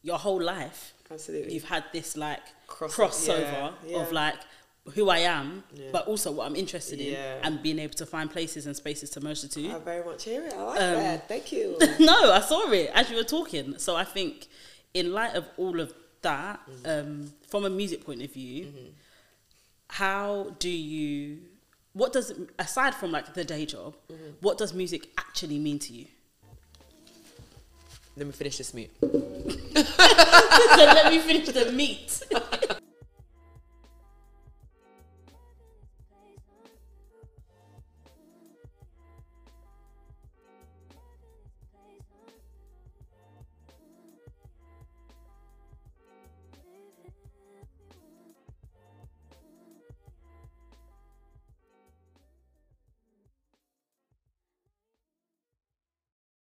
your 0.02 0.18
whole 0.18 0.42
life 0.42 0.94
Absolutely. 1.10 1.54
you've 1.54 1.70
had 1.76 1.84
this 1.94 2.18
like 2.18 2.42
Cross- 2.68 2.96
crossover 2.96 3.40
yeah, 3.52 3.72
yeah. 3.88 3.98
of 4.02 4.12
like 4.12 4.36
who 4.94 5.10
I 5.10 5.20
am, 5.20 5.64
Yeah. 5.74 5.88
but 5.92 6.08
also 6.08 6.32
what 6.32 6.46
I'm 6.46 6.56
interested 6.56 7.00
in, 7.00 7.14
Yeah. 7.14 7.40
and 7.44 7.62
being 7.64 7.80
able 7.80 7.96
to 7.96 8.06
find 8.06 8.30
places 8.30 8.66
and 8.68 8.76
spaces 8.76 9.10
to 9.12 9.22
merge 9.22 9.42
the 9.42 9.48
two. 9.48 9.72
I 9.72 9.80
very 9.80 10.06
much 10.06 10.24
hear 10.26 10.44
it. 10.46 10.54
I 10.54 10.62
like 10.64 10.80
Um, 10.82 10.94
that. 10.94 11.28
Thank 11.28 11.52
you. 11.52 11.78
no, 12.00 12.32
I 12.32 12.42
saw 12.42 12.70
it 12.72 12.92
as 12.94 13.10
you 13.10 13.16
were 13.18 13.24
talking. 13.24 13.80
So 13.80 13.96
I 13.96 14.04
think, 14.04 14.48
in 14.94 15.12
light 15.12 15.36
of 15.36 15.46
all 15.58 15.80
of 15.80 15.94
that, 16.22 16.60
Mm-hmm. 16.70 16.90
um, 16.90 17.34
from 17.48 17.66
a 17.66 17.70
music 17.70 18.06
point 18.06 18.22
of 18.22 18.32
view, 18.32 18.72
how 19.88 20.56
do 20.60 20.70
you? 20.70 21.40
What 21.94 22.12
does 22.14 22.34
aside 22.60 22.94
from 22.94 23.12
like 23.12 23.34
the 23.34 23.44
day 23.44 23.66
job, 23.66 23.96
Mm-hmm. 24.12 24.32
what 24.42 24.58
does 24.58 24.74
music 24.74 25.10
actually 25.18 25.58
mean 25.60 25.80
to 25.80 25.94
you? 25.94 26.06
Let 28.18 28.28
me 28.28 28.34
finish 28.34 28.58
this 28.58 28.74
meat. 28.74 28.92
so 29.02 29.08
let 30.98 31.12
me 31.12 31.20
finish 31.20 31.50
the 31.50 31.72
meat. 31.72 32.22